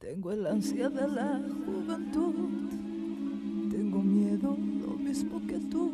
Tengo 0.00 0.30
el 0.30 0.46
ansia 0.46 0.88
de 0.88 1.08
la 1.08 1.40
juventud, 1.66 2.32
tengo 3.68 3.98
miedo 3.98 4.56
lo 4.80 4.92
mismo 4.92 5.44
que 5.44 5.58
tú. 5.58 5.92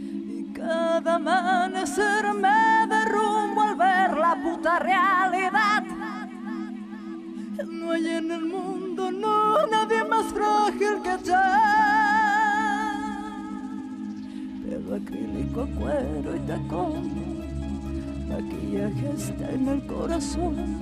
Y 0.00 0.52
cada 0.52 1.14
amanecer 1.14 2.34
me 2.34 2.88
derrumbo 2.88 3.62
al 3.62 3.76
ver 3.76 4.18
la 4.18 4.36
puta 4.42 4.80
realidad. 4.80 5.84
No 7.68 7.92
hay 7.92 8.06
en 8.08 8.32
el 8.32 8.46
mundo, 8.46 9.12
no, 9.12 9.64
nadie 9.68 10.02
más 10.02 10.26
frágil 10.32 11.00
que 11.04 11.24
yo. 11.24 11.38
Pelo 14.64 14.96
acrílico, 14.96 15.68
cuero 15.78 16.34
y 16.34 16.40
tacón, 16.48 18.28
maquillaje 18.28 19.12
está 19.16 19.52
en 19.52 19.68
el 19.68 19.86
corazón 19.86 20.81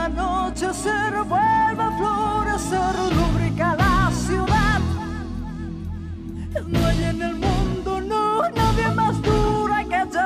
la 0.00 0.08
noche 0.08 0.66
se 0.72 0.88
vuelve 1.28 1.82
a 1.82 1.92
florecer, 1.98 2.94
lubrica 3.14 3.76
la 3.76 4.10
ciudad. 4.12 4.80
No 6.66 6.86
hay 6.86 7.04
en 7.04 7.22
el 7.22 7.34
mundo, 7.36 8.00
no, 8.00 8.48
nadie 8.48 8.88
más 8.94 9.20
dura 9.20 9.84
que 9.84 10.00
yo. 10.14 10.20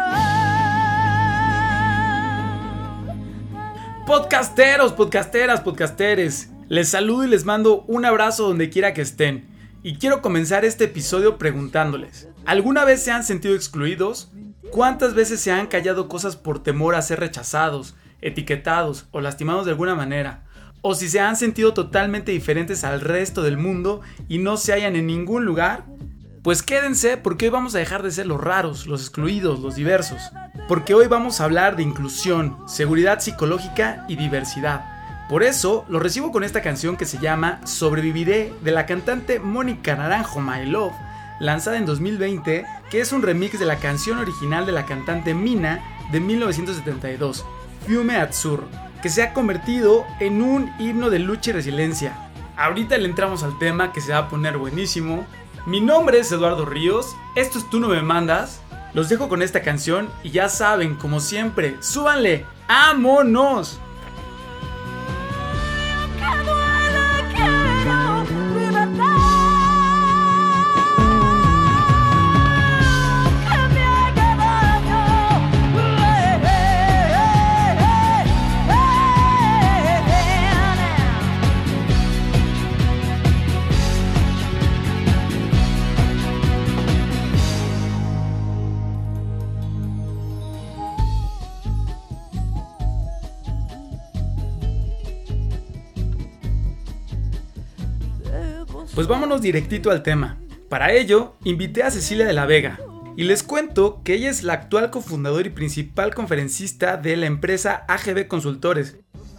Podcasteros, 4.06 4.92
podcasteras, 4.92 5.60
podcasteres. 5.60 6.50
Les 6.68 6.88
saludo 6.88 7.24
y 7.24 7.28
les 7.28 7.44
mando 7.44 7.82
un 7.88 8.04
abrazo 8.04 8.46
donde 8.46 8.70
quiera 8.70 8.94
que 8.94 9.02
estén. 9.02 9.48
Y 9.82 9.96
quiero 9.98 10.22
comenzar 10.22 10.64
este 10.64 10.84
episodio 10.84 11.36
preguntándoles, 11.36 12.28
¿alguna 12.46 12.84
vez 12.84 13.02
se 13.02 13.10
han 13.10 13.24
sentido 13.24 13.56
excluidos? 13.56 14.30
¿Cuántas 14.70 15.14
veces 15.14 15.40
se 15.40 15.50
han 15.50 15.66
callado 15.66 16.08
cosas 16.08 16.36
por 16.36 16.62
temor 16.62 16.94
a 16.94 17.02
ser 17.02 17.18
rechazados? 17.20 17.96
Etiquetados 18.24 19.06
o 19.12 19.20
lastimados 19.20 19.66
de 19.66 19.72
alguna 19.72 19.94
manera, 19.94 20.44
o 20.86 20.94
si 20.94 21.08
se 21.08 21.20
han 21.20 21.36
sentido 21.36 21.72
totalmente 21.72 22.32
diferentes 22.32 22.84
al 22.84 23.00
resto 23.00 23.42
del 23.42 23.56
mundo 23.56 24.00
y 24.28 24.38
no 24.38 24.56
se 24.56 24.72
hallan 24.72 24.96
en 24.96 25.06
ningún 25.06 25.44
lugar, 25.44 25.84
pues 26.42 26.62
quédense 26.62 27.16
porque 27.16 27.46
hoy 27.46 27.50
vamos 27.50 27.74
a 27.74 27.78
dejar 27.78 28.02
de 28.02 28.10
ser 28.10 28.26
los 28.26 28.38
raros, 28.38 28.86
los 28.86 29.00
excluidos, 29.00 29.60
los 29.60 29.76
diversos, 29.76 30.20
porque 30.68 30.92
hoy 30.94 31.06
vamos 31.06 31.40
a 31.40 31.44
hablar 31.44 31.76
de 31.76 31.82
inclusión, 31.82 32.58
seguridad 32.66 33.20
psicológica 33.20 34.04
y 34.08 34.16
diversidad. 34.16 34.84
Por 35.30 35.42
eso 35.42 35.86
lo 35.88 36.00
recibo 36.00 36.32
con 36.32 36.44
esta 36.44 36.60
canción 36.60 36.98
que 36.98 37.06
se 37.06 37.18
llama 37.18 37.66
Sobreviviré 37.66 38.52
de 38.62 38.70
la 38.70 38.84
cantante 38.84 39.40
Mónica 39.40 39.96
Naranjo 39.96 40.40
My 40.40 40.66
Love, 40.66 40.92
lanzada 41.40 41.78
en 41.78 41.86
2020, 41.86 42.66
que 42.90 43.00
es 43.00 43.10
un 43.12 43.22
remix 43.22 43.58
de 43.58 43.64
la 43.64 43.76
canción 43.76 44.18
original 44.18 44.66
de 44.66 44.72
la 44.72 44.84
cantante 44.84 45.32
Mina 45.32 45.82
de 46.12 46.20
1972 46.20 47.42
Fiume 47.86 48.16
Azzurro, 48.16 48.66
que 49.02 49.10
se 49.10 49.22
ha 49.22 49.34
convertido 49.34 50.04
en 50.20 50.42
un 50.42 50.72
himno 50.78 51.10
de 51.10 51.18
lucha 51.18 51.50
y 51.50 51.54
resiliencia. 51.54 52.30
Ahorita 52.56 52.96
le 52.96 53.06
entramos 53.06 53.42
al 53.42 53.58
tema 53.58 53.92
que 53.92 54.00
se 54.00 54.12
va 54.12 54.18
a 54.18 54.28
poner 54.28 54.56
buenísimo. 54.56 55.26
Mi 55.66 55.80
nombre 55.80 56.18
es 56.20 56.32
Eduardo 56.32 56.64
Ríos, 56.64 57.14
esto 57.36 57.58
es 57.58 57.68
Tú 57.68 57.80
no 57.80 57.88
me 57.88 58.00
mandas. 58.02 58.60
Los 58.94 59.08
dejo 59.08 59.28
con 59.28 59.42
esta 59.42 59.62
canción 59.62 60.08
y 60.22 60.30
ya 60.30 60.48
saben, 60.48 60.94
como 60.94 61.20
siempre, 61.20 61.76
súbanle, 61.80 62.46
¡ámonos! 62.68 63.80
Pues 98.94 99.08
vámonos 99.08 99.42
directito 99.42 99.90
al 99.90 100.04
tema. 100.04 100.38
Para 100.68 100.92
ello, 100.92 101.34
invité 101.42 101.82
a 101.82 101.90
Cecilia 101.90 102.24
de 102.26 102.32
la 102.32 102.46
Vega, 102.46 102.78
y 103.16 103.24
les 103.24 103.42
cuento 103.42 104.00
que 104.04 104.14
ella 104.14 104.30
es 104.30 104.44
la 104.44 104.52
actual 104.52 104.90
cofundadora 104.90 105.48
y 105.48 105.50
principal 105.50 106.14
conferencista 106.14 106.96
de 106.96 107.16
la 107.16 107.26
empresa 107.26 107.84
AGB 107.88 108.28
Consultores, 108.28 108.98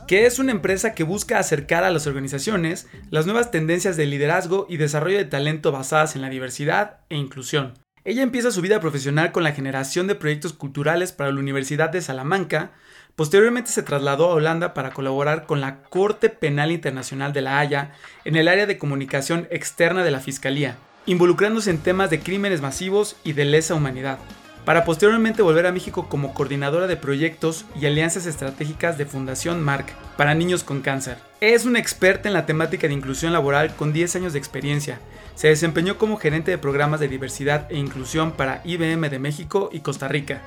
que 0.09 0.25
es 0.25 0.39
una 0.39 0.51
empresa 0.51 0.93
que 0.93 1.05
busca 1.05 1.39
acercar 1.39 1.85
a 1.85 1.89
las 1.89 2.05
organizaciones 2.05 2.87
las 3.11 3.27
nuevas 3.27 3.49
tendencias 3.49 3.95
de 3.95 4.05
liderazgo 4.05 4.67
y 4.69 4.75
desarrollo 4.75 5.17
de 5.17 5.25
talento 5.25 5.71
basadas 5.71 6.17
en 6.17 6.21
la 6.21 6.29
diversidad 6.29 6.97
e 7.07 7.15
inclusión. 7.15 7.75
Ella 8.03 8.23
empieza 8.23 8.51
su 8.51 8.61
vida 8.61 8.81
profesional 8.81 9.31
con 9.31 9.43
la 9.43 9.53
generación 9.53 10.05
de 10.07 10.15
proyectos 10.15 10.51
culturales 10.51 11.13
para 11.13 11.31
la 11.31 11.39
Universidad 11.39 11.89
de 11.89 12.01
Salamanca, 12.01 12.71
Posteriormente 13.15 13.71
se 13.71 13.81
trasladó 13.81 14.25
a 14.25 14.33
Holanda 14.33 14.73
para 14.73 14.91
colaborar 14.91 15.45
con 15.45 15.61
la 15.61 15.83
Corte 15.83 16.27
Penal 16.29 16.73
Internacional 16.73 17.31
de 17.31 17.41
La 17.41 17.59
Haya 17.59 17.93
en 18.25 18.35
el 18.35 18.49
área 18.49 18.65
de 18.65 18.77
comunicación 18.77 19.47
externa 19.51 20.03
de 20.03 20.11
la 20.11 20.19
Fiscalía, 20.19 20.75
involucrándose 21.05 21.69
en 21.69 21.77
temas 21.77 22.09
de 22.09 22.19
crímenes 22.19 22.59
masivos 22.59 23.15
y 23.23 23.31
de 23.31 23.45
lesa 23.45 23.73
humanidad, 23.73 24.17
para 24.65 24.83
posteriormente 24.83 25.41
volver 25.41 25.65
a 25.65 25.71
México 25.71 26.09
como 26.09 26.33
coordinadora 26.33 26.87
de 26.87 26.97
proyectos 26.97 27.63
y 27.79 27.85
alianzas 27.85 28.25
estratégicas 28.25 28.97
de 28.97 29.05
Fundación 29.05 29.63
Marc 29.63 29.93
para 30.17 30.35
niños 30.35 30.65
con 30.65 30.81
cáncer. 30.81 31.17
Es 31.39 31.63
una 31.63 31.79
experta 31.79 32.27
en 32.27 32.33
la 32.33 32.45
temática 32.45 32.89
de 32.89 32.95
inclusión 32.95 33.31
laboral 33.31 33.77
con 33.77 33.93
10 33.93 34.13
años 34.17 34.33
de 34.33 34.39
experiencia. 34.39 34.99
Se 35.35 35.47
desempeñó 35.47 35.97
como 35.97 36.17
gerente 36.17 36.51
de 36.51 36.57
programas 36.57 36.99
de 36.99 37.07
diversidad 37.07 37.71
e 37.71 37.77
inclusión 37.77 38.33
para 38.33 38.59
IBM 38.65 39.09
de 39.09 39.19
México 39.19 39.69
y 39.71 39.79
Costa 39.79 40.09
Rica 40.09 40.41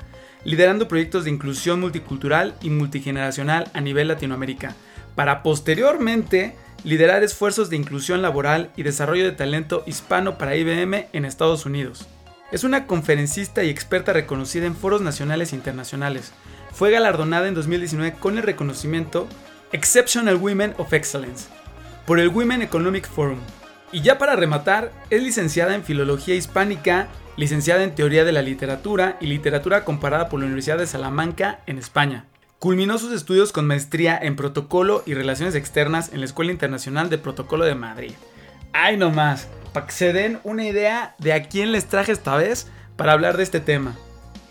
liderando 0.49 0.89
proyectos 0.89 1.25
de 1.25 1.31
inclusión 1.31 1.79
multicultural 1.79 2.55
y 2.63 2.71
multigeneracional 2.71 3.71
a 3.75 3.83
nivel 3.83 4.09
Latinoamérica, 4.09 4.75
para 5.15 5.43
posteriormente 5.43 6.57
liderar 6.85 7.23
esfuerzos 7.23 7.69
de 7.69 7.77
inclusión 7.77 8.23
laboral 8.23 8.71
y 8.75 8.83
desarrollo 8.83 9.25
de 9.25 9.33
talento 9.33 9.83
hispano 9.85 10.39
para 10.39 10.57
IBM 10.57 11.09
en 11.13 11.27
Estados 11.27 11.67
Unidos. 11.67 12.09
Es 12.51 12.65
una 12.65 12.87
conferencista 12.87 13.63
y 13.63 13.69
experta 13.69 14.15
reconocida 14.15 14.65
en 14.65 14.75
foros 14.75 15.03
nacionales 15.03 15.53
e 15.53 15.57
internacionales. 15.57 16.33
Fue 16.73 16.91
galardonada 16.91 17.47
en 17.47 17.53
2019 17.53 18.17
con 18.19 18.39
el 18.39 18.43
reconocimiento 18.43 19.29
Exceptional 19.73 20.37
Women 20.37 20.73
of 20.79 20.95
Excellence 20.95 21.49
por 22.07 22.19
el 22.19 22.29
Women 22.29 22.63
Economic 22.63 23.07
Forum. 23.07 23.41
Y 23.93 24.03
ya 24.03 24.19
para 24.19 24.37
rematar, 24.37 24.93
es 25.11 25.23
licenciada 25.23 25.75
en 25.75 25.85
Filología 25.85 26.35
Hispánica 26.35 27.09
licenciada 27.39 27.85
en 27.85 27.95
Teoría 27.95 28.25
de 28.25 28.33
la 28.33 28.43
Literatura 28.43 29.17
y 29.21 29.29
Literatura 29.29 29.85
Comparada 29.85 30.29
por 30.29 30.41
la 30.41 30.47
Universidad 30.47 30.77
de 30.77 30.89
Salamanca, 30.89 31.61
en 31.67 31.79
España. 31.79 32.25
Culminó 32.59 32.99
sus 32.99 33.13
estudios 33.13 33.53
con 33.53 33.65
maestría 33.65 34.19
en 34.21 34.35
Protocolo 34.35 35.05
y 35.07 35.15
Relaciones 35.15 35.55
Externas 35.55 36.13
en 36.13 36.19
la 36.19 36.27
Escuela 36.27 36.51
Internacional 36.51 37.09
de 37.09 37.17
Protocolo 37.17 37.65
de 37.65 37.77
Madrid. 37.77 38.13
¡Ay 38.73 38.97
no 38.97 39.11
más! 39.11 39.47
Para 39.73 39.87
que 39.87 39.93
se 39.93 40.13
den 40.13 40.41
una 40.43 40.67
idea 40.67 41.15
de 41.19 41.33
a 41.33 41.45
quién 41.45 41.71
les 41.71 41.87
traje 41.87 42.11
esta 42.11 42.37
vez 42.37 42.67
para 42.97 43.13
hablar 43.13 43.37
de 43.37 43.45
este 43.45 43.61
tema. 43.61 43.95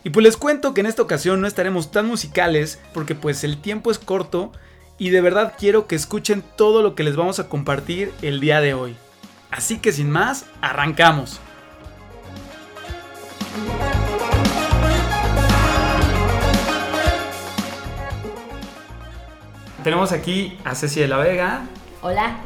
Y 0.05 0.11
pues 0.11 0.23
les 0.23 0.37
cuento 0.37 0.73
que 0.73 0.79
en 0.79 0.87
esta 0.87 1.01
ocasión 1.01 1.41
no 1.41 1.47
estaremos 1.47 1.91
tan 1.91 2.07
musicales 2.07 2.79
porque 2.93 3.15
pues 3.15 3.43
el 3.43 3.59
tiempo 3.59 3.91
es 3.91 3.99
corto 3.99 4.53
y 4.97 5.09
de 5.09 5.19
verdad 5.19 5.55
quiero 5.59 5.87
que 5.87 5.95
escuchen 5.95 6.41
todo 6.55 6.81
lo 6.81 6.95
que 6.95 7.03
les 7.03 7.17
vamos 7.17 7.39
a 7.39 7.49
compartir 7.49 8.13
el 8.21 8.39
día 8.39 8.61
de 8.61 8.73
hoy. 8.73 8.95
Así 9.51 9.79
que 9.79 9.91
sin 9.91 10.09
más, 10.11 10.45
arrancamos. 10.61 11.39
Tenemos 19.83 20.11
aquí 20.11 20.57
a 20.65 20.75
Ceci 20.75 20.99
de 20.99 21.07
la 21.07 21.17
Vega. 21.17 21.61
Hola. 22.01 22.38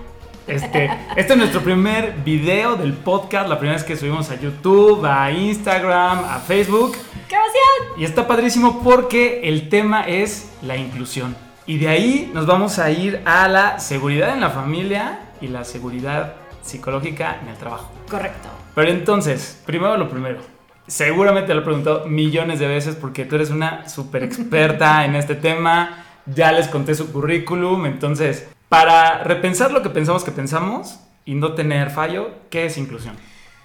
Este, 0.45 0.91
este 1.15 1.33
es 1.33 1.37
nuestro 1.37 1.61
primer 1.61 2.13
video 2.23 2.75
del 2.75 2.93
podcast, 2.93 3.47
la 3.47 3.57
primera 3.57 3.77
vez 3.77 3.83
que 3.83 3.95
subimos 3.95 4.29
a 4.29 4.39
YouTube, 4.39 5.05
a 5.05 5.31
Instagram, 5.31 6.23
a 6.25 6.39
Facebook. 6.39 6.95
¡Qué 7.27 7.35
emoción! 7.35 7.99
Y 7.99 8.05
está 8.05 8.27
padrísimo 8.27 8.81
porque 8.83 9.41
el 9.43 9.69
tema 9.69 10.03
es 10.03 10.51
la 10.61 10.77
inclusión. 10.77 11.35
Y 11.65 11.77
de 11.77 11.87
ahí 11.87 12.31
nos 12.33 12.45
vamos 12.45 12.79
a 12.79 12.91
ir 12.91 13.21
a 13.25 13.47
la 13.47 13.79
seguridad 13.79 14.33
en 14.33 14.41
la 14.41 14.49
familia 14.49 15.19
y 15.39 15.47
la 15.47 15.63
seguridad 15.63 16.40
psicológica 16.71 17.39
en 17.41 17.49
el 17.49 17.57
trabajo. 17.57 17.91
Correcto. 18.09 18.49
Pero 18.75 18.89
entonces, 18.89 19.61
primero 19.65 19.97
lo 19.97 20.09
primero. 20.09 20.39
Seguramente 20.87 21.53
lo 21.53 21.61
he 21.61 21.63
preguntado 21.63 22.05
millones 22.07 22.59
de 22.59 22.67
veces 22.67 22.95
porque 22.95 23.25
tú 23.25 23.35
eres 23.35 23.49
una 23.49 23.87
súper 23.87 24.23
experta 24.23 25.05
en 25.05 25.15
este 25.15 25.35
tema. 25.35 26.05
Ya 26.25 26.51
les 26.51 26.67
conté 26.67 26.95
su 26.95 27.11
currículum. 27.11 27.85
Entonces, 27.85 28.47
para 28.69 29.23
repensar 29.23 29.71
lo 29.71 29.81
que 29.81 29.89
pensamos 29.89 30.23
que 30.23 30.31
pensamos 30.31 30.99
y 31.25 31.35
no 31.35 31.53
tener 31.53 31.89
fallo, 31.89 32.31
¿qué 32.49 32.65
es 32.65 32.77
inclusión? 32.77 33.15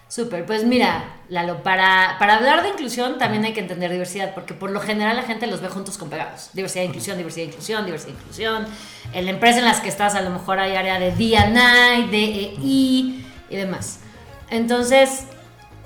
Súper, 0.09 0.47
pues 0.47 0.65
mira, 0.65 1.17
Lalo, 1.29 1.65
para, 1.65 2.17
para 2.21 2.37
hablar 2.37 2.63
de 2.63 2.69
inclusión 2.69 3.19
también 3.19 3.45
hay 3.45 3.53
que 3.53 3.61
entender 3.61 3.91
diversidad, 3.91 4.35
porque 4.35 4.55
por 4.55 4.71
lo 4.71 4.81
general 4.81 5.17
la 5.17 5.25
gente 5.25 5.49
los 5.49 5.61
ve 5.61 5.69
juntos 5.69 5.99
con 5.99 6.11
pegados. 6.11 6.51
Diversidad, 6.53 6.85
inclusión, 6.85 7.19
diversidad, 7.19 7.47
inclusión, 7.47 7.85
diversidad, 7.85 8.15
inclusión. 8.15 8.67
En 9.13 9.25
la 9.25 9.33
empresa 9.33 9.59
en 9.59 9.65
las 9.65 9.81
que 9.81 9.89
estás 9.89 10.15
a 10.15 10.23
lo 10.23 10.31
mejor 10.31 10.61
hay 10.61 10.77
área 10.77 11.01
de 11.01 11.11
D&I, 11.11 12.07
DEI 12.11 13.27
y 13.51 13.57
demás. 13.57 13.99
Entonces, 14.49 15.25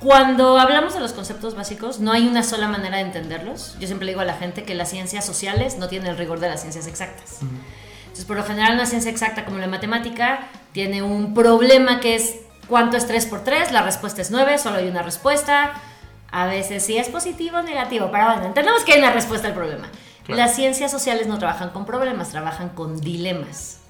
cuando 0.01 0.59
hablamos 0.59 0.93
de 0.93 1.01
los 1.01 1.15
conceptos 1.15 1.55
básicos, 1.55 1.99
no 2.01 2.13
hay 2.13 2.27
una 2.27 2.43
sola 2.43 2.69
manera 2.69 2.99
de 2.99 3.05
entenderlos. 3.05 3.77
Yo 3.81 3.87
siempre 3.87 4.09
digo 4.09 4.21
a 4.21 4.27
la 4.27 4.35
gente 4.35 4.65
que 4.65 4.75
las 4.75 4.91
ciencias 4.91 5.25
sociales 5.25 5.79
no 5.79 5.89
tienen 5.89 6.11
el 6.11 6.19
rigor 6.19 6.41
de 6.41 6.49
las 6.49 6.61
ciencias 6.61 6.87
exactas. 6.87 7.39
Entonces, 8.03 8.27
por 8.27 8.37
lo 8.37 8.45
general, 8.45 8.75
una 8.75 8.87
ciencia 8.87 9.11
exacta 9.11 9.47
como 9.47 9.59
la 9.59 9.67
matemática 9.67 10.49
tiene 10.73 11.03
un 11.03 11.33
problema 11.33 12.01
que 12.01 12.17
es 12.17 12.37
¿Cuánto 12.71 12.97
es 12.97 13.05
3 13.09 13.27
por 13.27 13.43
3? 13.43 13.73
La 13.73 13.83
respuesta 13.83 14.23
es 14.23 14.31
9, 14.31 14.57
solo 14.57 14.77
hay 14.77 14.89
una 14.89 15.03
respuesta. 15.03 15.73
A 16.31 16.47
veces 16.47 16.85
sí 16.87 16.97
es 16.97 17.09
positivo 17.09 17.59
o 17.59 17.63
negativo, 17.63 18.11
pero 18.13 18.27
bueno, 18.27 18.45
entendemos 18.45 18.85
que 18.85 18.93
hay 18.93 19.01
una 19.01 19.11
respuesta 19.11 19.49
al 19.49 19.55
problema. 19.55 19.89
Las 20.29 20.55
ciencias 20.55 20.93
sociales 20.93 21.27
no 21.27 21.41
trabajan 21.41 21.71
con 21.71 21.85
problemas, 21.85 22.31
trabajan 22.31 22.69
con 22.69 23.01
dilemas. 23.01 23.81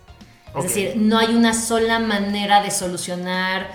Es 0.56 0.62
decir, 0.62 0.94
no 0.96 1.18
hay 1.18 1.34
una 1.36 1.52
sola 1.52 1.98
manera 1.98 2.62
de 2.62 2.70
solucionar, 2.70 3.68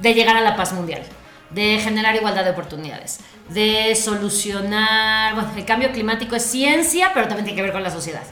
de 0.00 0.14
llegar 0.14 0.38
a 0.38 0.40
la 0.40 0.56
paz 0.56 0.72
mundial, 0.72 1.02
de 1.50 1.78
generar 1.78 2.16
igualdad 2.16 2.44
de 2.44 2.50
oportunidades, 2.52 3.20
de 3.50 3.94
solucionar, 3.94 5.34
bueno, 5.34 5.50
el 5.54 5.66
cambio 5.66 5.92
climático 5.92 6.34
es 6.36 6.44
ciencia, 6.44 7.10
pero 7.12 7.28
también 7.28 7.44
tiene 7.44 7.56
que 7.56 7.62
ver 7.64 7.72
con 7.72 7.82
la 7.82 7.90
sociedad. 7.90 8.24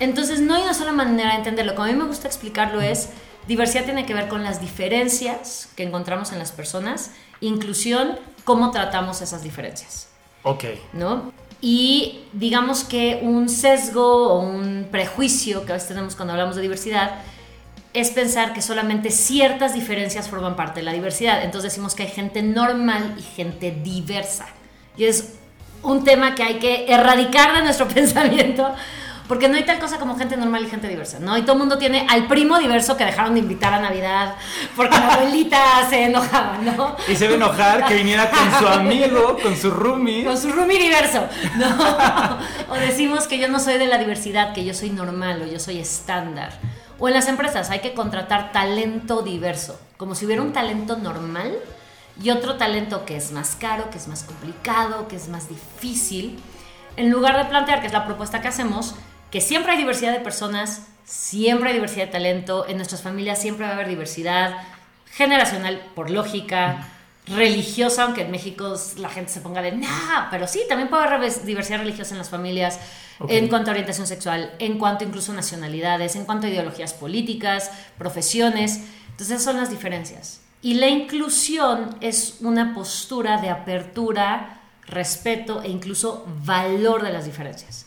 Entonces, 0.00 0.40
no 0.40 0.56
hay 0.56 0.62
una 0.62 0.74
sola 0.74 0.90
manera 0.90 1.30
de 1.30 1.36
entenderlo. 1.36 1.76
Como 1.76 1.84
a 1.84 1.92
mí 1.92 1.96
me 1.96 2.04
gusta 2.06 2.26
explicarlo 2.26 2.80
es 2.80 3.10
Diversidad 3.48 3.84
tiene 3.84 4.06
que 4.06 4.14
ver 4.14 4.28
con 4.28 4.42
las 4.42 4.60
diferencias 4.60 5.68
que 5.76 5.84
encontramos 5.84 6.32
en 6.32 6.38
las 6.38 6.52
personas. 6.52 7.12
Inclusión, 7.40 8.18
cómo 8.44 8.70
tratamos 8.70 9.22
esas 9.22 9.42
diferencias. 9.42 10.08
Ok. 10.42 10.64
¿No? 10.92 11.32
Y 11.60 12.24
digamos 12.32 12.84
que 12.84 13.20
un 13.22 13.48
sesgo 13.48 14.32
o 14.32 14.40
un 14.40 14.88
prejuicio 14.90 15.64
que 15.64 15.72
a 15.72 15.74
veces 15.74 15.88
tenemos 15.88 16.16
cuando 16.16 16.32
hablamos 16.32 16.56
de 16.56 16.62
diversidad 16.62 17.16
es 17.94 18.10
pensar 18.10 18.52
que 18.52 18.60
solamente 18.60 19.10
ciertas 19.10 19.72
diferencias 19.72 20.28
forman 20.28 20.54
parte 20.54 20.80
de 20.80 20.84
la 20.84 20.92
diversidad. 20.92 21.42
Entonces 21.42 21.72
decimos 21.72 21.94
que 21.94 22.02
hay 22.02 22.10
gente 22.10 22.42
normal 22.42 23.14
y 23.18 23.22
gente 23.22 23.70
diversa. 23.70 24.46
Y 24.98 25.04
es 25.04 25.34
un 25.82 26.04
tema 26.04 26.34
que 26.34 26.42
hay 26.42 26.58
que 26.58 26.92
erradicar 26.92 27.54
de 27.56 27.62
nuestro 27.62 27.88
pensamiento 27.94 28.74
porque 29.28 29.48
no 29.48 29.56
hay 29.56 29.64
tal 29.64 29.78
cosa 29.78 29.98
como 29.98 30.16
gente 30.16 30.36
normal 30.36 30.64
y 30.64 30.70
gente 30.70 30.88
diversa, 30.88 31.18
¿no? 31.18 31.36
Y 31.36 31.42
todo 31.42 31.52
el 31.52 31.58
mundo 31.58 31.78
tiene 31.78 32.06
al 32.08 32.26
primo 32.26 32.58
diverso 32.58 32.96
que 32.96 33.04
dejaron 33.04 33.34
de 33.34 33.40
invitar 33.40 33.74
a 33.74 33.80
Navidad 33.80 34.36
porque 34.76 34.96
la 34.98 35.14
abuelita 35.14 35.86
se 35.90 36.04
enojaba, 36.04 36.58
¿no? 36.58 36.96
Y 37.08 37.16
se 37.16 37.26
va 37.26 37.32
a 37.32 37.36
enojar 37.36 37.84
que 37.86 37.94
viniera 37.94 38.30
con 38.30 38.58
su 38.58 38.66
amigo, 38.66 39.38
con 39.42 39.56
su 39.56 39.70
roomie. 39.70 40.24
Con 40.24 40.38
su 40.38 40.50
roomie 40.50 40.78
diverso, 40.78 41.26
¿no? 41.56 41.66
O 42.70 42.74
decimos 42.74 43.26
que 43.26 43.38
yo 43.38 43.48
no 43.48 43.60
soy 43.60 43.78
de 43.78 43.86
la 43.86 43.98
diversidad, 43.98 44.52
que 44.52 44.64
yo 44.64 44.74
soy 44.74 44.90
normal 44.90 45.42
o 45.42 45.46
yo 45.46 45.58
soy 45.58 45.78
estándar. 45.78 46.52
O 46.98 47.08
en 47.08 47.14
las 47.14 47.28
empresas 47.28 47.70
hay 47.70 47.80
que 47.80 47.94
contratar 47.94 48.52
talento 48.52 49.22
diverso, 49.22 49.78
como 49.96 50.14
si 50.14 50.26
hubiera 50.26 50.42
un 50.42 50.52
talento 50.52 50.96
normal 50.96 51.56
y 52.22 52.30
otro 52.30 52.56
talento 52.56 53.04
que 53.04 53.16
es 53.16 53.32
más 53.32 53.56
caro, 53.56 53.90
que 53.90 53.98
es 53.98 54.08
más 54.08 54.24
complicado, 54.24 55.06
que 55.08 55.16
es 55.16 55.28
más 55.28 55.48
difícil. 55.48 56.38
En 56.96 57.10
lugar 57.10 57.36
de 57.36 57.44
plantear, 57.44 57.80
que 57.80 57.86
es 57.86 57.92
la 57.92 58.06
propuesta 58.06 58.40
que 58.40 58.48
hacemos, 58.48 58.94
que 59.30 59.40
siempre 59.40 59.72
hay 59.72 59.78
diversidad 59.78 60.12
de 60.12 60.20
personas, 60.20 60.86
siempre 61.04 61.70
hay 61.70 61.74
diversidad 61.74 62.06
de 62.06 62.12
talento, 62.12 62.66
en 62.68 62.76
nuestras 62.76 63.02
familias 63.02 63.40
siempre 63.40 63.64
va 63.64 63.72
a 63.72 63.74
haber 63.74 63.88
diversidad 63.88 64.56
generacional 65.12 65.82
por 65.94 66.10
lógica, 66.10 66.88
religiosa, 67.26 68.04
aunque 68.04 68.22
en 68.22 68.30
México 68.30 68.74
la 68.98 69.08
gente 69.08 69.32
se 69.32 69.40
ponga 69.40 69.60
de, 69.60 69.72
no, 69.72 69.88
pero 70.30 70.46
sí, 70.46 70.62
también 70.68 70.88
puede 70.88 71.04
haber 71.04 71.44
diversidad 71.44 71.78
religiosa 71.78 72.14
en 72.14 72.18
las 72.18 72.30
familias, 72.30 72.78
en 73.28 73.48
cuanto 73.48 73.70
a 73.70 73.72
orientación 73.72 74.06
sexual, 74.06 74.54
en 74.58 74.78
cuanto 74.78 75.04
incluso 75.04 75.32
a 75.32 75.34
nacionalidades, 75.34 76.14
en 76.16 76.24
cuanto 76.24 76.46
a 76.46 76.50
ideologías 76.50 76.92
políticas, 76.94 77.70
profesiones. 77.98 78.80
Entonces 79.10 79.30
esas 79.30 79.44
son 79.44 79.56
las 79.56 79.70
diferencias. 79.70 80.42
Y 80.62 80.74
la 80.74 80.88
inclusión 80.88 81.96
es 82.00 82.38
una 82.40 82.74
postura 82.74 83.40
de 83.40 83.50
apertura, 83.50 84.60
respeto 84.86 85.62
e 85.62 85.68
incluso 85.68 86.26
valor 86.44 87.02
de 87.02 87.12
las 87.12 87.24
diferencias. 87.24 87.85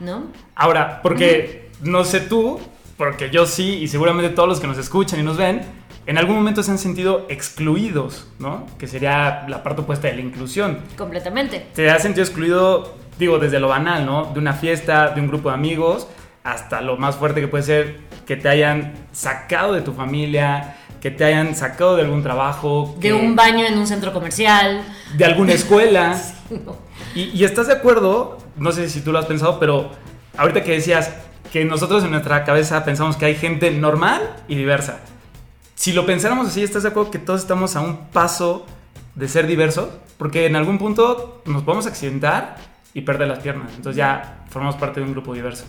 ¿No? 0.00 0.24
Ahora, 0.54 1.00
porque 1.02 1.70
no 1.82 2.04
sé 2.04 2.20
tú, 2.20 2.58
porque 2.96 3.30
yo 3.30 3.46
sí, 3.46 3.76
y 3.76 3.88
seguramente 3.88 4.30
todos 4.30 4.48
los 4.48 4.60
que 4.60 4.66
nos 4.66 4.78
escuchan 4.78 5.20
y 5.20 5.22
nos 5.22 5.36
ven, 5.36 5.62
en 6.06 6.18
algún 6.18 6.36
momento 6.36 6.62
se 6.62 6.70
han 6.70 6.78
sentido 6.78 7.26
excluidos, 7.28 8.26
¿no? 8.38 8.66
Que 8.78 8.86
sería 8.86 9.46
la 9.48 9.62
parte 9.62 9.82
opuesta 9.82 10.08
de 10.08 10.14
la 10.14 10.22
inclusión. 10.22 10.80
Completamente. 10.96 11.66
Te 11.74 11.90
has 11.90 12.02
sentido 12.02 12.24
excluido, 12.24 12.96
digo, 13.18 13.38
desde 13.38 13.60
lo 13.60 13.68
banal, 13.68 14.06
¿no? 14.06 14.32
De 14.32 14.38
una 14.38 14.54
fiesta, 14.54 15.10
de 15.10 15.20
un 15.20 15.28
grupo 15.28 15.50
de 15.50 15.54
amigos, 15.54 16.08
hasta 16.42 16.80
lo 16.80 16.96
más 16.96 17.16
fuerte 17.16 17.40
que 17.40 17.48
puede 17.48 17.64
ser 17.64 18.00
que 18.26 18.36
te 18.36 18.48
hayan 18.48 18.94
sacado 19.12 19.72
de 19.74 19.82
tu 19.82 19.92
familia, 19.92 20.76
que 21.00 21.10
te 21.10 21.24
hayan 21.24 21.54
sacado 21.54 21.96
de 21.96 22.02
algún 22.02 22.22
trabajo. 22.22 22.94
De 22.98 23.12
un 23.12 23.36
baño 23.36 23.64
en 23.66 23.78
un 23.78 23.86
centro 23.86 24.12
comercial. 24.12 24.82
De 25.16 25.24
alguna 25.24 25.52
escuela. 25.52 26.20
y, 27.14 27.44
estás 27.44 27.66
de 27.66 27.74
acuerdo, 27.74 28.38
no 28.56 28.72
sé 28.72 28.88
si 28.88 29.00
tú 29.00 29.12
lo 29.12 29.18
has 29.18 29.26
pensado, 29.26 29.58
pero 29.58 29.90
ahorita 30.36 30.62
que 30.62 30.72
decías 30.72 31.12
que 31.52 31.64
nosotros 31.64 32.04
en 32.04 32.10
nuestra 32.12 32.44
cabeza 32.44 32.84
pensamos 32.84 33.16
que 33.16 33.26
hay 33.26 33.34
gente 33.34 33.70
normal 33.70 34.36
y 34.48 34.54
diversa. 34.54 35.00
Si 35.74 35.92
lo 35.92 36.06
pensáramos 36.06 36.48
así, 36.48 36.62
¿estás 36.62 36.82
de 36.82 36.90
acuerdo 36.90 37.10
que 37.10 37.18
todos 37.18 37.40
estamos 37.40 37.74
a 37.76 37.80
un 37.80 38.08
paso 38.08 38.66
de 39.14 39.28
ser 39.28 39.46
diversos? 39.46 39.88
Porque 40.18 40.46
en 40.46 40.54
algún 40.56 40.78
punto 40.78 41.42
nos 41.46 41.62
podemos 41.62 41.86
accidentar 41.86 42.56
y 42.94 43.00
perder 43.00 43.28
las 43.28 43.40
piernas. 43.40 43.72
Entonces 43.74 43.96
ya 43.96 44.44
formamos 44.50 44.76
parte 44.76 45.00
de 45.00 45.06
un 45.06 45.12
grupo 45.12 45.34
diverso. 45.34 45.64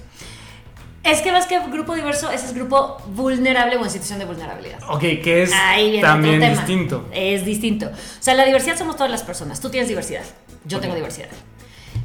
Es 1.04 1.22
que 1.22 1.32
más 1.32 1.48
que 1.48 1.60
grupo 1.70 1.96
diverso, 1.96 2.30
ese 2.30 2.46
es 2.46 2.54
grupo 2.54 2.98
vulnerable 3.08 3.76
o 3.78 3.84
en 3.84 3.90
situación 3.90 4.20
de 4.20 4.26
vulnerabilidad. 4.26 4.80
Ok, 4.88 5.00
que 5.00 5.44
es 5.44 5.52
también 6.02 6.40
distinto. 6.42 7.08
Es 7.12 7.44
distinto. 7.44 7.88
O 7.88 8.24
sea, 8.24 8.36
la 8.36 8.46
diversidad 8.46 8.78
somos 8.78 8.96
todas 8.96 9.12
las 9.12 9.24
personas. 9.24 9.60
Tú 9.60 9.70
tienes 9.70 9.90
diversidad, 9.90 10.24
yo 10.66 10.80
tengo 10.80 10.96
diversidad. 10.96 11.30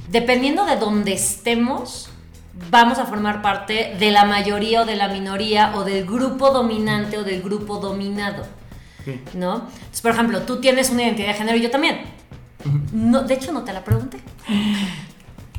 Dependiendo 0.09 0.65
de 0.65 0.77
dónde 0.77 1.13
estemos, 1.13 2.11
vamos 2.71 2.99
a 2.99 3.07
formar 3.07 3.43
parte 3.43 3.97
de 3.99 4.11
la 4.11 4.25
mayoría 4.25 4.83
o 4.83 4.85
de 4.85 4.97
la 4.97 5.09
minoría 5.09 5.73
o 5.75 5.85
del 5.85 6.07
grupo 6.07 6.51
dominante 6.51 7.19
o 7.19 7.25
del 7.25 7.43
grupo 7.43 7.79
dominado. 7.79 8.47
¿No? 9.35 9.69
Entonces, 9.69 10.01
por 10.01 10.11
ejemplo, 10.11 10.43
tú 10.43 10.61
tienes 10.61 10.91
una 10.91 11.05
identidad 11.05 11.29
de 11.29 11.35
género 11.35 11.57
y 11.57 11.63
yo 11.63 11.71
también. 11.71 12.01
No, 12.93 13.23
de 13.23 13.35
hecho, 13.35 13.53
no 13.53 13.63
te 13.63 13.73
la 13.73 13.85
pregunté. 13.85 14.19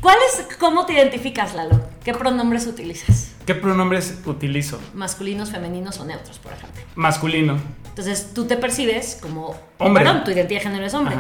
¿Cuál 0.02 0.18
es, 0.28 0.58
cómo 0.58 0.86
te 0.86 0.94
identificas, 0.94 1.56
Lalo? 1.56 1.82
¿Qué 2.04 2.14
pronombres 2.14 2.68
utilizas? 2.68 3.37
¿Qué 3.48 3.56
pronombres 3.56 4.20
utilizo? 4.26 4.78
Masculinos, 4.94 5.52
femeninos 5.52 5.98
o 6.02 6.06
neutros, 6.06 6.38
por 6.38 6.52
ejemplo. 6.52 6.84
Masculino. 6.96 7.58
Entonces 7.88 8.34
tú 8.34 8.44
te 8.44 8.58
percibes 8.58 9.18
como 9.22 9.56
hombre. 9.78 10.04
Perdón, 10.04 10.26
tu 10.26 10.32
identidad 10.32 10.60
de 10.60 10.64
género 10.66 10.86
es 10.86 10.94
hombre. 10.94 11.16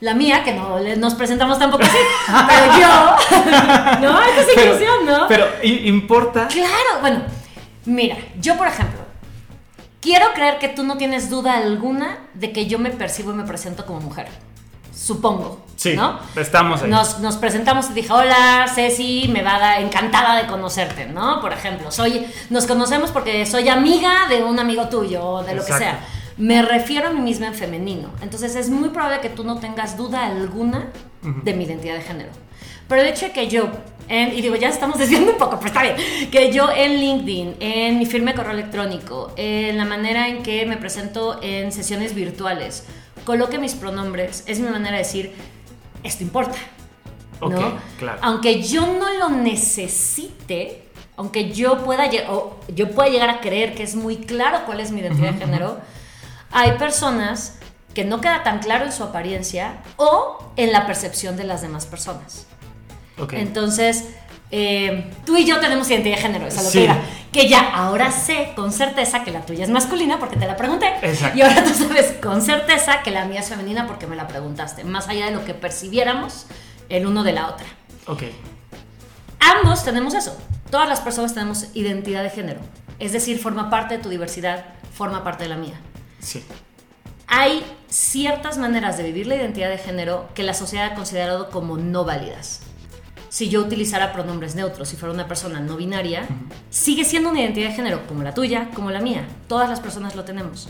La 0.00 0.12
mía, 0.12 0.44
que 0.44 0.52
no 0.52 0.78
nos 0.96 1.14
presentamos 1.14 1.58
tampoco 1.58 1.82
así, 1.84 1.96
pero 2.48 2.66
yo. 2.78 4.02
no, 4.02 4.22
esta 4.22 4.42
es 4.42 4.58
inclusión, 4.58 5.06
¿no? 5.06 5.26
Pero 5.26 5.46
¿importa? 5.62 6.48
Claro, 6.48 7.00
bueno, 7.00 7.22
mira, 7.86 8.18
yo 8.38 8.58
por 8.58 8.68
ejemplo, 8.68 9.00
quiero 10.02 10.34
creer 10.34 10.58
que 10.58 10.68
tú 10.68 10.82
no 10.82 10.98
tienes 10.98 11.30
duda 11.30 11.56
alguna 11.56 12.18
de 12.34 12.52
que 12.52 12.66
yo 12.66 12.78
me 12.78 12.90
percibo 12.90 13.32
y 13.32 13.36
me 13.36 13.44
presento 13.44 13.86
como 13.86 14.00
mujer 14.00 14.28
supongo. 15.00 15.60
Sí, 15.76 15.94
¿no? 15.96 16.20
estamos 16.36 16.82
ahí. 16.82 16.90
Nos, 16.90 17.20
nos, 17.20 17.36
presentamos 17.38 17.88
y 17.90 17.94
dije, 17.94 18.12
hola, 18.12 18.66
Ceci, 18.74 19.28
me 19.32 19.42
va 19.42 19.56
a 19.56 19.58
dar 19.58 19.80
encantada 19.80 20.36
de 20.36 20.46
conocerte, 20.46 21.06
¿no? 21.06 21.40
Por 21.40 21.54
ejemplo, 21.54 21.90
soy, 21.90 22.26
nos 22.50 22.66
conocemos 22.66 23.10
porque 23.10 23.46
soy 23.46 23.70
amiga 23.70 24.28
de 24.28 24.44
un 24.44 24.58
amigo 24.58 24.88
tuyo 24.88 25.24
o 25.24 25.42
de 25.42 25.54
lo 25.54 25.64
que 25.64 25.72
sea. 25.72 26.00
Me 26.36 26.60
refiero 26.60 27.08
a 27.08 27.12
mí 27.12 27.20
misma 27.20 27.46
en 27.46 27.54
femenino. 27.54 28.10
Entonces 28.20 28.56
es 28.56 28.68
muy 28.68 28.90
probable 28.90 29.20
que 29.20 29.30
tú 29.30 29.42
no 29.42 29.58
tengas 29.58 29.96
duda 29.96 30.26
alguna 30.26 30.88
de 31.22 31.54
mi 31.54 31.64
identidad 31.64 31.94
de 31.94 32.02
género. 32.02 32.30
Pero 32.86 33.02
el 33.02 33.08
hecho 33.08 33.26
de 33.26 33.32
que 33.32 33.48
yo, 33.48 33.70
en, 34.08 34.36
y 34.36 34.42
digo, 34.42 34.56
ya 34.56 34.68
estamos 34.68 34.98
desviando 34.98 35.32
un 35.32 35.38
poco, 35.38 35.56
pero 35.56 35.68
está 35.68 35.82
bien, 35.82 35.96
que 36.30 36.52
yo 36.52 36.68
en 36.74 36.96
LinkedIn, 36.96 37.56
en 37.60 37.98
mi 37.98 38.04
firme 38.04 38.34
correo 38.34 38.52
electrónico, 38.52 39.32
en 39.36 39.78
la 39.78 39.84
manera 39.84 40.28
en 40.28 40.42
que 40.42 40.66
me 40.66 40.76
presento 40.76 41.38
en 41.40 41.72
sesiones 41.72 42.14
virtuales, 42.14 42.84
coloque 43.24 43.58
mis 43.58 43.74
pronombres, 43.74 44.44
es 44.46 44.60
mi 44.60 44.68
manera 44.68 44.96
de 44.96 45.02
decir, 45.02 45.32
esto 46.02 46.22
importa. 46.22 46.56
¿no? 47.40 47.78
claro. 47.98 48.18
Aunque 48.22 48.62
yo 48.62 48.86
no 48.86 49.08
lo 49.18 49.30
necesite, 49.30 50.88
aunque 51.16 51.52
yo 51.52 51.84
pueda, 51.84 52.10
o 52.28 52.60
yo 52.68 52.90
pueda 52.90 53.08
llegar 53.08 53.30
a 53.30 53.40
creer 53.40 53.74
que 53.74 53.82
es 53.82 53.94
muy 53.94 54.18
claro 54.18 54.60
cuál 54.66 54.80
es 54.80 54.90
mi 54.90 55.00
identidad 55.00 55.32
de 55.32 55.38
género, 55.38 55.78
hay 56.50 56.72
personas 56.72 57.58
que 57.94 58.04
no 58.04 58.20
queda 58.20 58.42
tan 58.42 58.60
claro 58.60 58.84
en 58.84 58.92
su 58.92 59.02
apariencia 59.02 59.82
o 59.96 60.52
en 60.56 60.72
la 60.72 60.86
percepción 60.86 61.36
de 61.36 61.44
las 61.44 61.62
demás 61.62 61.86
personas. 61.86 62.46
Okay. 63.18 63.40
Entonces, 63.40 64.04
eh, 64.50 65.10
tú 65.24 65.36
y 65.36 65.44
yo 65.44 65.60
tenemos 65.60 65.88
identidad 65.90 66.16
de 66.16 66.22
género, 66.22 66.46
esa 66.46 66.62
lo 66.62 66.70
que 67.32 67.48
ya 67.48 67.60
ahora 67.70 68.10
sé 68.10 68.52
con 68.56 68.72
certeza 68.72 69.22
que 69.22 69.30
la 69.30 69.42
tuya 69.42 69.64
es 69.64 69.70
masculina 69.70 70.18
porque 70.18 70.36
te 70.36 70.46
la 70.46 70.56
pregunté. 70.56 70.92
Exacto. 71.02 71.38
Y 71.38 71.42
ahora 71.42 71.62
tú 71.62 71.72
sabes 71.74 72.12
con 72.20 72.42
certeza 72.42 73.02
que 73.02 73.12
la 73.12 73.24
mía 73.26 73.40
es 73.40 73.48
femenina 73.48 73.86
porque 73.86 74.06
me 74.06 74.16
la 74.16 74.26
preguntaste, 74.26 74.82
más 74.84 75.08
allá 75.08 75.26
de 75.26 75.32
lo 75.32 75.44
que 75.44 75.54
percibiéramos 75.54 76.46
el 76.88 77.06
uno 77.06 77.22
de 77.22 77.32
la 77.32 77.48
otra. 77.48 77.66
Ok. 78.06 78.24
Ambos 79.38 79.84
tenemos 79.84 80.14
eso. 80.14 80.36
Todas 80.70 80.88
las 80.88 81.00
personas 81.00 81.34
tenemos 81.34 81.66
identidad 81.74 82.22
de 82.22 82.30
género. 82.30 82.60
Es 82.98 83.12
decir, 83.12 83.38
forma 83.38 83.70
parte 83.70 83.96
de 83.96 84.02
tu 84.02 84.08
diversidad, 84.08 84.64
forma 84.92 85.22
parte 85.22 85.44
de 85.44 85.50
la 85.50 85.56
mía. 85.56 85.80
Sí. 86.18 86.44
Hay 87.28 87.64
ciertas 87.88 88.58
maneras 88.58 88.96
de 88.96 89.04
vivir 89.04 89.28
la 89.28 89.36
identidad 89.36 89.70
de 89.70 89.78
género 89.78 90.28
que 90.34 90.42
la 90.42 90.52
sociedad 90.52 90.92
ha 90.92 90.94
considerado 90.94 91.50
como 91.50 91.76
no 91.76 92.04
válidas. 92.04 92.60
Si 93.30 93.48
yo 93.48 93.60
utilizara 93.60 94.12
pronombres 94.12 94.56
neutros, 94.56 94.88
si 94.88 94.96
fuera 94.96 95.14
una 95.14 95.28
persona 95.28 95.60
no 95.60 95.76
binaria, 95.76 96.26
sigue 96.68 97.04
siendo 97.04 97.30
una 97.30 97.40
identidad 97.40 97.68
de 97.68 97.74
género 97.74 98.04
como 98.08 98.24
la 98.24 98.34
tuya, 98.34 98.70
como 98.74 98.90
la 98.90 99.00
mía. 99.00 99.24
Todas 99.46 99.70
las 99.70 99.78
personas 99.78 100.16
lo 100.16 100.24
tenemos. 100.24 100.68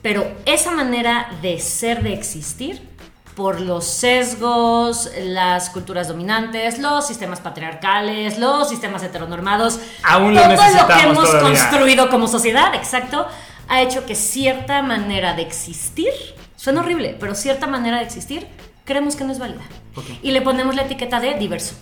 Pero 0.00 0.26
esa 0.46 0.70
manera 0.70 1.28
de 1.42 1.60
ser, 1.60 2.02
de 2.02 2.14
existir, 2.14 2.88
por 3.34 3.60
los 3.60 3.84
sesgos, 3.84 5.10
las 5.22 5.68
culturas 5.68 6.08
dominantes, 6.08 6.78
los 6.78 7.06
sistemas 7.06 7.40
patriarcales, 7.40 8.38
los 8.38 8.70
sistemas 8.70 9.02
heteronormados, 9.02 9.78
Aún 10.02 10.34
lo 10.34 10.40
todo 10.40 10.52
lo 10.52 10.56
que 10.56 10.62
necesitamos 10.66 11.04
hemos 11.04 11.30
todavía. 11.30 11.50
construido 11.50 12.08
como 12.08 12.28
sociedad, 12.28 12.74
exacto, 12.74 13.26
ha 13.68 13.82
hecho 13.82 14.06
que 14.06 14.14
cierta 14.14 14.80
manera 14.80 15.34
de 15.34 15.42
existir, 15.42 16.12
suena 16.56 16.80
horrible, 16.80 17.14
pero 17.20 17.34
cierta 17.34 17.66
manera 17.66 17.98
de 17.98 18.04
existir, 18.04 18.46
creemos 18.84 19.16
que 19.16 19.24
no 19.24 19.32
es 19.32 19.38
válida. 19.38 19.62
Ok. 19.94 20.06
Y 20.22 20.30
le 20.32 20.40
ponemos 20.40 20.74
la 20.74 20.82
etiqueta 20.82 21.20
de 21.20 21.34
diverso. 21.34 21.74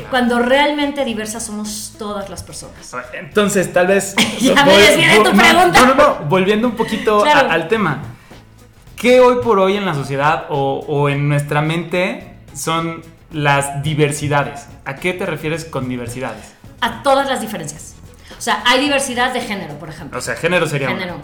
Claro. 0.00 0.10
Cuando 0.10 0.38
realmente 0.40 1.04
diversas 1.04 1.44
somos 1.44 1.94
todas 1.98 2.28
las 2.30 2.42
personas. 2.42 2.92
Entonces, 3.12 3.72
tal 3.72 3.86
vez. 3.86 4.14
Ya 4.40 4.64
me 4.64 4.76
desvié 4.76 5.08
de 5.08 5.16
tu 5.16 5.36
pregunta. 5.36 5.80
No, 5.80 5.86
no, 5.86 5.94
no. 5.94 6.14
Volviendo 6.28 6.68
un 6.68 6.74
poquito 6.76 7.24
a- 7.24 7.38
al 7.40 7.68
tema. 7.68 8.02
¿Qué 8.96 9.20
hoy 9.20 9.36
por 9.42 9.58
hoy 9.58 9.76
en 9.76 9.86
la 9.86 9.94
sociedad 9.94 10.44
o, 10.50 10.84
o 10.86 11.08
en 11.08 11.28
nuestra 11.28 11.62
mente 11.62 12.34
son 12.54 13.02
las 13.32 13.82
diversidades? 13.82 14.66
¿A 14.84 14.96
qué 14.96 15.12
te 15.14 15.24
refieres 15.24 15.64
con 15.64 15.88
diversidades? 15.88 16.52
A 16.82 17.02
todas 17.02 17.28
las 17.28 17.40
diferencias. 17.40 17.94
O 18.38 18.40
sea, 18.42 18.62
hay 18.66 18.80
diversidad 18.80 19.32
de 19.32 19.40
género, 19.40 19.74
por 19.78 19.88
ejemplo. 19.88 20.18
O 20.18 20.22
sea, 20.22 20.34
género 20.36 20.66
sería. 20.66 20.90
una. 20.90 21.16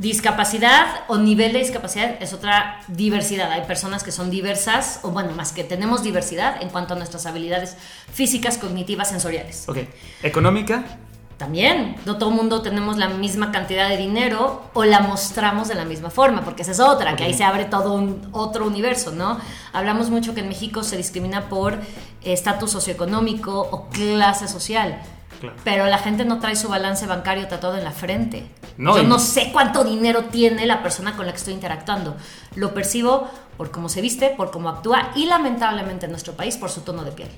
Discapacidad 0.00 1.04
o 1.08 1.18
nivel 1.18 1.52
de 1.52 1.58
discapacidad 1.58 2.16
es 2.22 2.32
otra 2.32 2.80
diversidad. 2.88 3.52
Hay 3.52 3.66
personas 3.66 4.02
que 4.02 4.10
son 4.10 4.30
diversas, 4.30 5.00
o 5.02 5.10
bueno, 5.10 5.32
más 5.32 5.52
que 5.52 5.62
tenemos 5.62 6.02
diversidad 6.02 6.62
en 6.62 6.70
cuanto 6.70 6.94
a 6.94 6.96
nuestras 6.96 7.26
habilidades 7.26 7.76
físicas, 8.10 8.56
cognitivas, 8.56 9.10
sensoriales. 9.10 9.68
Ok. 9.68 9.76
Económica. 10.22 10.84
También, 11.36 11.96
no 12.06 12.16
todo 12.16 12.30
el 12.30 12.36
mundo 12.36 12.62
tenemos 12.62 12.96
la 12.96 13.10
misma 13.10 13.52
cantidad 13.52 13.90
de 13.90 13.98
dinero 13.98 14.70
o 14.72 14.84
la 14.84 15.00
mostramos 15.00 15.68
de 15.68 15.74
la 15.74 15.84
misma 15.84 16.08
forma, 16.08 16.46
porque 16.46 16.62
esa 16.62 16.72
es 16.72 16.80
otra, 16.80 17.14
que 17.14 17.24
ahí 17.24 17.34
se 17.34 17.44
abre 17.44 17.66
todo 17.66 17.92
un 17.92 18.26
otro 18.32 18.66
universo, 18.66 19.10
¿no? 19.12 19.38
Hablamos 19.74 20.08
mucho 20.08 20.32
que 20.32 20.40
en 20.40 20.48
México 20.48 20.82
se 20.82 20.96
discrimina 20.96 21.50
por 21.50 21.78
estatus 22.22 22.70
socioeconómico 22.70 23.68
o 23.70 23.90
clase 23.90 24.48
social. 24.48 25.02
Claro. 25.40 25.56
Pero 25.64 25.86
la 25.86 25.98
gente 25.98 26.24
no 26.24 26.38
trae 26.38 26.54
su 26.54 26.68
balance 26.68 27.06
bancario 27.06 27.48
tatuado 27.48 27.78
en 27.78 27.84
la 27.84 27.92
frente. 27.92 28.46
No, 28.76 28.96
Yo 28.96 29.02
no 29.02 29.18
sé 29.18 29.50
cuánto 29.52 29.84
dinero 29.84 30.24
tiene 30.24 30.66
la 30.66 30.82
persona 30.82 31.16
con 31.16 31.26
la 31.26 31.32
que 31.32 31.38
estoy 31.38 31.54
interactuando. 31.54 32.16
Lo 32.54 32.74
percibo 32.74 33.28
por 33.56 33.70
cómo 33.70 33.88
se 33.88 34.00
viste, 34.00 34.30
por 34.30 34.50
cómo 34.50 34.68
actúa 34.68 35.10
y 35.14 35.26
lamentablemente 35.26 36.06
en 36.06 36.12
nuestro 36.12 36.34
país 36.34 36.56
por 36.56 36.70
su 36.70 36.82
tono 36.82 37.04
de 37.04 37.12
piel. 37.12 37.28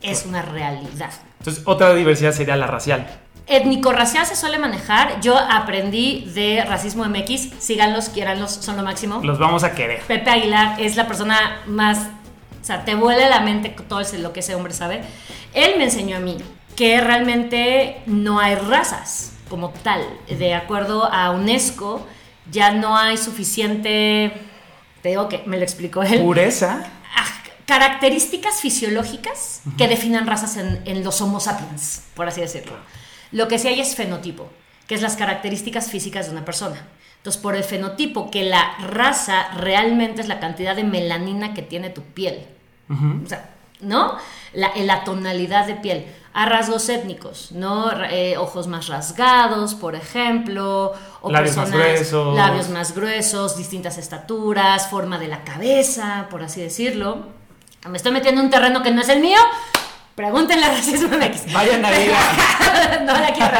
Es 0.00 0.26
una 0.26 0.42
realidad. 0.42 1.10
Entonces, 1.38 1.62
otra 1.66 1.94
diversidad 1.94 2.32
sería 2.32 2.56
la 2.56 2.66
racial. 2.66 3.06
Étnico-racial 3.46 4.24
se 4.26 4.36
suele 4.36 4.58
manejar. 4.58 5.20
Yo 5.20 5.36
aprendí 5.36 6.30
de 6.34 6.64
Racismo 6.64 7.04
MX. 7.04 7.50
Síganlos, 7.58 8.08
quiéranlos, 8.08 8.52
son 8.52 8.76
lo 8.76 8.82
máximo. 8.82 9.20
Los 9.22 9.38
vamos 9.38 9.64
a 9.64 9.72
querer. 9.72 10.02
Pepe 10.02 10.30
Aguilar 10.30 10.80
es 10.80 10.96
la 10.96 11.06
persona 11.06 11.60
más. 11.66 11.98
O 12.60 12.64
sea, 12.64 12.84
te 12.84 12.94
vuela 12.94 13.28
la 13.28 13.40
mente 13.40 13.70
todo 13.70 14.00
lo 14.18 14.32
que 14.32 14.40
ese 14.40 14.54
hombre 14.54 14.72
sabe. 14.72 15.02
Él 15.52 15.74
me 15.78 15.84
enseñó 15.84 16.16
a 16.16 16.20
mí 16.20 16.38
que 16.76 17.00
realmente 17.00 18.02
no 18.06 18.38
hay 18.38 18.54
razas 18.54 19.32
como 19.48 19.70
tal. 19.70 20.02
De 20.28 20.54
acuerdo 20.54 21.04
a 21.12 21.30
UNESCO, 21.30 22.06
ya 22.50 22.72
no 22.72 22.96
hay 22.96 23.16
suficiente. 23.16 24.32
Te 25.02 25.10
digo 25.10 25.28
que 25.28 25.42
me 25.46 25.56
lo 25.56 25.62
explicó 25.62 26.02
él 26.02 26.20
Pureza. 26.20 26.84
ah, 27.16 27.26
características 27.66 28.60
fisiológicas 28.60 29.62
que 29.76 29.88
definan 29.88 30.26
razas 30.26 30.56
en, 30.56 30.80
en 30.84 31.04
los 31.04 31.20
Homo 31.20 31.40
sapiens, 31.40 32.04
por 32.14 32.28
así 32.28 32.40
decirlo. 32.40 32.76
Lo 33.32 33.48
que 33.48 33.58
sí 33.58 33.68
hay 33.68 33.80
es 33.80 33.94
fenotipo, 33.96 34.50
que 34.86 34.94
es 34.94 35.02
las 35.02 35.16
características 35.16 35.90
físicas 35.90 36.26
de 36.26 36.32
una 36.32 36.44
persona. 36.44 36.86
Entonces, 37.16 37.40
por 37.40 37.54
el 37.54 37.62
fenotipo, 37.62 38.30
que 38.30 38.42
la 38.44 38.76
raza 38.78 39.48
realmente 39.56 40.20
es 40.20 40.28
la 40.28 40.40
cantidad 40.40 40.74
de 40.74 40.82
melanina 40.82 41.54
que 41.54 41.62
tiene 41.62 41.88
tu 41.88 42.02
piel. 42.02 42.46
O 42.90 43.28
sea, 43.28 43.50
¿no? 43.80 44.16
La, 44.52 44.72
la 44.76 45.04
tonalidad 45.04 45.66
de 45.66 45.76
piel. 45.76 46.04
A 46.34 46.46
rasgos 46.46 46.88
étnicos, 46.88 47.52
¿no? 47.52 47.90
Eh, 48.04 48.36
ojos 48.38 48.66
más 48.66 48.88
rasgados, 48.88 49.74
por 49.74 49.94
ejemplo. 49.94 50.92
O 51.20 51.30
Labios 51.30 51.56
más 51.56 51.70
gruesos. 51.70 52.34
Labios 52.36 52.68
más 52.70 52.94
gruesos, 52.94 53.56
distintas 53.56 53.98
estaturas, 53.98 54.88
forma 54.88 55.18
de 55.18 55.28
la 55.28 55.44
cabeza, 55.44 56.26
por 56.30 56.42
así 56.42 56.62
decirlo. 56.62 57.26
Me 57.88 57.96
estoy 57.96 58.12
metiendo 58.12 58.40
en 58.40 58.46
un 58.46 58.50
terreno 58.50 58.82
que 58.82 58.90
no 58.90 59.02
es 59.02 59.08
el 59.08 59.20
mío. 59.20 59.38
Pregúntenle 60.14 60.64
a 60.66 60.70
Racismo 60.70 61.16
MX. 61.16 61.52
Vaya 61.52 61.78
Navidad. 61.78 63.00
no 63.06 63.12
la 63.12 63.32
quiero. 63.32 63.58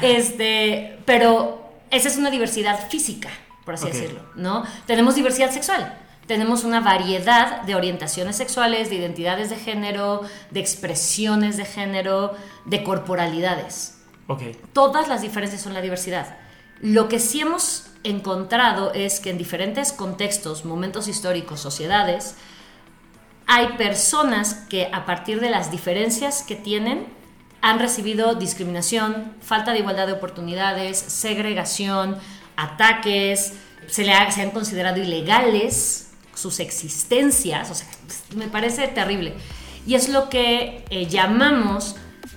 Este, 0.00 0.98
pero 1.04 1.72
esa 1.90 2.08
es 2.08 2.16
una 2.16 2.30
diversidad 2.30 2.88
física, 2.88 3.28
por 3.64 3.74
así 3.74 3.86
decirlo, 3.86 4.20
¿no? 4.34 4.64
Tenemos 4.86 5.14
diversidad 5.14 5.50
sexual. 5.50 6.01
Tenemos 6.26 6.64
una 6.64 6.80
variedad 6.80 7.62
de 7.62 7.74
orientaciones 7.74 8.36
sexuales, 8.36 8.88
de 8.90 8.96
identidades 8.96 9.50
de 9.50 9.56
género, 9.56 10.22
de 10.50 10.60
expresiones 10.60 11.56
de 11.56 11.64
género, 11.64 12.34
de 12.64 12.84
corporalidades. 12.84 13.98
Ok. 14.28 14.42
Todas 14.72 15.08
las 15.08 15.20
diferencias 15.22 15.60
son 15.62 15.74
la 15.74 15.80
diversidad. 15.80 16.36
Lo 16.80 17.08
que 17.08 17.18
sí 17.18 17.40
hemos 17.40 17.86
encontrado 18.04 18.92
es 18.94 19.20
que 19.20 19.30
en 19.30 19.38
diferentes 19.38 19.92
contextos, 19.92 20.64
momentos 20.64 21.08
históricos, 21.08 21.60
sociedades, 21.60 22.36
hay 23.46 23.68
personas 23.76 24.54
que 24.68 24.88
a 24.92 25.04
partir 25.04 25.40
de 25.40 25.50
las 25.50 25.70
diferencias 25.70 26.42
que 26.42 26.54
tienen 26.56 27.06
han 27.60 27.78
recibido 27.78 28.34
discriminación, 28.36 29.34
falta 29.40 29.72
de 29.72 29.80
igualdad 29.80 30.06
de 30.06 30.14
oportunidades, 30.14 30.98
segregación, 30.98 32.16
ataques, 32.56 33.52
se, 33.88 34.04
le 34.04 34.12
ha- 34.12 34.30
se 34.30 34.42
han 34.42 34.50
considerado 34.50 34.98
ilegales 35.00 36.11
sus 36.42 36.60
existencias, 36.60 37.70
o 37.70 37.74
sea, 37.74 37.86
me 38.36 38.48
parece 38.48 38.88
terrible. 38.88 39.34
Y 39.86 39.94
es 39.94 40.08
lo 40.08 40.28
que 40.28 40.84
eh, 40.90 41.06
llamamos 41.06 41.96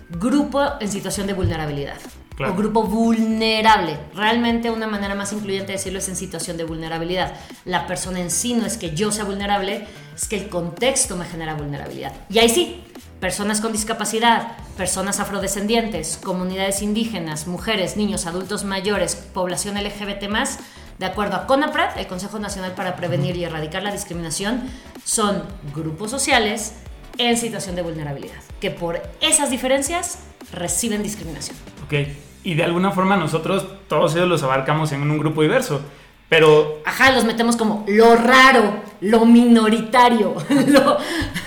grupo 0.10 0.64
en 0.80 0.92
situación 0.92 1.28
de 1.28 1.34
vulnerabilidad. 1.34 1.98
Claro. 2.36 2.54
O 2.54 2.56
grupo 2.56 2.84
vulnerable. 2.84 3.98
Realmente 4.14 4.70
una 4.70 4.88
manera 4.88 5.16
más 5.16 5.32
incluyente 5.32 5.68
de 5.68 5.78
decirlo 5.78 6.00
es 6.00 6.10
en 6.10 6.18
situación 6.18 6.58
de 6.58 6.66
vulnerabilidad. 6.66 7.34
La 7.64 7.88
persona 7.88 8.20
en 8.20 8.30
sí 8.30 8.54
no 8.54 8.66
es 8.66 8.78
que 8.78 8.94
yo 8.94 9.12
sea 9.12 9.24
vulnerable, 9.24 9.88
es 10.14 10.28
que 10.28 10.36
el 10.38 10.50
contexto 10.50 11.16
me 11.16 11.26
genera 11.26 11.56
vulnerabilidad. 11.56 12.14
Y 12.30 12.40
ahí 12.40 12.50
sí, 12.50 12.84
personas 13.22 13.62
con 13.62 13.72
discapacidad, 13.72 14.58
personas 14.76 15.22
afrodescendientes, 15.22 16.20
comunidades 16.22 16.82
indígenas, 16.82 17.48
mujeres, 17.48 17.96
niños, 17.96 18.26
adultos 18.26 18.66
mayores, 18.66 19.16
población 19.16 19.82
LGBT 19.82 20.28
de 20.98 21.06
acuerdo 21.06 21.36
a 21.36 21.46
CONAPRED, 21.46 21.98
el 21.98 22.08
Consejo 22.08 22.40
Nacional 22.40 22.74
para 22.74 22.96
Prevenir 22.96 23.36
y 23.36 23.44
Erradicar 23.44 23.84
la 23.84 23.92
Discriminación, 23.92 24.62
son 25.04 25.44
grupos 25.74 26.12
sociales 26.12 26.76
en 27.18 27.38
situación 27.38 27.76
de 27.76 27.82
vulnerabilidad, 27.82 28.42
que 28.60 28.72
por 28.72 29.02
esas 29.22 29.50
diferencias 29.50 30.20
reciben 30.52 31.04
discriminación. 31.04 31.58
Ok. 31.86 31.94
Y 32.44 32.54
de 32.54 32.64
alguna 32.64 32.92
forma 32.92 33.18
nosotros 33.18 33.66
todos 33.88 34.16
ellos 34.16 34.28
los 34.28 34.44
abarcamos 34.44 34.92
en 34.92 35.02
un 35.02 35.18
grupo 35.18 35.42
diverso. 35.42 35.82
Pero 36.28 36.82
Ajá, 36.86 37.12
los 37.12 37.24
metemos 37.24 37.56
como 37.56 37.86
lo 37.88 38.16
raro, 38.16 38.82
lo 39.02 39.26
minoritario, 39.26 40.36
lo... 40.68 40.98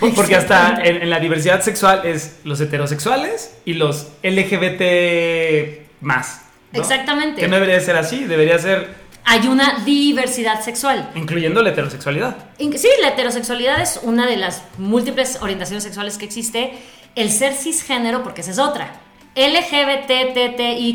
Porque 0.14 0.36
hasta 0.36 0.80
en, 0.84 1.02
en 1.02 1.10
la 1.10 1.18
diversidad 1.18 1.62
sexual 1.62 2.02
es 2.04 2.40
los 2.44 2.60
heterosexuales 2.60 3.58
y 3.64 3.74
los 3.74 4.08
LGBT 4.22 6.00
más. 6.00 6.42
¿no? 6.72 6.80
Exactamente. 6.80 7.40
Que 7.40 7.48
no 7.48 7.56
debería 7.56 7.80
ser 7.80 7.96
así, 7.96 8.24
debería 8.24 8.58
ser 8.58 9.07
Hay 9.30 9.46
una 9.46 9.80
diversidad 9.84 10.62
sexual. 10.62 11.10
incluyendo 11.14 11.62
la 11.62 11.68
heterosexualidad. 11.70 12.36
Sí, 12.58 12.88
la 13.02 13.08
heterosexualidad 13.08 13.80
es 13.82 14.00
una 14.02 14.26
de 14.26 14.38
las 14.38 14.62
múltiples 14.78 15.38
orientaciones 15.42 15.84
sexuales 15.84 16.16
que 16.16 16.24
existe. 16.24 16.78
El 17.14 17.30
ser 17.30 17.52
cisgénero, 17.52 18.22
porque 18.22 18.40
esa 18.40 18.52
es 18.52 18.58
otra. 18.58 18.90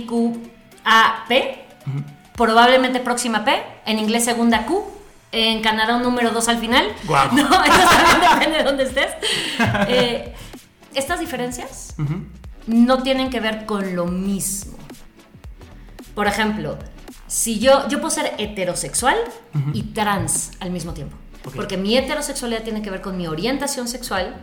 LGBTTIQAP, 0.04 1.32
probablemente 2.36 3.00
próxima 3.00 3.46
P, 3.46 3.62
en 3.86 4.00
inglés 4.00 4.26
segunda 4.26 4.66
Q, 4.66 4.84
en 5.32 5.62
Canadá 5.62 5.96
un 5.96 6.04
número 6.04 6.32
2 6.32 6.48
al 6.48 6.58
final. 6.58 6.88
Guau. 7.06 7.30
No, 7.36 7.44
eso 7.44 7.52
también 7.52 8.32
depende 8.34 8.58
de 8.58 8.64
dónde 8.64 8.84
estés. 8.84 9.12
Eh, 9.88 10.34
estas 10.96 11.20
diferencias 11.20 11.96
no 12.66 13.04
tienen 13.04 13.30
que 13.30 13.40
ver 13.40 13.66
con 13.66 13.96
lo 13.96 14.06
mismo. 14.06 14.78
Por 16.16 16.28
ejemplo, 16.28 16.78
si 17.34 17.58
yo, 17.58 17.88
yo 17.90 18.00
puedo 18.00 18.12
ser 18.12 18.36
heterosexual 18.38 19.18
y 19.74 19.82
trans 19.82 20.52
al 20.60 20.70
mismo 20.70 20.94
tiempo. 20.94 21.18
Porque 21.56 21.78
mi 21.78 21.98
heterosexualidad 21.98 22.62
tiene 22.62 22.84
que 22.84 22.92
ver 22.92 23.02
con 23.02 23.18
mi 23.18 23.26
orientación 23.26 23.88
sexual, 23.88 24.36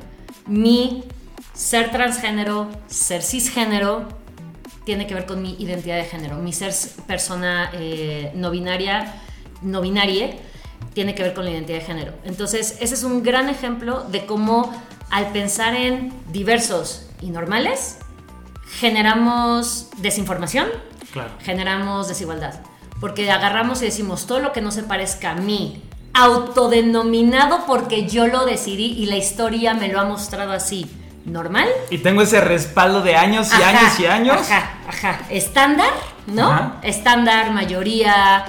mi 0.48 1.04
ser 1.54 1.92
transgénero, 1.92 2.68
ser 2.88 3.22
cisgénero, 3.22 4.08
tiene 4.84 5.06
que 5.06 5.14
ver 5.14 5.24
con 5.24 5.40
mi 5.40 5.54
identidad 5.60 5.98
de 5.98 6.04
género. 6.04 6.38
Mi 6.38 6.52
ser 6.52 6.74
persona 7.06 7.70
eh, 7.74 8.32
no 8.34 8.50
binaria, 8.50 9.14
no 9.62 9.80
binaria, 9.80 10.30
tiene 10.92 11.14
que 11.14 11.22
ver 11.22 11.32
con 11.32 11.44
la 11.44 11.52
identidad 11.52 11.78
de 11.78 11.84
género. 11.84 12.14
Entonces, 12.24 12.76
ese 12.80 12.94
es 12.94 13.04
un 13.04 13.22
gran 13.22 13.48
ejemplo 13.48 14.02
de 14.10 14.26
cómo 14.26 14.74
al 15.10 15.30
pensar 15.30 15.76
en 15.76 16.12
diversos 16.32 17.06
y 17.22 17.30
normales, 17.30 17.98
generamos 18.80 19.90
desinformación, 19.98 20.66
Claro. 21.12 21.30
generamos 21.40 22.08
desigualdad. 22.08 22.60
Porque 23.00 23.30
agarramos 23.30 23.80
y 23.82 23.86
decimos 23.86 24.26
todo 24.26 24.40
lo 24.40 24.52
que 24.52 24.60
no 24.60 24.70
se 24.70 24.82
parezca 24.82 25.30
a 25.30 25.34
mí, 25.34 25.82
autodenominado 26.14 27.64
porque 27.66 28.06
yo 28.08 28.26
lo 28.26 28.44
decidí 28.44 28.92
y 28.98 29.06
la 29.06 29.16
historia 29.16 29.74
me 29.74 29.88
lo 29.88 30.00
ha 30.00 30.04
mostrado 30.04 30.52
así. 30.52 30.90
¿Normal? 31.24 31.68
Y 31.90 31.98
tengo 31.98 32.22
ese 32.22 32.40
respaldo 32.40 33.02
de 33.02 33.14
años 33.14 33.48
y 33.50 33.62
Ajá, 33.62 33.68
años 33.68 34.00
y 34.00 34.06
años. 34.06 34.36
Ajá, 34.40 34.70
ajá. 34.88 35.20
Estándar, 35.28 35.90
¿no? 36.26 36.50
Ajá. 36.50 36.76
Estándar, 36.82 37.50
mayoría, 37.52 38.46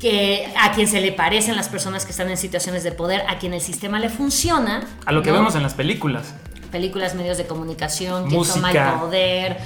que 0.00 0.52
a 0.60 0.72
quien 0.72 0.88
se 0.88 1.00
le 1.00 1.12
parecen 1.12 1.54
las 1.54 1.68
personas 1.68 2.04
que 2.04 2.10
están 2.10 2.28
en 2.28 2.36
situaciones 2.36 2.82
de 2.82 2.90
poder, 2.90 3.22
a 3.28 3.38
quien 3.38 3.54
el 3.54 3.60
sistema 3.60 4.00
le 4.00 4.08
funciona. 4.08 4.88
A 5.06 5.12
lo 5.12 5.22
que 5.22 5.30
¿no? 5.30 5.36
vemos 5.36 5.54
en 5.54 5.62
las 5.62 5.74
películas. 5.74 6.34
películas, 6.72 7.14
medios 7.14 7.38
de 7.38 7.46
comunicación, 7.46 8.24
quien 8.26 8.38
Música. 8.38 8.54
toma 8.56 8.72
el 8.72 8.98
poder, 9.00 9.58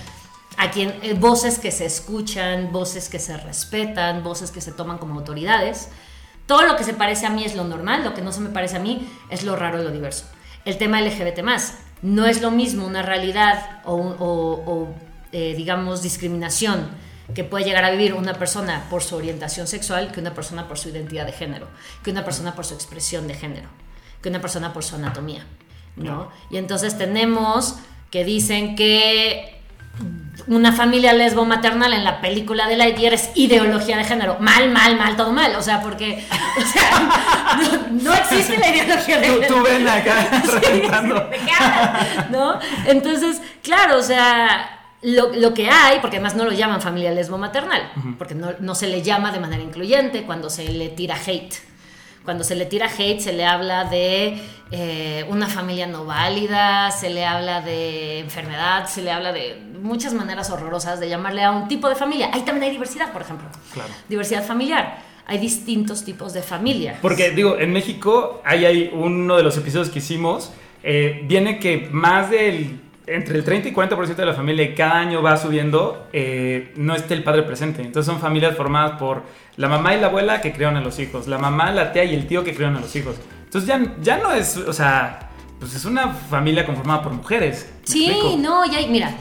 a 0.56 0.70
quien 0.70 0.94
eh, 1.02 1.14
voces 1.14 1.58
que 1.58 1.70
se 1.70 1.84
escuchan, 1.86 2.72
voces 2.72 3.08
que 3.08 3.18
se 3.18 3.36
respetan, 3.36 4.22
voces 4.22 4.50
que 4.50 4.60
se 4.60 4.72
toman 4.72 4.98
como 4.98 5.14
autoridades. 5.18 5.88
Todo 6.46 6.62
lo 6.62 6.76
que 6.76 6.84
se 6.84 6.94
parece 6.94 7.26
a 7.26 7.30
mí 7.30 7.44
es 7.44 7.54
lo 7.56 7.64
normal, 7.64 8.04
lo 8.04 8.14
que 8.14 8.22
no 8.22 8.32
se 8.32 8.40
me 8.40 8.50
parece 8.50 8.76
a 8.76 8.80
mí 8.80 9.08
es 9.30 9.44
lo 9.44 9.56
raro 9.56 9.80
y 9.80 9.84
lo 9.84 9.90
diverso. 9.90 10.26
El 10.64 10.76
tema 10.78 11.00
LGBT 11.00 11.42
no 12.02 12.26
es 12.26 12.40
lo 12.42 12.50
mismo 12.50 12.86
una 12.86 13.02
realidad 13.02 13.80
o- 13.84 13.96
o, 13.96 14.88
eh, 15.32 15.54
digamos 15.56 16.02
discriminación 16.02 16.88
que 17.34 17.42
puede 17.44 17.64
llegar 17.64 17.84
a 17.84 17.90
vivir 17.90 18.12
una 18.14 18.34
persona 18.34 18.84
por 18.90 19.02
su 19.02 19.16
orientación 19.16 19.66
sexual 19.66 20.12
que 20.12 20.20
una 20.20 20.34
persona 20.34 20.68
por 20.68 20.78
su 20.78 20.90
identidad 20.90 21.24
de 21.24 21.32
género, 21.32 21.68
que 22.02 22.10
una 22.10 22.24
persona 22.24 22.54
por 22.54 22.66
su 22.66 22.74
expresión 22.74 23.26
de 23.26 23.34
género, 23.34 23.68
que 24.22 24.28
una 24.28 24.40
persona 24.42 24.72
por 24.74 24.84
su 24.84 24.96
anatomía. 24.96 25.46
¿no? 25.96 26.30
Y 26.50 26.56
entonces 26.58 26.98
tenemos 26.98 27.76
que 28.10 28.24
dicen 28.24 28.76
que 28.76 29.53
una 30.46 30.72
familia 30.72 31.12
lesbo 31.12 31.44
maternal 31.44 31.92
en 31.92 32.04
la 32.04 32.20
película 32.20 32.66
de 32.68 32.76
Lightyear 32.76 33.14
es 33.14 33.30
ideología 33.34 33.96
de 33.96 34.04
género. 34.04 34.36
Mal, 34.40 34.70
mal, 34.70 34.96
mal, 34.96 35.16
todo 35.16 35.32
mal. 35.32 35.54
O 35.56 35.62
sea, 35.62 35.80
porque 35.80 36.24
o 36.56 36.60
sea, 36.60 37.56
no, 37.90 38.02
no 38.02 38.14
existe 38.14 38.58
la 38.58 38.68
ideología 38.68 39.18
de 39.20 39.26
Tú, 39.28 39.32
género. 39.34 39.54
tú 39.56 39.62
ven 39.62 39.88
acá. 39.88 40.42
¿No? 42.30 42.58
Entonces, 42.86 43.40
claro, 43.62 43.98
o 43.98 44.02
sea, 44.02 44.80
lo, 45.02 45.32
lo 45.34 45.54
que 45.54 45.70
hay, 45.70 46.00
porque 46.00 46.16
además 46.16 46.34
no 46.34 46.44
lo 46.44 46.52
llaman 46.52 46.80
familia 46.80 47.10
lesbo 47.10 47.38
maternal, 47.38 47.90
porque 48.18 48.34
no, 48.34 48.50
no 48.60 48.74
se 48.74 48.86
le 48.86 49.02
llama 49.02 49.32
de 49.32 49.40
manera 49.40 49.62
incluyente 49.62 50.22
cuando 50.24 50.50
se 50.50 50.64
le 50.68 50.88
tira 50.88 51.16
hate. 51.16 51.54
Cuando 52.24 52.42
se 52.42 52.56
le 52.56 52.64
tira 52.66 52.86
hate 52.86 53.20
se 53.20 53.32
le 53.32 53.44
habla 53.44 53.84
de 53.84 54.38
eh, 54.70 55.26
una 55.28 55.46
familia 55.46 55.86
no 55.86 56.06
válida, 56.06 56.90
se 56.90 57.10
le 57.10 57.24
habla 57.24 57.60
de 57.60 58.20
enfermedad, 58.20 58.86
se 58.86 59.02
le 59.02 59.10
habla 59.10 59.32
de 59.32 59.60
muchas 59.80 60.14
maneras 60.14 60.50
horrorosas 60.50 61.00
de 61.00 61.08
llamarle 61.08 61.44
a 61.44 61.50
un 61.50 61.68
tipo 61.68 61.88
de 61.88 61.94
familia. 61.94 62.30
Ahí 62.32 62.40
también 62.42 62.64
hay 62.64 62.70
diversidad, 62.70 63.12
por 63.12 63.22
ejemplo. 63.22 63.46
Claro. 63.72 63.90
Diversidad 64.08 64.44
familiar. 64.44 65.02
Hay 65.26 65.38
distintos 65.38 66.04
tipos 66.04 66.32
de 66.32 66.42
familia. 66.42 66.98
Porque, 67.02 67.30
digo, 67.30 67.58
en 67.58 67.72
México, 67.72 68.42
ahí 68.44 68.64
hay 68.64 68.90
uno 68.92 69.36
de 69.36 69.42
los 69.42 69.56
episodios 69.56 69.90
que 69.90 69.98
hicimos, 69.98 70.50
eh, 70.82 71.22
viene 71.26 71.58
que 71.58 71.88
más 71.92 72.30
del, 72.30 72.80
entre 73.06 73.36
el 73.38 73.44
30 73.44 73.68
y 73.68 73.72
40% 73.74 74.14
de 74.14 74.26
la 74.26 74.34
familia 74.34 74.74
cada 74.74 74.96
año 74.98 75.22
va 75.22 75.36
subiendo, 75.36 76.08
eh, 76.12 76.72
no 76.76 76.94
esté 76.94 77.14
el 77.14 77.22
padre 77.22 77.42
presente. 77.42 77.82
Entonces 77.82 78.10
son 78.10 78.20
familias 78.20 78.56
formadas 78.56 78.98
por 78.98 79.22
la 79.56 79.68
mamá 79.68 79.94
y 79.94 80.00
la 80.00 80.06
abuela 80.08 80.40
que 80.40 80.52
crearon 80.52 80.76
a 80.76 80.80
los 80.80 80.98
hijos, 80.98 81.26
la 81.28 81.38
mamá, 81.38 81.70
la 81.72 81.92
tía 81.92 82.04
y 82.04 82.14
el 82.14 82.26
tío 82.26 82.42
que 82.44 82.54
crearon 82.54 82.76
a 82.76 82.80
los 82.80 82.94
hijos. 82.96 83.16
Entonces 83.44 83.68
ya, 83.68 83.94
ya 84.00 84.16
no 84.18 84.32
es, 84.32 84.56
o 84.56 84.72
sea, 84.72 85.30
pues 85.60 85.74
es 85.74 85.84
una 85.84 86.08
familia 86.12 86.66
conformada 86.66 87.02
por 87.02 87.12
mujeres. 87.12 87.70
¿me 87.82 87.86
Sí, 87.86 88.06
explico? 88.10 88.36
no, 88.38 88.64
y 88.66 88.74
hay, 88.74 88.88
mira, 88.88 89.14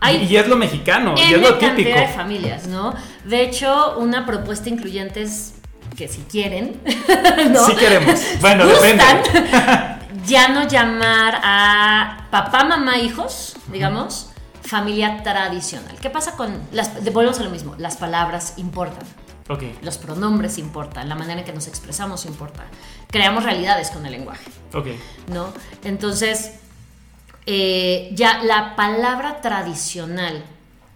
hay 0.00 0.26
Y, 0.30 0.36
es 0.36 0.46
lo 0.48 0.56
mexicano, 0.56 1.14
y 1.16 1.32
es 1.34 1.40
lo 1.40 1.54
típico. 1.54 1.88
de 1.90 2.08
familias, 2.08 2.66
¿no? 2.66 2.94
De 3.24 3.42
hecho, 3.42 3.98
una 3.98 4.26
propuesta 4.26 4.68
incluyente 4.68 5.22
es 5.22 5.54
que 5.96 6.06
si 6.06 6.20
quieren, 6.22 6.80
¿no? 7.52 7.64
Sí 7.66 7.74
queremos. 7.76 8.20
Bueno, 8.40 8.66
depende. 8.68 9.02
ya 10.28 10.48
no 10.48 10.68
llamar 10.68 11.40
a 11.42 12.28
papá, 12.30 12.64
mamá, 12.64 12.98
hijos, 12.98 13.56
digamos, 13.72 14.30
familia 14.62 15.22
tradicional. 15.22 15.96
¿Qué 16.00 16.10
pasa 16.10 16.36
con 16.36 16.60
las 16.72 17.02
volvemos 17.12 17.40
a 17.40 17.44
lo 17.44 17.50
mismo, 17.50 17.74
las 17.78 17.96
palabras 17.96 18.54
importan. 18.58 19.06
Ok, 19.50 19.62
Los 19.80 19.96
pronombres 19.96 20.58
importan, 20.58 21.08
la 21.08 21.14
manera 21.14 21.40
en 21.40 21.46
que 21.46 21.54
nos 21.54 21.68
expresamos 21.68 22.26
importa. 22.26 22.66
Creamos 23.06 23.44
realidades 23.44 23.90
con 23.90 24.04
el 24.04 24.12
lenguaje. 24.12 24.44
ok. 24.74 24.88
¿no? 25.32 25.54
Entonces, 25.84 26.52
eh, 27.46 28.10
ya 28.12 28.42
la 28.42 28.76
palabra 28.76 29.40
tradicional 29.40 30.44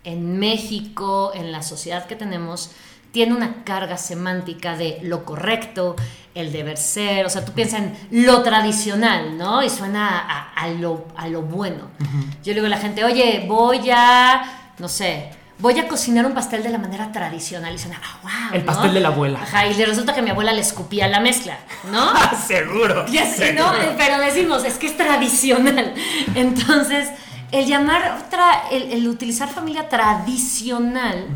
en 0.05 0.39
México, 0.39 1.33
en 1.35 1.51
la 1.51 1.63
sociedad 1.63 2.07
que 2.07 2.15
tenemos, 2.15 2.73
tiene 3.11 3.35
una 3.35 3.65
carga 3.65 3.97
semántica 3.97 4.77
de 4.77 4.99
lo 5.03 5.25
correcto, 5.25 5.97
el 6.35 6.53
deber 6.53 6.79
ser, 6.79 7.27
o 7.27 7.31
sea, 7.31 7.45
tú 7.45 7.53
piensas 7.53 7.81
en 7.81 8.25
lo 8.25 8.43
tradicional, 8.43 9.37
¿no? 9.37 9.63
Y 9.63 9.69
suena 9.69 10.19
a, 10.19 10.53
a 10.55 10.69
lo, 10.69 11.07
a 11.17 11.29
lo 11.29 11.43
bueno. 11.43 11.91
Yo 12.43 12.53
le 12.53 12.55
digo 12.55 12.67
a 12.67 12.71
la 12.71 12.79
gente, 12.79 13.05
oye, 13.05 13.45
voy 13.47 13.91
a, 13.91 14.73
no 14.79 14.89
sé, 14.89 15.31
voy 15.59 15.79
a 15.79 15.87
cocinar 15.87 16.25
un 16.25 16.33
pastel 16.33 16.63
de 16.63 16.71
la 16.71 16.79
manera 16.79 17.13
tradicional. 17.13 17.75
Y 17.75 17.79
suena, 17.79 18.01
ah, 18.03 18.19
wow. 18.23 18.55
El 18.55 18.65
pastel 18.65 18.95
de 18.95 19.01
la 19.01 19.09
abuela. 19.09 19.41
Ajá, 19.43 19.67
y 19.67 19.75
le 19.75 19.85
resulta 19.85 20.15
que 20.15 20.23
mi 20.23 20.31
abuela 20.31 20.53
le 20.53 20.61
escupía 20.63 21.07
la 21.09 21.21
mezcla, 21.21 21.59
¿no? 21.91 22.13
Seguro. 22.47 23.05
Y 23.09 23.19
así, 23.19 23.53
¿no? 23.55 23.71
Pero 23.99 24.19
decimos, 24.19 24.65
es 24.65 24.79
que 24.79 24.87
es 24.87 24.97
tradicional. 24.97 25.95
Entonces, 26.35 27.11
el 27.53 27.67
llamar 27.67 28.23
otra, 28.27 28.69
el, 28.71 28.91
el 28.93 29.07
utilizar 29.07 29.49
familia 29.51 29.89
tradicional 29.91 31.27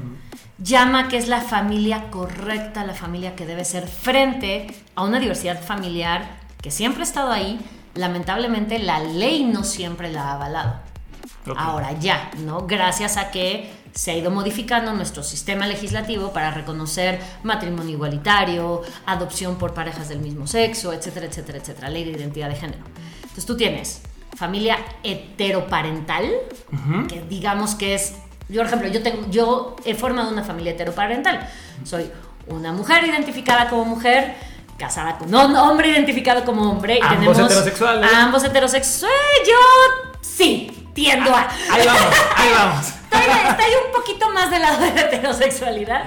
llama 0.58 1.08
que 1.08 1.18
es 1.18 1.28
la 1.28 1.40
familia 1.40 2.10
correcta, 2.10 2.84
la 2.84 2.94
familia 2.94 3.36
que 3.36 3.46
debe 3.46 3.64
ser 3.64 3.86
frente 3.86 4.66
a 4.94 5.04
una 5.04 5.20
diversidad 5.20 5.62
familiar 5.62 6.38
que 6.60 6.70
siempre 6.70 7.02
ha 7.02 7.04
estado 7.04 7.32
ahí. 7.32 7.60
Lamentablemente, 7.94 8.78
la 8.78 9.00
ley 9.00 9.44
no 9.44 9.64
siempre 9.64 10.10
la 10.12 10.28
ha 10.28 10.32
avalado. 10.34 10.80
Ahora 11.56 11.92
ya, 11.92 12.30
¿no? 12.38 12.66
Gracias 12.66 13.16
a 13.16 13.30
que 13.30 13.70
se 13.94 14.10
ha 14.10 14.16
ido 14.16 14.30
modificando 14.30 14.92
nuestro 14.92 15.22
sistema 15.22 15.66
legislativo 15.66 16.32
para 16.32 16.50
reconocer 16.50 17.20
matrimonio 17.44 17.94
igualitario, 17.94 18.82
adopción 19.06 19.56
por 19.56 19.72
parejas 19.72 20.08
del 20.08 20.18
mismo 20.18 20.46
sexo, 20.46 20.92
etcétera, 20.92 21.26
etcétera, 21.26 21.58
etcétera, 21.58 21.88
ley 21.88 22.04
de 22.04 22.10
identidad 22.10 22.50
de 22.50 22.56
género. 22.56 22.84
Entonces 23.22 23.46
tú 23.46 23.56
tienes 23.56 24.02
familia 24.36 24.76
heteroparental, 25.02 26.30
que 27.08 27.22
digamos 27.22 27.74
que 27.74 27.94
es, 27.94 28.16
yo 28.48 28.60
por 28.60 28.66
ejemplo, 28.66 28.88
yo, 28.88 29.02
tengo, 29.02 29.26
yo 29.30 29.76
he 29.84 29.94
formado 29.94 30.30
una 30.30 30.44
familia 30.44 30.72
heteroparental. 30.72 31.48
Soy 31.84 32.10
una 32.46 32.72
mujer 32.72 33.04
identificada 33.04 33.68
como 33.68 33.84
mujer, 33.84 34.34
casada 34.78 35.18
con 35.18 35.34
un 35.34 35.56
hombre 35.56 35.88
identificado 35.88 36.44
como 36.44 36.70
hombre. 36.70 36.98
Y 36.98 37.02
Ambos 37.02 37.36
tenemos 37.36 37.38
heterosexuales. 37.38 38.12
Ambos 38.12 38.44
heterosexuales. 38.44 39.16
Yo 39.46 40.20
sí, 40.20 40.88
tiendo 40.94 41.34
a... 41.34 41.48
Ahí 41.70 41.86
vamos, 41.86 42.14
ahí 42.36 42.48
vamos. 42.52 42.86
Estoy, 43.16 43.72
un 43.86 43.92
poquito 43.92 44.30
más 44.32 44.50
del 44.50 44.62
lado 44.62 44.84
de 44.84 44.94
la 44.94 45.00
heterosexualidad. 45.02 46.04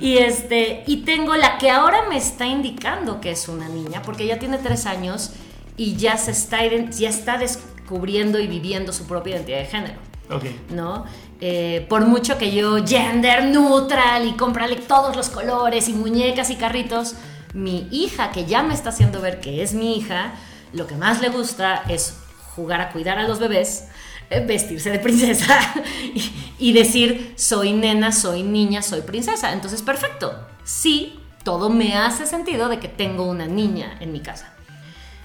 Y 0.00 0.18
este, 0.18 0.84
y 0.86 0.98
tengo 0.98 1.34
la 1.34 1.58
que 1.58 1.70
ahora 1.70 2.04
me 2.08 2.16
está 2.16 2.46
indicando 2.46 3.20
que 3.20 3.30
es 3.32 3.48
una 3.48 3.68
niña, 3.68 4.02
porque 4.02 4.26
ya 4.26 4.38
tiene 4.38 4.58
tres 4.58 4.86
años 4.86 5.32
y 5.76 5.96
ya 5.96 6.16
se 6.16 6.30
está, 6.30 6.58
ya 6.64 7.08
está 7.08 7.38
descubriendo 7.38 8.38
y 8.38 8.46
viviendo 8.46 8.92
su 8.92 9.06
propia 9.06 9.36
identidad 9.36 9.58
de 9.58 9.66
género. 9.66 10.12
Ok. 10.30 10.44
¿no? 10.70 11.04
Eh, 11.44 11.84
por 11.88 12.06
mucho 12.06 12.38
que 12.38 12.52
yo 12.52 12.86
gender 12.86 13.46
neutral 13.46 14.28
y 14.28 14.34
comprarle 14.34 14.76
todos 14.76 15.16
los 15.16 15.28
colores 15.28 15.88
y 15.88 15.92
muñecas 15.92 16.50
y 16.50 16.56
carritos, 16.56 17.16
mi 17.52 17.88
hija, 17.90 18.30
que 18.30 18.46
ya 18.46 18.62
me 18.62 18.74
está 18.74 18.90
haciendo 18.90 19.20
ver 19.20 19.40
que 19.40 19.60
es 19.60 19.74
mi 19.74 19.96
hija, 19.96 20.34
lo 20.72 20.86
que 20.86 20.94
más 20.94 21.20
le 21.20 21.30
gusta 21.30 21.82
es 21.88 22.16
jugar 22.54 22.80
a 22.80 22.92
cuidar 22.92 23.18
a 23.18 23.26
los 23.26 23.40
bebés, 23.40 23.88
eh, 24.30 24.44
vestirse 24.46 24.90
de 24.90 25.00
princesa 25.00 25.58
y, 26.14 26.32
y 26.60 26.72
decir, 26.72 27.34
soy 27.36 27.72
nena, 27.72 28.12
soy 28.12 28.44
niña, 28.44 28.80
soy 28.80 29.00
princesa. 29.00 29.52
Entonces, 29.52 29.82
perfecto. 29.82 30.46
Sí, 30.62 31.18
todo 31.42 31.70
me 31.70 31.96
hace 31.96 32.24
sentido 32.24 32.68
de 32.68 32.78
que 32.78 32.86
tengo 32.86 33.24
una 33.24 33.46
niña 33.46 33.96
en 33.98 34.12
mi 34.12 34.20
casa. 34.20 34.52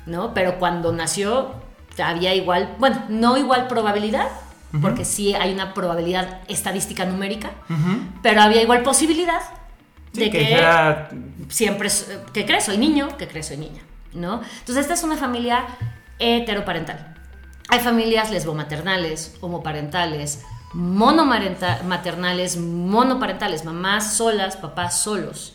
¿no? 0.07 0.33
Pero 0.33 0.57
cuando 0.57 0.91
nació 0.91 1.51
había 2.03 2.33
igual, 2.33 2.75
bueno, 2.79 3.03
no 3.09 3.37
igual 3.37 3.67
probabilidad, 3.67 4.29
porque 4.81 5.05
sí 5.05 5.33
hay 5.33 5.53
una 5.53 5.73
probabilidad 5.73 6.41
estadística 6.47 7.05
numérica, 7.05 7.51
pero 8.21 8.41
había 8.41 8.61
igual 8.61 8.83
posibilidad 8.83 9.41
de 10.13 10.29
que, 10.29 10.63
siempre, 11.49 11.89
que 12.33 12.45
crees, 12.45 12.65
soy 12.65 12.77
niño, 12.77 13.17
que 13.17 13.27
crees, 13.27 13.47
soy 13.47 13.57
niña, 13.57 13.81
¿no? 14.13 14.41
Entonces 14.59 14.77
esta 14.77 14.93
es 14.93 15.03
una 15.03 15.17
familia 15.17 15.65
heteroparental. 16.19 17.15
Hay 17.69 17.79
familias 17.79 18.31
lesbomaternales, 18.31 19.35
homoparentales, 19.41 20.43
monomaternales, 20.73 22.57
monoparentales, 22.57 23.65
mamás 23.65 24.13
solas, 24.15 24.57
papás 24.57 25.01
solos. 25.01 25.53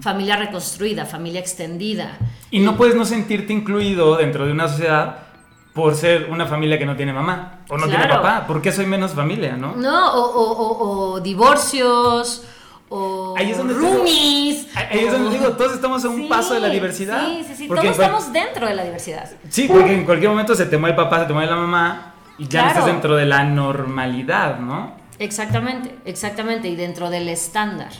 Familia 0.00 0.36
reconstruida, 0.36 1.06
familia 1.06 1.40
extendida. 1.40 2.18
Y 2.50 2.60
no 2.60 2.76
puedes 2.76 2.94
no 2.94 3.04
sentirte 3.04 3.52
incluido 3.52 4.16
dentro 4.16 4.46
de 4.46 4.52
una 4.52 4.68
sociedad 4.68 5.31
por 5.72 5.94
ser 5.94 6.28
una 6.30 6.46
familia 6.46 6.78
que 6.78 6.86
no 6.86 6.96
tiene 6.96 7.12
mamá 7.12 7.60
o 7.68 7.78
no 7.78 7.86
tiene 7.88 8.06
papá. 8.06 8.46
¿Por 8.46 8.60
qué 8.60 8.72
soy 8.72 8.86
menos 8.86 9.12
familia, 9.12 9.56
no? 9.56 9.74
No, 9.74 10.12
o, 10.14 11.20
divorcios, 11.20 12.44
o 12.88 13.34
ahí 13.36 13.50
es 13.50 13.58
donde 13.58 13.74
roomies. 13.74 14.68
ahí 14.74 15.00
es 15.00 15.12
donde 15.12 15.38
digo, 15.38 15.52
todos 15.52 15.72
estamos 15.72 16.04
a 16.04 16.08
un 16.08 16.28
paso 16.28 16.54
de 16.54 16.60
la 16.60 16.68
diversidad. 16.68 17.26
Sí, 17.26 17.44
sí, 17.46 17.54
sí, 17.56 17.68
todos 17.68 17.84
estamos 17.84 18.32
dentro 18.32 18.66
de 18.66 18.74
la 18.74 18.84
diversidad. 18.84 19.30
Sí, 19.48 19.68
porque 19.68 19.94
en 19.94 20.04
cualquier 20.04 20.30
momento 20.30 20.54
se 20.54 20.66
te 20.66 20.76
muere 20.76 20.92
el 20.92 20.96
papá, 20.96 21.20
se 21.20 21.26
te 21.26 21.32
muere 21.32 21.50
la 21.50 21.56
mamá 21.56 22.14
y 22.38 22.46
ya 22.48 22.62
no 22.62 22.68
estás 22.68 22.86
dentro 22.86 23.16
de 23.16 23.26
la 23.26 23.44
normalidad, 23.44 24.58
¿no? 24.58 24.94
Exactamente, 25.18 25.94
exactamente, 26.04 26.68
y 26.68 26.76
dentro 26.76 27.08
del 27.08 27.28
estándar. 27.28 27.92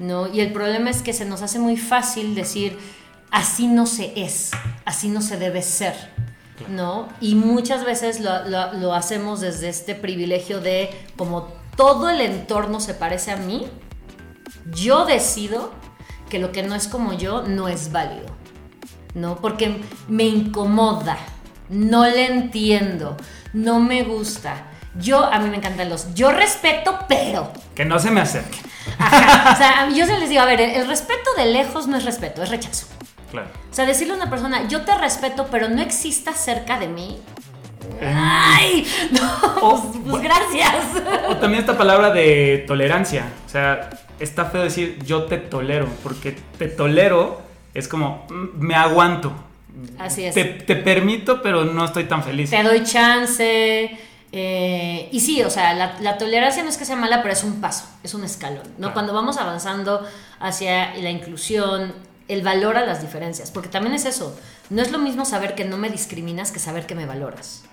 ¿no? 0.00 0.26
Y 0.32 0.40
el 0.40 0.52
problema 0.52 0.90
es 0.90 1.02
que 1.02 1.12
se 1.12 1.24
nos 1.24 1.42
hace 1.42 1.58
muy 1.58 1.76
fácil 1.76 2.34
decir, 2.34 2.78
así 3.30 3.68
no 3.68 3.86
se 3.86 4.12
es, 4.16 4.50
así 4.84 5.08
no 5.08 5.20
se 5.20 5.36
debe 5.36 5.62
ser, 5.62 5.94
¿no? 6.68 7.08
Y 7.20 7.34
muchas 7.34 7.84
veces 7.84 8.20
lo, 8.20 8.94
hacemos 8.94 9.40
desde 9.40 9.68
este 9.68 9.94
privilegio 9.94 10.60
de, 10.60 10.90
como 11.16 11.48
todo 11.76 12.08
el 12.10 12.20
entorno 12.20 12.80
se 12.80 12.94
parece 12.94 13.30
a 13.30 13.36
mí, 13.36 13.66
yo 14.72 15.04
decido 15.06 15.72
que 16.28 16.38
lo 16.38 16.52
que 16.52 16.62
no 16.62 16.74
es 16.74 16.88
como 16.88 17.12
yo 17.12 17.42
no 17.42 17.68
es 17.68 17.92
válido, 17.92 18.26
¿no? 19.14 19.36
Porque 19.36 19.82
me 20.08 20.24
incomoda, 20.24 21.18
no 21.68 22.06
le 22.06 22.26
entiendo, 22.26 23.16
no 23.52 23.80
me 23.80 24.02
gusta. 24.02 24.66
Yo, 24.98 25.24
a 25.24 25.38
mí 25.38 25.50
me 25.50 25.56
encantan 25.56 25.88
los, 25.88 26.14
yo 26.14 26.32
respeto, 26.32 26.98
pero... 27.08 27.52
Que 27.74 27.84
no 27.84 27.98
se 27.98 28.10
me 28.10 28.20
acerque. 28.20 28.58
O 28.98 29.56
sea, 29.56 29.88
yo 29.94 30.06
se 30.06 30.18
les 30.18 30.28
digo, 30.28 30.42
a 30.42 30.46
ver, 30.46 30.60
el, 30.60 30.86
respeto 30.86 31.30
de 31.36 31.46
lejos 31.46 31.86
no 31.86 31.96
es 31.96 32.04
respeto, 32.04 32.42
es 32.42 32.50
rechazo. 32.50 32.86
Claro. 33.30 33.48
O 33.70 33.74
sea, 33.74 33.86
decirle 33.86 34.14
a 34.14 34.16
una 34.16 34.30
persona, 34.30 34.68
yo 34.68 34.82
te 34.82 34.96
respeto, 34.96 35.48
pero 35.50 35.68
no 35.68 35.80
existas 35.82 36.36
cerca 36.36 36.78
de 36.78 36.88
mí. 36.88 37.18
¡Ay! 38.02 38.86
No, 39.12 39.60
pues, 39.60 40.02
pues 40.08 40.22
gracias. 40.22 40.74
O, 41.28 41.36
también 41.36 41.60
esta 41.60 41.76
palabra 41.76 42.10
de 42.10 42.64
tolerancia. 42.66 43.26
O 43.46 43.48
sea, 43.48 43.90
está 44.18 44.46
feo 44.46 44.62
decir 44.62 44.98
yo 45.04 45.24
te 45.24 45.38
tolero, 45.38 45.88
porque 46.02 46.36
te 46.58 46.68
tolero 46.68 47.40
es 47.74 47.88
como 47.88 48.26
mm, 48.28 48.58
me 48.58 48.74
aguanto. 48.74 49.32
Así 49.98 50.24
es. 50.24 50.34
Te, 50.34 50.44
te 50.44 50.76
permito, 50.76 51.42
pero 51.42 51.64
no 51.64 51.84
estoy 51.84 52.04
tan 52.04 52.22
feliz. 52.22 52.50
Te 52.50 52.62
doy 52.62 52.82
chance 52.84 53.98
eh, 54.32 55.08
y 55.10 55.20
sí, 55.20 55.42
o 55.42 55.50
sea, 55.50 55.74
la, 55.74 56.18
tolerancia 56.18 56.62
no 56.62 56.68
es 56.68 56.76
que 56.76 56.84
sea 56.84 56.96
mala, 56.96 57.22
pero 57.22 57.32
es 57.32 57.42
un 57.42 57.60
paso, 57.60 57.86
es 58.04 58.14
un 58.14 58.22
escalón, 58.22 58.62
¿no? 58.78 58.92
Cuando 58.92 59.12
vamos 59.12 59.38
avanzando 59.38 60.06
hacia 60.38 60.94
la 60.94 61.10
inclusión, 61.10 61.92
el 62.30 62.42
valor 62.42 62.76
a 62.76 62.86
las 62.86 63.02
diferencias, 63.02 63.50
porque 63.50 63.68
también 63.68 63.94
es 63.94 64.04
eso, 64.04 64.38
no 64.70 64.80
es 64.82 64.92
lo 64.92 64.98
mismo 64.98 65.24
saber 65.24 65.54
que 65.54 65.64
no 65.64 65.76
me 65.76 65.90
discriminas 65.90 66.52
que 66.52 66.58
saber 66.58 66.86
que 66.86 66.94
me 66.94 67.06
valoras. 67.06 67.64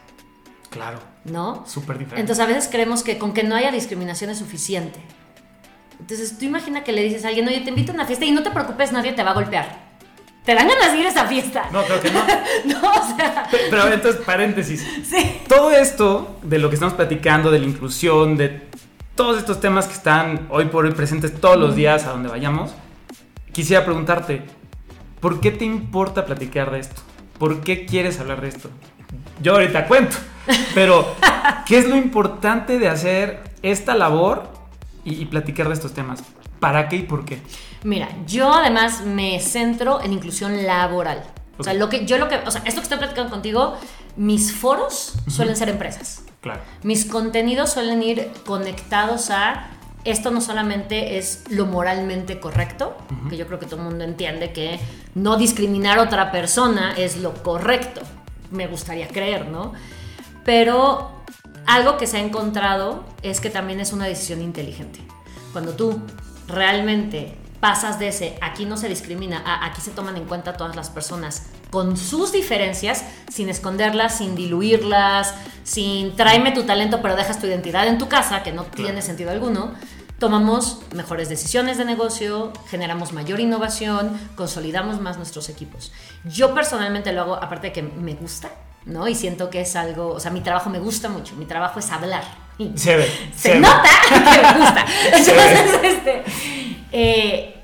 Claro. 0.70 1.00
¿No? 1.24 1.64
Súper 1.68 1.98
diferente. 1.98 2.22
Entonces 2.22 2.44
a 2.44 2.48
veces 2.48 2.68
creemos 2.70 3.04
que 3.04 3.18
con 3.18 3.34
que 3.34 3.44
no 3.44 3.56
haya 3.56 3.72
discriminación 3.72 4.30
es 4.30 4.40
suficiente. 4.40 5.00
Entonces 6.00 6.38
tú 6.38 6.46
imagina 6.46 6.84
que 6.84 6.92
le 6.92 7.04
dices 7.04 7.26
a 7.26 7.30
alguien, 7.30 7.48
oye, 7.48 7.62
te 7.62 7.70
invito 7.70 7.92
a 7.92 7.96
una 7.96 8.06
fiesta 8.06 8.26
y 8.26 8.32
no 8.32 8.44
te 8.44 8.52
preocupes, 8.52 8.92
nadie 8.92 9.14
te 9.14 9.24
va 9.24 9.32
a 9.32 9.34
golpear. 9.34 9.88
¿Te 10.44 10.56
dan 10.56 10.68
ganas 10.68 10.94
de 10.94 11.00
ir 11.00 11.06
a 11.06 11.10
esa 11.10 11.26
fiesta? 11.26 11.70
No, 11.74 11.84
creo 11.84 12.00
que 12.00 12.10
no. 12.10 12.26
no, 12.66 12.90
o 12.90 13.18
sea. 13.18 13.50
Pero, 13.52 13.84
ver, 13.84 13.94
entonces, 13.94 14.22
paréntesis. 14.26 14.86
Sí. 15.04 15.42
Todo 15.48 15.72
esto 15.72 16.38
de 16.42 16.58
lo 16.58 16.70
que 16.70 16.76
estamos 16.76 16.94
platicando, 16.94 17.52
de 17.52 17.60
la 17.60 17.66
inclusión, 17.66 18.38
de 18.38 18.62
todos 19.14 19.38
estos 19.38 19.60
temas 19.60 19.88
que 19.88 19.94
están 19.94 20.48
hoy 20.50 20.66
por 20.66 20.86
hoy 20.86 20.94
presentes 20.94 21.38
todos 21.42 21.58
los 21.58 21.76
días 21.76 22.06
a 22.06 22.12
donde 22.12 22.30
vayamos, 22.30 22.72
quisiera 23.58 23.84
preguntarte, 23.84 24.44
¿por 25.20 25.42
qué 25.42 25.50
te 25.50 25.66
importa 25.66 26.28
platicar 26.28 26.70
de 26.70 26.78
esto? 26.78 27.02
¿Por 27.40 27.62
qué 27.62 27.88
quieres 27.88 28.20
hablar 28.20 28.40
de 28.40 28.50
esto? 28.50 28.70
Yo 29.42 29.54
ahorita 29.54 29.88
cuento, 29.88 30.16
pero 30.76 31.16
¿qué 31.66 31.80
es 31.80 31.90
lo 31.90 31.96
importante 31.96 32.78
de 32.78 32.88
hacer 32.88 33.42
esta 33.64 33.96
labor 33.96 34.48
y 35.04 35.26
platicar 35.26 35.70
de 35.70 35.74
estos 35.74 35.96
temas? 35.96 36.24
¿Para 36.60 36.88
qué 36.88 36.98
y 36.98 37.04
por 37.04 37.26
qué? 37.26 37.42
Mira, 37.84 38.10
yo 38.28 38.54
además 38.54 39.04
me 39.04 39.40
centro 39.40 40.04
en 40.04 40.14
inclusión 40.14 40.68
laboral. 40.68 41.24
O 41.58 41.64
sea, 41.64 41.74
lo 41.74 41.90
que 41.90 42.06
yo 42.06 42.20
lo 42.20 42.30
que, 42.30 42.36
o 42.36 42.52
sea, 42.52 42.62
esto 42.64 42.80
que 42.80 42.84
estoy 42.84 43.00
platicando 43.00 43.32
contigo, 43.32 43.76
mis 44.18 44.54
foros 44.54 45.16
suelen 45.28 45.56
ser 45.56 45.70
empresas. 45.70 46.24
Claro. 46.42 46.62
Mis 46.84 47.06
contenidos 47.06 47.72
suelen 47.74 48.04
ir 48.04 48.30
conectados 48.46 49.32
a 49.32 49.72
esto 50.12 50.32
no 50.32 50.42
solamente 50.42 51.18
es 51.18 51.44
lo 51.50 51.66
moralmente 51.66 52.40
correcto, 52.40 52.98
que 53.30 53.38
yo 53.38 53.48
creo 53.48 53.60
que 53.60 53.66
todo 53.66 53.78
el 53.78 53.84
mundo 53.84 54.04
entiende 54.04 54.52
que 54.52 54.80
no 55.16 55.38
discriminar 55.38 56.00
a 56.00 56.04
otra 56.04 56.32
persona 56.32 56.94
es 56.98 57.18
lo 57.18 57.34
correcto. 57.44 58.02
Me 58.52 58.68
gustaría 58.68 59.08
creer, 59.08 59.48
¿no? 59.48 59.74
Pero 60.46 61.12
algo 61.66 61.98
que 61.98 62.08
se 62.08 62.18
ha 62.18 62.22
encontrado 62.22 63.04
es 63.22 63.42
que 63.42 63.50
también 63.50 63.80
es 63.80 63.92
una 63.92 64.06
decisión 64.06 64.42
inteligente. 64.42 65.00
Cuando 65.52 65.74
tú 65.74 66.02
realmente 66.48 67.38
pasas 67.60 68.00
de 68.00 68.10
ese 68.10 68.38
aquí 68.42 68.66
no 68.66 68.78
se 68.78 68.88
discrimina 68.88 69.42
a 69.44 69.66
aquí 69.66 69.82
se 69.82 69.90
toman 69.92 70.16
en 70.16 70.26
cuenta 70.26 70.54
todas 70.54 70.76
las 70.76 70.90
personas 70.90 71.48
con 71.72 71.98
sus 71.98 72.32
diferencias, 72.32 73.04
sin 73.30 73.50
esconderlas, 73.50 74.20
sin 74.20 74.36
diluirlas, 74.36 75.34
sin 75.64 76.16
tráeme 76.16 76.52
tu 76.52 76.64
talento 76.64 77.02
pero 77.02 77.16
dejas 77.16 77.40
tu 77.40 77.48
identidad 77.48 77.88
en 77.88 77.98
tu 77.98 78.08
casa, 78.08 78.44
que 78.44 78.54
no 78.54 78.64
tiene 78.64 79.02
sentido 79.02 79.32
alguno, 79.32 79.74
tomamos 80.20 80.80
mejores 80.94 81.30
decisiones 81.30 81.78
de 81.78 81.86
negocio, 81.86 82.52
generamos 82.70 83.14
mayor 83.14 83.40
innovación, 83.40 84.20
consolidamos 84.36 85.00
más 85.00 85.18
nuestros 85.18 85.50
equipos. 85.50 85.92
Yo 86.26 86.54
personalmente 86.54 87.12
lo 87.12 87.22
hago, 87.22 87.36
aparte 87.36 87.68
de 87.68 87.74
que 87.74 87.84
me 87.84 88.16
gusta, 88.16 88.50
¿no? 88.86 89.08
Y 89.08 89.16
siento 89.16 89.50
que 89.50 89.62
es 89.62 89.76
algo, 89.76 90.10
o 90.10 90.20
sea, 90.20 90.32
mi 90.32 90.42
trabajo 90.42 90.70
me 90.70 90.80
gusta 90.80 91.10
mucho, 91.10 91.36
mi 91.36 91.46
trabajo 91.46 91.80
es 91.80 91.92
hablar. 91.92 92.24
Se 92.76 92.96
ve. 92.96 93.32
Se, 93.36 93.60
nota 93.60 93.84
que 94.10 94.42
me 94.42 94.60
gusta. 94.60 94.86
Entonces, 95.06 95.80
este, 95.84 96.24
eh, 96.92 97.64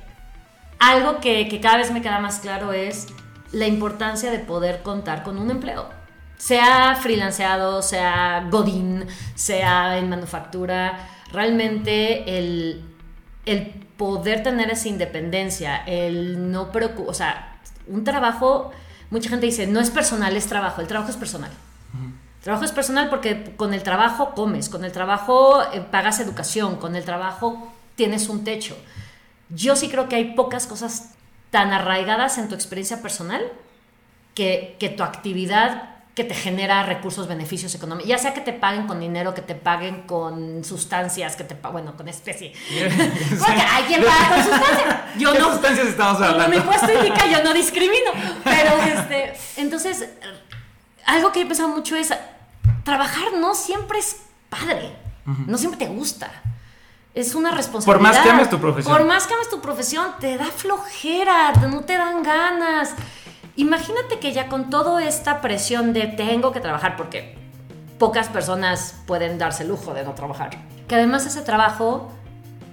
algo 0.79 1.19
que, 1.19 1.47
que 1.47 1.59
cada 1.59 1.77
vez 1.77 1.91
me 1.91 2.01
queda 2.01 2.19
más 2.19 2.39
claro 2.39 2.73
es 2.73 3.07
la 3.51 3.67
importancia 3.67 4.29
de 4.29 4.39
poder 4.39 4.83
contar 4.83 5.23
con 5.23 5.39
un 5.39 5.49
empleo. 5.49 5.89
Sea 6.37 6.97
freelanceado, 7.01 7.81
sea 7.81 8.47
godín, 8.51 9.07
sea 9.33 9.97
en 9.97 10.09
manufactura, 10.09 11.12
realmente 11.33 12.37
el, 12.37 12.81
el 13.45 13.65
poder 13.97 14.43
tener 14.43 14.71
esa 14.71 14.87
independencia, 14.87 15.83
el 15.85 16.51
no 16.51 16.71
preocupar, 16.71 17.09
o 17.09 17.13
sea, 17.13 17.59
un 17.87 18.03
trabajo 18.05 18.71
mucha 19.13 19.29
gente 19.29 19.45
dice, 19.45 19.67
no 19.67 19.79
es 19.79 19.91
personal, 19.91 20.35
es 20.35 20.47
trabajo. 20.47 20.81
El 20.81 20.87
trabajo 20.87 21.11
es 21.11 21.17
personal. 21.17 21.51
El 21.93 22.43
trabajo 22.43 22.65
es 22.65 22.71
personal 22.71 23.09
porque 23.09 23.53
con 23.55 23.75
el 23.75 23.83
trabajo 23.83 24.33
comes, 24.33 24.69
con 24.69 24.83
el 24.83 24.91
trabajo 24.91 25.61
eh, 25.71 25.81
pagas 25.81 26.19
educación, 26.19 26.77
con 26.77 26.95
el 26.95 27.05
trabajo 27.05 27.71
tienes 27.95 28.27
un 28.27 28.43
techo. 28.43 28.75
Yo 29.49 29.75
sí 29.75 29.87
creo 29.87 30.09
que 30.09 30.15
hay 30.15 30.33
pocas 30.33 30.65
cosas 30.65 31.11
tan 31.51 31.71
arraigadas 31.71 32.39
en 32.39 32.49
tu 32.49 32.55
experiencia 32.55 33.03
personal 33.03 33.43
que, 34.33 34.75
que 34.79 34.89
tu 34.89 35.03
actividad 35.03 35.92
que 36.15 36.23
te 36.23 36.35
genera 36.35 36.83
recursos, 36.83 37.27
beneficios 37.27 37.73
económicos, 37.73 38.07
ya 38.07 38.19
sea 38.19 38.33
que 38.35 38.41
te 38.41 38.53
paguen 38.53 38.85
con 38.85 38.99
dinero, 38.99 39.33
que 39.33 39.41
te 39.41 39.55
paguen 39.55 40.03
con 40.03 40.63
sustancias, 40.63 41.35
que 41.35 41.43
te 41.43 41.55
bueno, 41.71 41.97
con 41.97 42.07
especie. 42.07 42.53
Porque 43.39 43.61
hay 43.61 43.83
quien 43.85 44.03
paga 44.03 44.29
con 44.29 44.43
sustancias. 44.43 44.99
Yo 45.17 45.33
¿Qué 45.33 45.39
no. 45.39 45.51
sustancias 45.53 45.87
estamos 45.87 46.21
hablando? 46.21 46.43
Como 46.43 46.55
mi 46.55 46.61
puesto 46.61 46.93
indica, 46.93 47.25
yo 47.25 47.43
no 47.43 47.53
discrimino. 47.53 48.11
Pero 48.43 48.77
este, 48.83 49.33
entonces, 49.57 50.07
algo 51.05 51.31
que 51.31 51.41
he 51.41 51.45
pensado 51.47 51.69
mucho 51.69 51.95
es 51.95 52.13
trabajar 52.83 53.33
no 53.39 53.55
siempre 53.55 53.97
es 53.97 54.17
padre, 54.49 54.95
no 55.25 55.57
siempre 55.57 55.79
te 55.83 55.91
gusta. 55.91 56.31
Es 57.15 57.35
una 57.35 57.51
responsabilidad. 57.51 57.99
Por 57.99 58.01
más 58.01 58.23
que 58.23 58.29
ames 58.29 58.49
tu 58.49 58.59
profesión. 58.59 58.97
Por 58.97 59.05
más 59.05 59.27
que 59.27 59.33
ames 59.33 59.49
tu 59.49 59.61
profesión, 59.61 60.11
te 60.19 60.37
da 60.37 60.45
flojera, 60.45 61.53
no 61.53 61.81
te 61.81 61.95
dan 61.95 62.23
ganas. 62.23 62.93
Imagínate 63.55 64.19
que 64.19 64.33
ya 64.33 64.49
con 64.49 64.69
toda 64.69 65.03
esta 65.05 65.41
presión 65.41 65.93
de 65.93 66.07
tengo 66.07 66.51
que 66.51 66.59
trabajar, 66.59 66.97
porque 66.97 67.35
pocas 67.99 68.27
personas 68.29 68.95
pueden 69.05 69.37
darse 69.37 69.63
el 69.63 69.69
lujo 69.69 69.93
de 69.93 70.03
no 70.03 70.13
trabajar, 70.13 70.57
que 70.87 70.95
además 70.95 71.25
ese 71.25 71.41
trabajo 71.41 72.11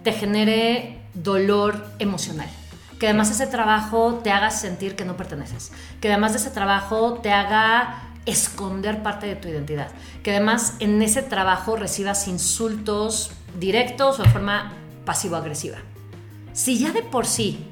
te 0.02 0.12
genere 0.12 0.98
dolor 1.12 1.84
emocional, 1.98 2.48
que 2.98 3.06
además 3.08 3.30
ese 3.30 3.46
trabajo 3.46 4.20
te 4.22 4.30
haga 4.30 4.50
sentir 4.50 4.96
que 4.96 5.04
no 5.04 5.16
perteneces, 5.16 5.72
que 6.00 6.08
además 6.08 6.32
de 6.32 6.38
ese 6.38 6.50
trabajo 6.50 7.14
te 7.14 7.30
haga 7.32 8.10
esconder 8.26 9.02
parte 9.02 9.26
de 9.26 9.36
tu 9.36 9.48
identidad. 9.48 9.88
Que 10.22 10.32
además 10.32 10.74
en 10.78 11.00
ese 11.02 11.22
trabajo 11.22 11.76
recibas 11.76 12.28
insultos 12.28 13.32
directos 13.58 14.20
o 14.20 14.22
de 14.22 14.28
forma 14.28 14.72
pasivo-agresiva. 15.04 15.78
Si 16.52 16.78
ya 16.78 16.92
de 16.92 17.02
por 17.02 17.26
sí 17.26 17.69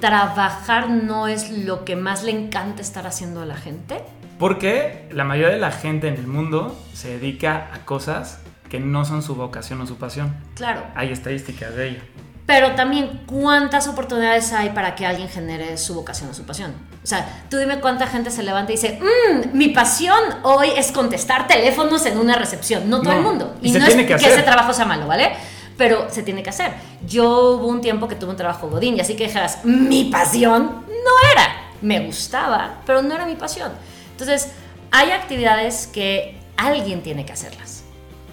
trabajar 0.00 0.90
no 0.90 1.28
es 1.28 1.50
lo 1.50 1.84
que 1.84 1.96
más 1.96 2.22
le 2.22 2.30
encanta 2.32 2.82
estar 2.82 3.06
haciendo 3.06 3.42
a 3.42 3.46
la 3.46 3.56
gente. 3.56 4.02
Porque 4.38 5.08
la 5.12 5.24
mayoría 5.24 5.54
de 5.54 5.60
la 5.60 5.70
gente 5.70 6.08
en 6.08 6.14
el 6.14 6.26
mundo 6.26 6.76
se 6.92 7.08
dedica 7.18 7.68
a 7.72 7.84
cosas 7.84 8.38
que 8.68 8.80
no 8.80 9.04
son 9.04 9.22
su 9.22 9.34
vocación 9.36 9.80
o 9.80 9.86
su 9.86 9.96
pasión. 9.96 10.34
Claro. 10.54 10.82
Hay 10.96 11.10
estadísticas 11.12 11.74
de 11.76 11.90
ello. 11.90 12.00
Pero 12.46 12.72
también, 12.74 13.22
¿cuántas 13.24 13.88
oportunidades 13.88 14.52
hay 14.52 14.70
para 14.70 14.94
que 14.94 15.06
alguien 15.06 15.30
genere 15.30 15.78
su 15.78 15.94
vocación 15.94 16.28
o 16.28 16.34
su 16.34 16.44
pasión? 16.44 16.74
O 17.02 17.06
sea, 17.06 17.26
tú 17.48 17.56
dime 17.56 17.80
cuánta 17.80 18.06
gente 18.06 18.30
se 18.30 18.42
levanta 18.42 18.70
y 18.72 18.74
dice, 18.74 19.00
mmm, 19.00 19.56
mi 19.56 19.68
pasión 19.68 20.18
hoy 20.42 20.68
es 20.76 20.92
contestar 20.92 21.46
teléfonos 21.46 22.04
en 22.04 22.18
una 22.18 22.36
recepción. 22.36 22.90
No 22.90 23.00
todo 23.00 23.12
No, 23.12 23.18
el 23.18 23.24
mundo. 23.24 23.54
y 23.62 23.72
se 23.72 23.78
no 23.78 23.86
tiene 23.86 24.02
es 24.02 24.06
que 24.08 24.08
que, 24.08 24.14
hacer. 24.26 24.32
ese 24.32 24.42
trabajo 24.42 24.74
sea 24.74 24.84
malo, 24.84 25.06
¿vale? 25.06 25.32
Pero 25.76 26.08
se 26.10 26.22
tiene 26.22 26.42
que 26.42 26.50
hacer. 26.50 26.72
Yo 27.06 27.56
hubo 27.56 27.66
un 27.66 27.80
tiempo 27.80 28.06
que 28.08 28.14
tuve 28.14 28.30
un 28.30 28.36
trabajo 28.36 28.68
godín 28.68 28.96
y 28.96 29.00
así 29.00 29.16
que 29.16 29.24
dijeras, 29.24 29.64
mi 29.64 30.04
pasión 30.04 30.84
no 30.86 31.30
era. 31.32 31.72
Me 31.82 32.00
gustaba, 32.06 32.80
pero 32.86 33.02
no 33.02 33.14
era 33.14 33.26
mi 33.26 33.34
pasión. 33.34 33.72
Entonces, 34.12 34.52
hay 34.90 35.10
actividades 35.10 35.88
que 35.88 36.38
alguien 36.56 37.02
tiene 37.02 37.26
que 37.26 37.32
hacerlas. 37.32 37.84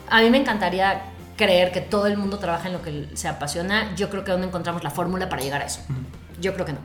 A 0.10 0.22
mí 0.22 0.30
me 0.30 0.38
encantaría 0.38 1.04
creer 1.36 1.72
que 1.72 1.82
todo 1.82 2.06
el 2.06 2.18
mundo 2.18 2.38
trabaja 2.38 2.68
en 2.68 2.74
lo 2.74 2.82
que 2.82 3.10
se 3.16 3.28
apasiona. 3.28 3.96
Yo 3.96 4.10
creo 4.10 4.24
que 4.24 4.32
aún 4.32 4.42
no 4.42 4.48
encontramos 4.48 4.84
la 4.84 4.92
fórmula 4.92 5.28
para 5.28 5.42
llegar 5.42 5.62
a 5.62 5.66
eso. 5.66 5.82
Yo 6.40 6.54
creo 6.54 6.66
que 6.66 6.74
no. 6.74 6.80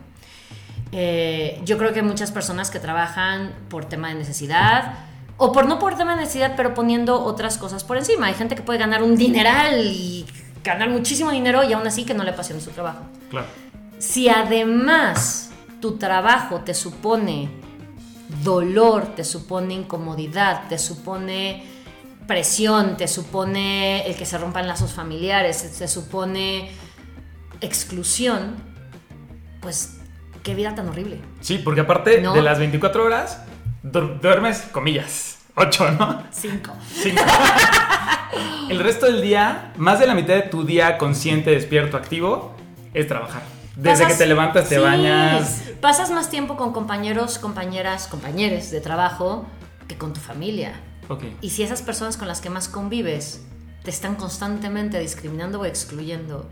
Eh, 0.93 1.61
yo 1.65 1.77
creo 1.77 1.93
que 1.93 2.01
hay 2.01 2.07
muchas 2.07 2.31
personas 2.31 2.71
que 2.71 2.81
trabajan 2.81 3.55
por 3.69 3.85
tema 3.85 4.09
de 4.09 4.15
necesidad 4.15 4.95
o 5.37 5.53
por 5.53 5.67
no 5.67 5.79
por 5.79 5.97
tema 5.97 6.15
de 6.15 6.23
necesidad, 6.23 6.55
pero 6.57 6.73
poniendo 6.73 7.23
otras 7.23 7.59
cosas 7.59 7.85
por 7.85 7.99
encima. 7.99 8.27
Hay 8.27 8.35
gente 8.35 8.55
que 8.55 8.63
puede 8.63 8.79
ganar 8.79 9.03
un 9.03 9.17
dineral 9.17 9.85
y 9.85 10.27
ganar 10.67 10.91
muchísimo 10.91 11.31
dinero 11.31 11.63
y 11.65 11.73
aún 11.73 11.87
así 11.87 12.05
que 12.05 12.15
no 12.15 12.25
le 12.25 12.31
apasiona 12.31 12.61
su 12.61 12.71
trabajo. 12.71 13.01
Claro. 13.31 13.47
Si 13.99 14.29
además 14.29 15.51
tu 15.81 15.97
trabajo 15.97 16.61
te 16.61 16.75
supone 16.75 17.49
dolor, 18.43 19.15
te 19.15 19.25
supone 19.25 19.75
incomodidad, 19.75 20.69
te 20.69 20.79
supone 20.79 21.65
presión, 22.27 22.97
te 22.97 23.07
supone 23.09 24.07
el 24.07 24.17
que 24.17 24.27
se 24.27 24.37
rompan 24.37 24.67
lazos 24.67 24.93
familiares, 24.93 25.79
te 25.79 25.87
supone 25.89 26.71
exclusión, 27.61 28.57
pues 29.63 29.99
qué 30.43 30.55
vida 30.55 30.75
tan 30.75 30.89
horrible. 30.89 31.21
Sí, 31.41 31.59
porque 31.59 31.81
aparte 31.83 32.21
No. 32.21 32.33
de 32.35 32.43
las 32.43 32.59
24 32.59 33.05
horas, 33.05 33.39
duermes, 33.83 34.59
comillas, 34.73 35.39
8, 35.55 35.93
¿no? 35.93 36.23
Cinco. 36.33 36.73
Cinco. 36.93 37.23
El 38.69 38.81
resto 38.81 39.07
del 39.07 39.23
día, 39.23 39.73
más 39.77 39.99
de 40.01 40.07
la 40.07 40.15
mitad 40.15 40.35
de 40.35 40.43
tu 40.43 40.65
día 40.65 40.99
consciente, 40.99 41.51
despierto, 41.51 41.97
activo, 41.97 42.55
es 42.95 43.07
trabajar. 43.07 43.43
Desde 43.77 44.05
Pasas- 44.05 44.13
que 44.13 44.19
te 44.25 44.27
levantas, 44.27 44.69
te 44.69 44.77
sí, 44.77 44.81
bañas. 44.81 45.63
Pasas 45.81 46.11
más 46.11 46.31
tiempo 46.31 46.57
con 46.57 46.73
compañeros, 46.73 47.39
compañeras, 47.39 48.07
compañeros 48.09 48.71
de 48.71 48.81
trabajo 48.81 49.47
que 49.87 49.97
con 49.99 50.13
tu 50.15 50.21
familia. 50.21 50.73
Ok. 51.09 51.25
Y 51.41 51.51
si 51.51 51.63
esas 51.63 51.83
personas 51.83 52.17
con 52.17 52.27
las 52.27 52.41
que 52.41 52.51
más 52.51 52.69
convives 52.69 53.45
te 53.85 53.91
están 53.91 54.17
constantemente 54.17 54.99
discriminando 54.99 55.61
o 55.61 55.65
excluyendo, 55.65 56.49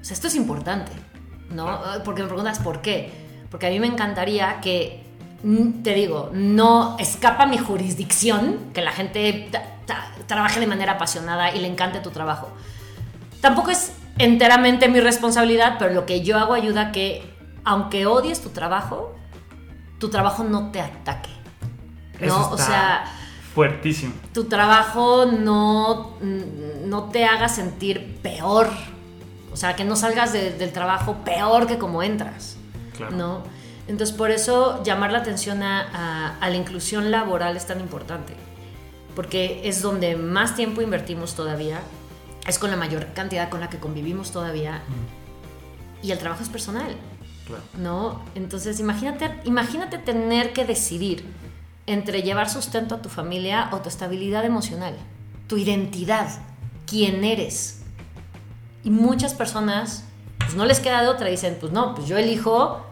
o 0.00 0.04
sea, 0.04 0.14
esto 0.14 0.26
es 0.26 0.34
importante, 0.34 0.90
¿no? 1.50 1.80
Porque 2.04 2.22
me 2.22 2.28
preguntas 2.28 2.58
por 2.58 2.80
qué. 2.80 3.12
Porque 3.50 3.66
a 3.68 3.70
mí 3.70 3.78
me 3.78 3.86
encantaría 3.86 4.60
que, 4.60 5.04
te 5.84 5.94
digo, 5.94 6.30
no 6.32 6.96
escapa 6.98 7.46
mi 7.46 7.58
jurisdicción, 7.58 8.58
que 8.72 8.80
la 8.80 8.90
gente 8.90 9.48
trabaje 10.26 10.60
de 10.60 10.66
manera 10.66 10.92
apasionada 10.92 11.54
y 11.54 11.60
le 11.60 11.68
encante 11.68 12.00
tu 12.00 12.10
trabajo. 12.10 12.48
Tampoco 13.40 13.70
es 13.70 13.92
enteramente 14.18 14.88
mi 14.88 15.00
responsabilidad, 15.00 15.76
pero 15.78 15.92
lo 15.94 16.06
que 16.06 16.22
yo 16.22 16.38
hago 16.38 16.54
ayuda 16.54 16.88
a 16.88 16.92
que, 16.92 17.34
aunque 17.64 18.06
odies 18.06 18.40
tu 18.42 18.50
trabajo, 18.50 19.14
tu 19.98 20.08
trabajo 20.10 20.44
no 20.44 20.70
te 20.70 20.80
ataque. 20.80 21.30
Eso 22.20 22.38
¿no? 22.38 22.48
O 22.50 22.54
está 22.56 22.66
sea, 22.66 23.04
Fuertísimo. 23.54 24.14
tu 24.32 24.44
trabajo 24.44 25.26
no, 25.26 26.16
no 26.84 27.04
te 27.10 27.24
haga 27.24 27.48
sentir 27.48 28.18
peor. 28.22 28.68
O 29.52 29.56
sea, 29.56 29.76
que 29.76 29.84
no 29.84 29.94
salgas 29.96 30.32
de- 30.32 30.52
del 30.52 30.72
trabajo 30.72 31.18
peor 31.24 31.66
que 31.66 31.78
como 31.78 32.02
entras. 32.02 32.56
Claro. 32.96 33.16
¿no? 33.16 33.42
Entonces, 33.86 34.16
por 34.16 34.30
eso 34.30 34.82
llamar 34.84 35.12
la 35.12 35.18
atención 35.18 35.62
a, 35.62 35.80
a- 35.92 36.38
a 36.40 36.50
la 36.50 36.56
inclusión 36.56 37.10
laboral 37.10 37.56
es 37.56 37.66
tan 37.66 37.80
importante. 37.80 38.34
Porque 39.14 39.62
es 39.64 39.82
donde 39.82 40.16
más 40.16 40.56
tiempo 40.56 40.82
invertimos 40.82 41.34
todavía, 41.34 41.80
es 42.46 42.58
con 42.58 42.70
la 42.70 42.76
mayor 42.76 43.12
cantidad 43.14 43.48
con 43.48 43.60
la 43.60 43.70
que 43.70 43.78
convivimos 43.78 44.30
todavía. 44.30 44.82
Y 46.02 46.10
el 46.10 46.18
trabajo 46.18 46.42
es 46.42 46.48
personal. 46.48 46.96
Claro. 47.46 47.62
¿no? 47.78 48.22
Entonces, 48.34 48.80
imagínate, 48.80 49.38
imagínate 49.44 49.98
tener 49.98 50.52
que 50.52 50.64
decidir 50.64 51.24
entre 51.86 52.22
llevar 52.22 52.48
sustento 52.48 52.94
a 52.94 53.02
tu 53.02 53.08
familia 53.08 53.68
o 53.72 53.78
tu 53.78 53.88
estabilidad 53.88 54.44
emocional, 54.44 54.96
tu 55.46 55.58
identidad, 55.58 56.28
quién 56.86 57.24
eres. 57.24 57.82
Y 58.82 58.90
muchas 58.90 59.34
personas, 59.34 60.04
pues 60.38 60.54
no 60.54 60.64
les 60.64 60.80
queda 60.80 61.02
de 61.02 61.08
otra, 61.08 61.28
dicen, 61.28 61.56
pues 61.60 61.72
no, 61.72 61.94
pues 61.94 62.08
yo 62.08 62.16
elijo 62.16 62.84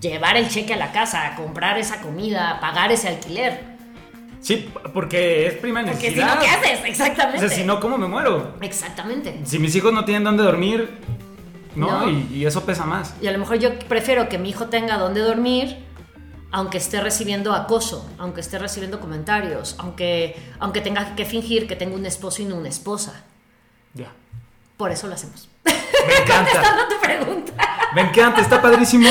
llevar 0.00 0.36
el 0.36 0.48
cheque 0.48 0.74
a 0.74 0.76
la 0.76 0.92
casa, 0.92 1.34
comprar 1.36 1.78
esa 1.78 2.00
comida, 2.00 2.58
pagar 2.60 2.92
ese 2.92 3.08
alquiler. 3.08 3.77
Sí, 4.40 4.70
porque 4.94 5.46
es 5.46 5.54
prima 5.54 5.82
Porque 5.82 5.96
si 5.96 6.02
necesidad. 6.16 6.34
no, 6.36 6.40
¿qué 6.40 6.46
haces? 6.48 6.80
O 6.82 6.84
Exactamente. 6.86 7.38
sea, 7.48 7.48
si 7.56 7.64
no, 7.64 7.80
¿cómo 7.80 7.98
me 7.98 8.06
muero? 8.06 8.54
Exactamente. 8.60 9.40
Si 9.44 9.58
mis 9.58 9.74
hijos 9.74 9.92
no 9.92 10.04
tienen 10.04 10.24
dónde 10.24 10.42
dormir, 10.44 10.98
¿no? 11.74 12.06
No. 12.06 12.10
Y, 12.10 12.28
y 12.32 12.46
eso 12.46 12.64
pesa 12.64 12.84
más. 12.84 13.14
Y 13.20 13.26
a 13.26 13.32
lo 13.32 13.38
mejor 13.38 13.58
yo 13.58 13.76
prefiero 13.88 14.28
que 14.28 14.38
mi 14.38 14.50
hijo 14.50 14.66
tenga 14.66 14.96
donde 14.96 15.20
dormir, 15.20 15.78
aunque 16.50 16.78
esté 16.78 17.00
recibiendo 17.00 17.52
acoso, 17.52 18.08
aunque 18.18 18.40
esté 18.40 18.58
recibiendo 18.58 19.00
comentarios, 19.00 19.74
aunque, 19.78 20.36
aunque 20.60 20.80
tenga 20.80 21.14
que 21.16 21.24
fingir 21.24 21.66
que 21.66 21.76
tengo 21.76 21.96
un 21.96 22.06
esposo 22.06 22.40
y 22.42 22.44
no 22.46 22.56
una 22.56 22.68
esposa. 22.68 23.24
Ya. 23.94 24.12
Por 24.76 24.92
eso 24.92 25.08
lo 25.08 25.14
hacemos. 25.14 25.48
Me 25.64 25.72
encanta. 26.22 26.52
Contestando 26.52 26.88
tu 26.88 27.00
pregunta. 27.00 27.52
Me 27.94 28.00
encanta, 28.02 28.40
está 28.40 28.62
padrísimo. 28.62 29.08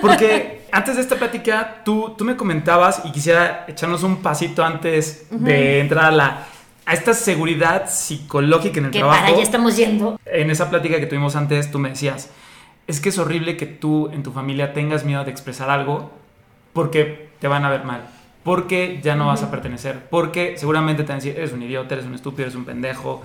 Porque 0.00 0.57
antes 0.72 0.96
de 0.96 1.02
esta 1.02 1.16
plática, 1.16 1.82
tú, 1.84 2.14
tú 2.16 2.24
me 2.24 2.36
comentabas 2.36 3.02
y 3.04 3.12
quisiera 3.12 3.64
echarnos 3.68 4.02
un 4.02 4.16
pasito 4.22 4.64
antes 4.64 5.26
de 5.30 5.80
entrar 5.80 6.06
a 6.06 6.10
la 6.10 6.46
a 6.86 6.94
esta 6.94 7.12
seguridad 7.12 7.90
psicológica 7.90 8.78
en 8.78 8.86
el 8.86 8.90
Que 8.90 9.00
trabajo. 9.00 9.20
para 9.20 9.34
allá 9.34 9.42
estamos 9.42 9.76
yendo. 9.76 10.18
En 10.24 10.50
esa 10.50 10.70
plática 10.70 10.98
que 10.98 11.06
tuvimos 11.06 11.36
antes, 11.36 11.70
tú 11.70 11.78
me 11.78 11.90
decías, 11.90 12.30
es 12.86 13.00
que 13.00 13.10
es 13.10 13.18
horrible 13.18 13.58
que 13.58 13.66
tú 13.66 14.08
en 14.10 14.22
tu 14.22 14.32
familia 14.32 14.72
tengas 14.72 15.04
miedo 15.04 15.22
de 15.22 15.30
expresar 15.30 15.68
algo 15.68 16.10
porque 16.72 17.28
te 17.40 17.46
van 17.48 17.66
a 17.66 17.68
ver 17.70 17.84
mal, 17.84 18.08
porque 18.42 19.00
ya 19.02 19.16
no 19.16 19.26
vas 19.26 19.42
a 19.42 19.50
pertenecer, 19.50 20.06
porque 20.08 20.56
seguramente 20.56 21.02
te 21.02 21.08
van 21.08 21.20
a 21.20 21.22
decir, 21.22 21.36
eres 21.36 21.52
un 21.52 21.62
idiota, 21.62 21.94
eres 21.94 22.06
un 22.06 22.14
estúpido, 22.14 22.44
eres 22.44 22.54
un 22.54 22.64
pendejo. 22.64 23.20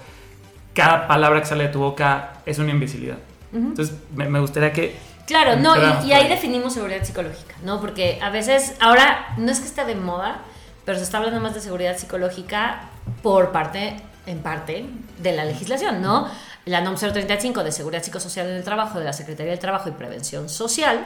Cada 0.74 1.08
palabra 1.08 1.40
que 1.40 1.46
sale 1.46 1.64
de 1.66 1.70
tu 1.70 1.80
boca 1.80 2.34
es 2.46 2.60
una 2.60 2.72
imbecilidad. 2.72 3.20
Entonces, 3.54 3.96
me, 4.14 4.28
me 4.28 4.40
gustaría 4.42 4.74
que... 4.74 4.94
Claro, 5.26 5.56
no, 5.56 5.76
y, 6.06 6.12
ahí 6.12 6.28
definimos 6.28 6.74
seguridad 6.74 7.04
psicológica, 7.04 7.56
¿no? 7.64 7.80
Porque 7.80 8.20
a 8.22 8.30
veces, 8.30 8.76
ahora, 8.80 9.34
no 9.38 9.52
es 9.52 9.60
que 9.60 9.68
esté 9.68 9.86
de 9.86 9.96
moda, 9.96 10.42
pero 10.86 10.98
se 10.98 11.04
está 11.06 11.18
hablando 11.18 11.40
más 11.40 11.54
de 11.54 11.62
seguridad 11.62 11.98
psicológica 11.98 12.90
por 13.22 13.52
parte, 13.52 13.96
en 14.26 14.40
parte, 14.40 14.86
de 15.20 15.32
la 15.32 15.46
legislación, 15.46 16.02
¿no? 16.02 16.30
La 16.66 16.82
NOM 16.82 16.96
035 16.96 17.64
de 17.64 17.72
Seguridad 17.72 18.04
Psicosocial 18.04 18.48
en 18.48 18.56
el 18.56 18.64
Trabajo 18.64 19.00
de 19.00 19.06
la 19.06 19.14
Secretaría 19.14 19.52
del 19.52 19.60
Trabajo 19.60 19.90
y 19.90 19.92
Prevención 19.94 20.50
Social 20.50 21.06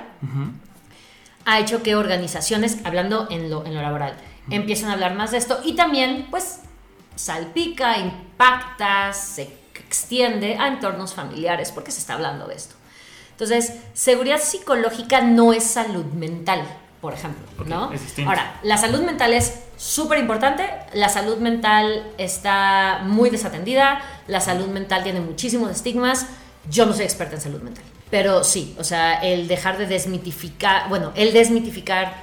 ha 1.45 1.59
hecho 1.59 1.81
que 1.81 1.95
organizaciones, 1.95 2.79
hablando 2.83 3.27
en 3.29 3.49
lo, 3.49 3.65
en 3.65 3.73
lo 3.73 3.81
laboral, 3.81 4.13
empiecen 4.49 4.89
a 4.89 4.93
hablar 4.93 5.15
más 5.15 5.31
de 5.31 5.37
esto 5.37 5.59
y 5.63 5.75
también, 5.75 6.27
pues, 6.29 6.61
salpica, 7.15 7.97
impacta, 7.97 9.13
se 9.13 9.43
extiende 9.73 10.57
a 10.57 10.67
entornos 10.67 11.13
familiares 11.13 11.71
porque 11.71 11.91
se 11.91 11.99
está 11.99 12.13
hablando 12.13 12.47
de 12.47 12.55
esto. 12.55 12.76
Entonces, 13.37 13.73
seguridad 13.93 14.39
psicológica 14.41 15.21
no 15.21 15.53
es 15.53 15.63
salud 15.63 16.05
mental, 16.05 16.63
por 17.01 17.13
ejemplo, 17.13 17.45
¿no? 17.69 17.91
Ahora, 18.27 18.59
la 18.63 18.77
salud 18.77 19.01
mental 19.01 19.31
es 19.33 19.59
súper 19.77 20.17
importante, 20.17 20.67
la 20.93 21.07
salud 21.07 21.37
mental 21.37 22.11
está 22.17 23.01
muy 23.03 23.29
desatendida, 23.29 24.01
la 24.27 24.41
salud 24.41 24.65
mental 24.69 25.03
tiene 25.03 25.19
muchísimos 25.21 25.69
estigmas, 25.69 26.25
yo 26.67 26.87
no 26.87 26.93
soy 26.93 27.03
experta 27.05 27.35
en 27.35 27.41
salud 27.41 27.61
mental, 27.61 27.83
pero 28.09 28.43
sí, 28.43 28.75
o 28.79 28.83
sea, 28.83 29.21
el 29.21 29.47
dejar 29.47 29.77
de 29.77 29.85
desmitificar, 29.85 30.89
bueno, 30.89 31.11
el 31.15 31.31
desmitificar, 31.31 32.15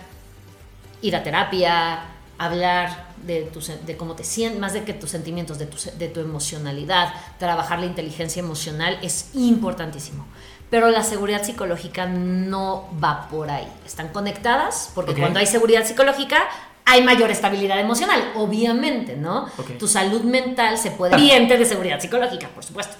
ir 1.00 1.14
a 1.14 1.22
terapia, 1.22 2.00
hablar 2.38 3.04
de, 3.24 3.42
tu, 3.42 3.60
de 3.86 3.96
cómo 3.96 4.14
te 4.16 4.24
sientes, 4.24 4.58
más 4.60 4.72
de 4.72 4.82
que 4.82 4.92
tus 4.94 5.10
sentimientos, 5.10 5.58
de 5.58 5.66
tu, 5.66 5.78
se- 5.78 5.92
de 5.92 6.08
tu 6.08 6.18
emocionalidad, 6.18 7.14
trabajar 7.38 7.78
la 7.78 7.86
inteligencia 7.86 8.40
emocional 8.40 8.98
es 9.02 9.30
importantísimo. 9.34 10.26
Pero 10.70 10.90
la 10.90 11.02
seguridad 11.02 11.42
psicológica 11.42 12.06
no 12.06 12.88
va 13.02 13.28
por 13.28 13.50
ahí. 13.50 13.68
Están 13.86 14.08
conectadas 14.08 14.90
porque 14.94 15.14
cuando 15.14 15.38
hay 15.38 15.46
seguridad 15.46 15.84
psicológica 15.84 16.48
hay 16.86 17.02
mayor 17.02 17.30
estabilidad 17.30 17.80
emocional, 17.80 18.32
obviamente, 18.34 19.16
¿no? 19.16 19.46
Tu 19.78 19.88
salud 19.88 20.22
mental 20.22 20.76
se 20.76 20.90
puede... 20.90 21.14
Ambiente 21.14 21.56
de 21.56 21.64
seguridad 21.64 21.98
psicológica, 21.98 22.48
por 22.48 22.62
supuesto. 22.64 22.96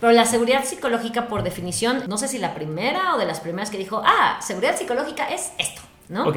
Pero 0.00 0.12
la 0.12 0.26
seguridad 0.26 0.64
psicológica, 0.64 1.26
por 1.26 1.42
definición, 1.42 2.04
no 2.06 2.18
sé 2.18 2.28
si 2.28 2.38
la 2.38 2.54
primera 2.54 3.14
o 3.14 3.18
de 3.18 3.24
las 3.26 3.40
primeras 3.40 3.70
que 3.70 3.78
dijo, 3.78 4.02
ah, 4.04 4.38
seguridad 4.42 4.76
psicológica 4.76 5.28
es 5.28 5.52
esto, 5.58 5.82
¿no? 6.08 6.30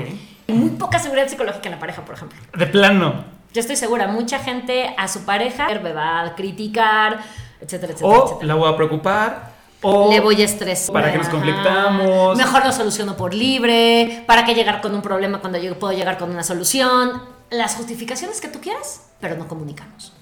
Hay 0.48 0.56
muy 0.56 0.70
poca 0.72 0.98
seguridad 1.00 1.28
psicológica 1.28 1.68
en 1.68 1.76
la 1.76 1.80
pareja, 1.80 2.06
por 2.06 2.16
ejemplo. 2.16 2.40
De 2.58 2.68
plano. 2.68 3.26
Yo 3.54 3.62
estoy 3.62 3.76
segura, 3.76 4.08
mucha 4.08 4.40
gente 4.40 4.94
a 4.98 5.08
su 5.08 5.26
pareja 5.26 5.68
me 5.82 5.92
va 5.92 6.22
a 6.22 6.36
criticar, 6.36 7.20
etcétera, 7.60 7.94
etcétera, 7.94 8.08
O 8.08 8.26
etcétera. 8.26 8.48
la 8.48 8.56
voy 8.56 8.72
a 8.72 8.76
preocupar. 8.78 9.57
O 9.82 10.12
Le 10.12 10.20
voy 10.20 10.42
a 10.42 10.46
estresar. 10.46 10.92
¿Para 10.94 11.12
qué 11.12 11.18
nos 11.20 11.30
conflictamos? 11.30 12.38
Mejor 12.38 12.66
lo 12.66 12.72
soluciono 12.72 13.16
por 13.16 13.34
libre. 13.34 14.24
¿Para 14.26 14.46
qué 14.46 14.56
llegar 14.56 14.82
con 14.82 14.96
un 14.96 15.02
problema 15.02 15.40
cuando 15.40 15.60
yo 15.60 15.78
puedo 15.78 15.94
llegar 15.94 16.18
con 16.18 16.32
una 16.32 16.44
solución? 16.44 17.22
Las 17.52 17.76
justificaciones 17.76 18.42
que 18.42 18.48
tú 18.48 18.60
quieras, 18.60 19.04
pero 19.20 19.38
no 19.38 19.48
comunicamos. 19.48 20.14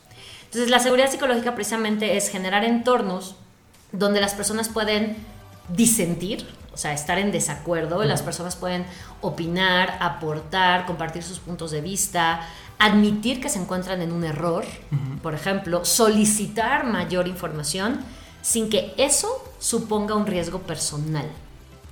Entonces, 0.45 0.69
la 0.69 0.79
seguridad 0.79 1.09
psicológica 1.09 1.55
precisamente 1.55 2.17
es 2.17 2.29
generar 2.29 2.63
entornos 2.63 3.35
donde 3.91 4.21
las 4.21 4.33
personas 4.33 4.69
pueden 4.69 5.15
disentir, 5.69 6.47
o 6.73 6.77
sea, 6.77 6.93
estar 6.93 7.17
en 7.17 7.31
desacuerdo, 7.31 8.03
las 8.03 8.21
personas 8.21 8.55
pueden 8.55 8.85
opinar, 9.21 9.97
aportar, 9.99 10.85
compartir 10.85 11.23
sus 11.23 11.39
puntos 11.39 11.71
de 11.71 11.81
vista, 11.81 12.41
admitir 12.77 13.41
que 13.41 13.49
se 13.49 13.59
encuentran 13.59 14.01
en 14.01 14.11
un 14.11 14.23
error, 14.23 14.65
por 15.23 15.33
ejemplo, 15.33 15.85
solicitar 15.85 16.85
mayor 16.85 17.27
información 17.27 17.99
sin 18.45 18.69
que 18.69 18.93
eso 18.97 19.43
suponga 19.58 20.13
un 20.13 20.27
riesgo 20.27 20.60
personal, 20.60 21.27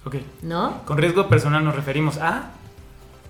Ok. 0.06 0.18
¿no? 0.44 0.84
Con 0.86 1.00
riesgo 1.00 1.28
personal 1.28 1.66
nos 1.66 1.76
referimos 1.76 2.18
a. 2.18 2.52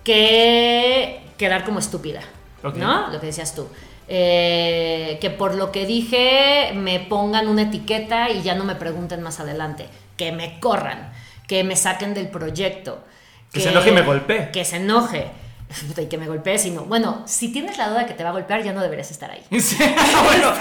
Que 0.04 1.22
quedar 1.38 1.64
como 1.64 1.78
estúpida. 1.78 2.20
¿no? 2.62 3.10
Lo 3.10 3.20
que 3.20 3.26
decías 3.26 3.54
tú. 3.54 3.66
Eh, 4.08 5.16
que 5.22 5.30
por 5.30 5.54
lo 5.54 5.72
que 5.72 5.86
dije 5.86 6.72
me 6.74 7.00
pongan 7.00 7.48
una 7.48 7.62
etiqueta 7.62 8.28
y 8.28 8.42
ya 8.42 8.54
no 8.54 8.64
me 8.64 8.74
pregunten 8.74 9.22
más 9.22 9.40
adelante. 9.40 9.88
Que 10.18 10.30
me 10.30 10.60
corran, 10.60 11.10
que 11.48 11.64
me 11.64 11.76
saquen 11.76 12.12
del 12.12 12.28
proyecto. 12.28 13.02
Que 13.50 13.60
se 13.60 13.70
enoje 13.70 13.88
y 13.88 13.92
me 13.92 14.02
golpee. 14.02 14.50
Que 14.50 14.66
se 14.66 14.76
enoje. 14.76 15.28
Y 15.98 16.06
que 16.06 16.18
me 16.18 16.26
golpee, 16.26 16.58
sino, 16.58 16.84
bueno, 16.84 17.22
si 17.26 17.52
tienes 17.52 17.78
la 17.78 17.88
duda 17.88 18.06
que 18.06 18.14
te 18.14 18.22
va 18.24 18.30
a 18.30 18.32
golpear, 18.32 18.62
ya 18.62 18.72
no 18.72 18.80
deberías 18.82 19.10
estar 19.10 19.30
ahí. 19.30 19.42
Sí, 19.60 19.76
bueno. 20.24 20.52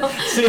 No. 0.00 0.08
Sí. 0.32 0.44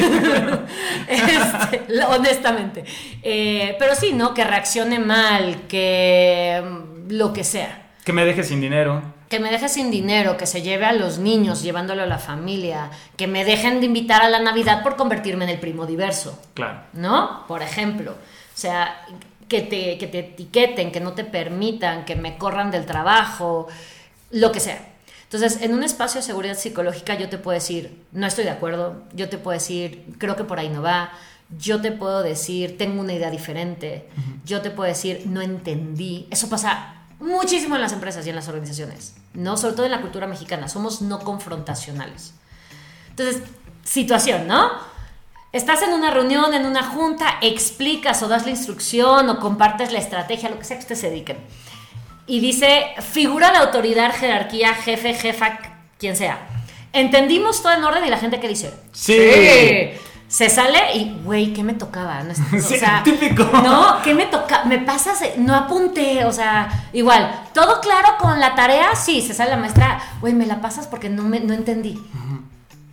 Este, 1.07 2.03
honestamente. 2.05 2.83
Eh, 3.23 3.75
pero 3.79 3.95
sí, 3.95 4.13
¿no? 4.13 4.33
Que 4.33 4.43
reaccione 4.43 4.99
mal, 4.99 5.67
que 5.67 6.61
mm, 6.63 7.11
lo 7.11 7.33
que 7.33 7.43
sea. 7.43 7.89
Que 8.05 8.13
me 8.13 8.25
deje 8.25 8.43
sin 8.43 8.61
dinero. 8.61 9.01
Que 9.29 9.39
me 9.39 9.49
deje 9.51 9.69
sin 9.69 9.91
dinero, 9.91 10.35
que 10.35 10.45
se 10.45 10.61
lleve 10.61 10.85
a 10.85 10.91
los 10.93 11.17
niños 11.17 11.61
llevándolo 11.63 12.03
a 12.03 12.05
la 12.05 12.17
familia, 12.17 12.89
que 13.15 13.27
me 13.27 13.45
dejen 13.45 13.79
de 13.79 13.85
invitar 13.85 14.21
a 14.23 14.29
la 14.29 14.39
Navidad 14.39 14.83
por 14.83 14.97
convertirme 14.97 15.45
en 15.45 15.51
el 15.51 15.59
primo 15.59 15.85
diverso, 15.85 16.37
Claro. 16.53 16.81
¿no? 16.93 17.45
Por 17.47 17.61
ejemplo. 17.61 18.11
O 18.11 18.57
sea, 18.61 19.05
que 19.51 19.61
te, 19.61 19.97
que 19.97 20.07
te 20.07 20.19
etiqueten, 20.19 20.93
que 20.93 21.01
no 21.01 21.11
te 21.11 21.25
permitan, 21.25 22.05
que 22.05 22.15
me 22.15 22.37
corran 22.37 22.71
del 22.71 22.85
trabajo, 22.85 23.67
lo 24.29 24.53
que 24.53 24.61
sea. 24.61 24.87
Entonces, 25.23 25.61
en 25.61 25.73
un 25.73 25.83
espacio 25.83 26.21
de 26.21 26.25
seguridad 26.25 26.57
psicológica 26.57 27.15
yo 27.15 27.27
te 27.27 27.37
puedo 27.37 27.55
decir, 27.55 28.01
no 28.13 28.25
estoy 28.27 28.45
de 28.45 28.51
acuerdo, 28.51 29.03
yo 29.13 29.27
te 29.27 29.37
puedo 29.37 29.53
decir, 29.53 30.05
creo 30.19 30.37
que 30.37 30.45
por 30.45 30.57
ahí 30.57 30.69
no 30.69 30.81
va, 30.81 31.11
yo 31.59 31.81
te 31.81 31.91
puedo 31.91 32.23
decir, 32.23 32.77
tengo 32.77 33.01
una 33.01 33.11
idea 33.11 33.29
diferente, 33.29 34.07
yo 34.45 34.61
te 34.61 34.71
puedo 34.71 34.87
decir, 34.87 35.23
no 35.25 35.41
entendí. 35.41 36.29
Eso 36.31 36.47
pasa 36.47 37.01
muchísimo 37.19 37.75
en 37.75 37.81
las 37.81 37.91
empresas 37.91 38.25
y 38.25 38.29
en 38.29 38.37
las 38.37 38.47
organizaciones, 38.47 39.15
¿no? 39.33 39.57
Sobre 39.57 39.75
todo 39.75 39.85
en 39.85 39.91
la 39.91 39.99
cultura 39.99 40.27
mexicana, 40.27 40.69
somos 40.69 41.01
no 41.01 41.19
confrontacionales. 41.19 42.35
Entonces, 43.09 43.43
situación, 43.83 44.47
¿no? 44.47 44.71
Estás 45.53 45.81
en 45.81 45.91
una 45.93 46.11
reunión, 46.11 46.53
en 46.53 46.65
una 46.65 46.83
junta, 46.83 47.25
explicas 47.41 48.23
o 48.23 48.27
das 48.29 48.45
la 48.45 48.51
instrucción 48.51 49.29
o 49.29 49.39
compartes 49.39 49.91
la 49.91 49.99
estrategia, 49.99 50.49
lo 50.49 50.57
que 50.57 50.63
sea 50.65 50.77
que 50.77 50.81
ustedes 50.83 51.01
se 51.01 51.09
dediquen. 51.09 51.37
Y 52.25 52.39
dice, 52.39 52.85
figura 53.01 53.51
de 53.51 53.57
autoridad, 53.57 54.13
jerarquía, 54.15 54.73
jefe, 54.73 55.13
jefa, 55.13 55.57
quien 55.99 56.15
sea. 56.15 56.39
Entendimos 56.93 57.61
todo 57.61 57.73
en 57.73 57.83
orden 57.83 58.05
y 58.05 58.09
la 58.09 58.17
gente 58.17 58.39
que 58.39 58.47
dice, 58.47 58.73
Sí. 58.93 59.91
Se 60.29 60.49
sale 60.49 60.95
y, 60.95 61.19
güey, 61.25 61.51
¿qué 61.51 61.61
me 61.61 61.73
tocaba? 61.73 62.23
No, 62.23 62.31
o 62.57 62.61
Sí, 62.61 62.77
sea, 62.77 63.01
típico. 63.03 63.43
No, 63.43 64.01
¿qué 64.01 64.13
me 64.13 64.27
toca? 64.27 64.63
Me 64.63 64.77
pasas, 64.77 65.21
no 65.35 65.53
apunté, 65.53 66.23
o 66.23 66.31
sea, 66.31 66.87
igual, 66.93 67.29
todo 67.53 67.81
claro 67.81 68.15
con 68.17 68.39
la 68.39 68.55
tarea, 68.55 68.95
sí, 68.95 69.21
se 69.21 69.33
sale 69.33 69.49
la 69.51 69.57
maestra, 69.57 70.01
güey, 70.21 70.31
me 70.33 70.45
la 70.45 70.61
pasas 70.61 70.87
porque 70.87 71.09
no, 71.09 71.23
me, 71.23 71.41
no 71.41 71.53
entendí. 71.53 71.99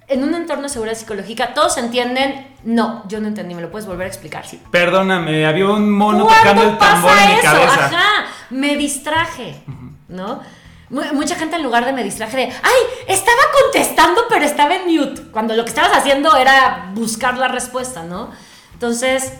En 0.08 0.24
un 0.24 0.34
entorno 0.34 0.62
de 0.64 0.68
seguridad 0.70 0.96
psicológica, 0.96 1.52
todos 1.52 1.76
entienden, 1.76 2.56
no, 2.64 3.04
yo 3.08 3.20
no 3.20 3.28
entendí, 3.28 3.54
me 3.54 3.60
lo 3.60 3.70
puedes 3.70 3.86
volver 3.86 4.06
a 4.06 4.08
explicar. 4.08 4.44
Perdóname, 4.70 5.44
había 5.44 5.66
un 5.68 5.90
mono 5.90 6.24
¿Cuándo 6.24 6.40
tocando 6.42 6.62
el 6.62 6.78
tambor 6.78 7.10
pasa 7.10 7.24
en 7.24 7.28
mi 7.28 7.34
eso? 7.34 7.42
cabeza. 7.44 7.84
Ajá, 7.86 8.24
me 8.50 8.76
distraje, 8.76 9.62
¿no? 10.08 10.40
Mu- 10.88 11.12
Mucha 11.12 11.34
gente 11.34 11.56
en 11.56 11.62
lugar 11.62 11.84
de 11.84 11.92
me 11.92 12.02
distraje 12.02 12.38
de, 12.38 12.42
ay, 12.44 12.82
estaba 13.06 13.42
contestando 13.62 14.22
pero 14.30 14.46
estaba 14.46 14.74
en 14.76 14.86
mute, 14.86 15.22
cuando 15.30 15.54
lo 15.54 15.64
que 15.64 15.68
estabas 15.68 15.92
haciendo 15.94 16.34
era 16.36 16.90
buscar 16.94 17.36
la 17.36 17.48
respuesta, 17.48 18.04
¿no? 18.04 18.30
Entonces, 18.72 19.34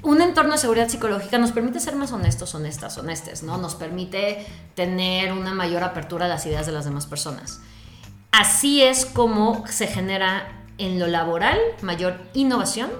un 0.00 0.22
entorno 0.22 0.52
de 0.52 0.58
seguridad 0.58 0.88
psicológica 0.88 1.36
nos 1.36 1.52
permite 1.52 1.80
ser 1.80 1.94
más 1.96 2.10
honestos, 2.12 2.54
honestas, 2.54 2.96
honestes, 2.96 3.42
¿no? 3.42 3.58
Nos 3.58 3.74
permite 3.74 4.46
tener 4.74 5.32
una 5.34 5.52
mayor 5.52 5.82
apertura 5.82 6.24
a 6.24 6.28
las 6.28 6.46
ideas 6.46 6.64
de 6.64 6.72
las 6.72 6.86
demás 6.86 7.04
personas. 7.06 7.60
Así 8.38 8.82
es 8.82 9.06
como 9.06 9.64
se 9.68 9.86
genera 9.86 10.48
en 10.78 10.98
lo 10.98 11.06
laboral 11.06 11.58
mayor 11.82 12.18
innovación, 12.34 12.90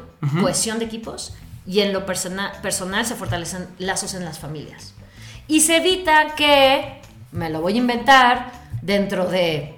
cohesión 0.40 0.78
de 0.78 0.84
equipos 0.84 1.34
y 1.66 1.80
en 1.80 1.92
lo 1.92 2.06
persona- 2.06 2.52
personal 2.62 3.04
se 3.04 3.14
fortalecen 3.14 3.66
lazos 3.78 4.14
en 4.14 4.24
las 4.24 4.38
familias. 4.38 4.94
Y 5.48 5.60
se 5.60 5.76
evita 5.78 6.34
que, 6.36 7.00
me 7.32 7.50
lo 7.50 7.60
voy 7.60 7.74
a 7.74 7.78
inventar, 7.78 8.52
dentro 8.80 9.26
de 9.26 9.76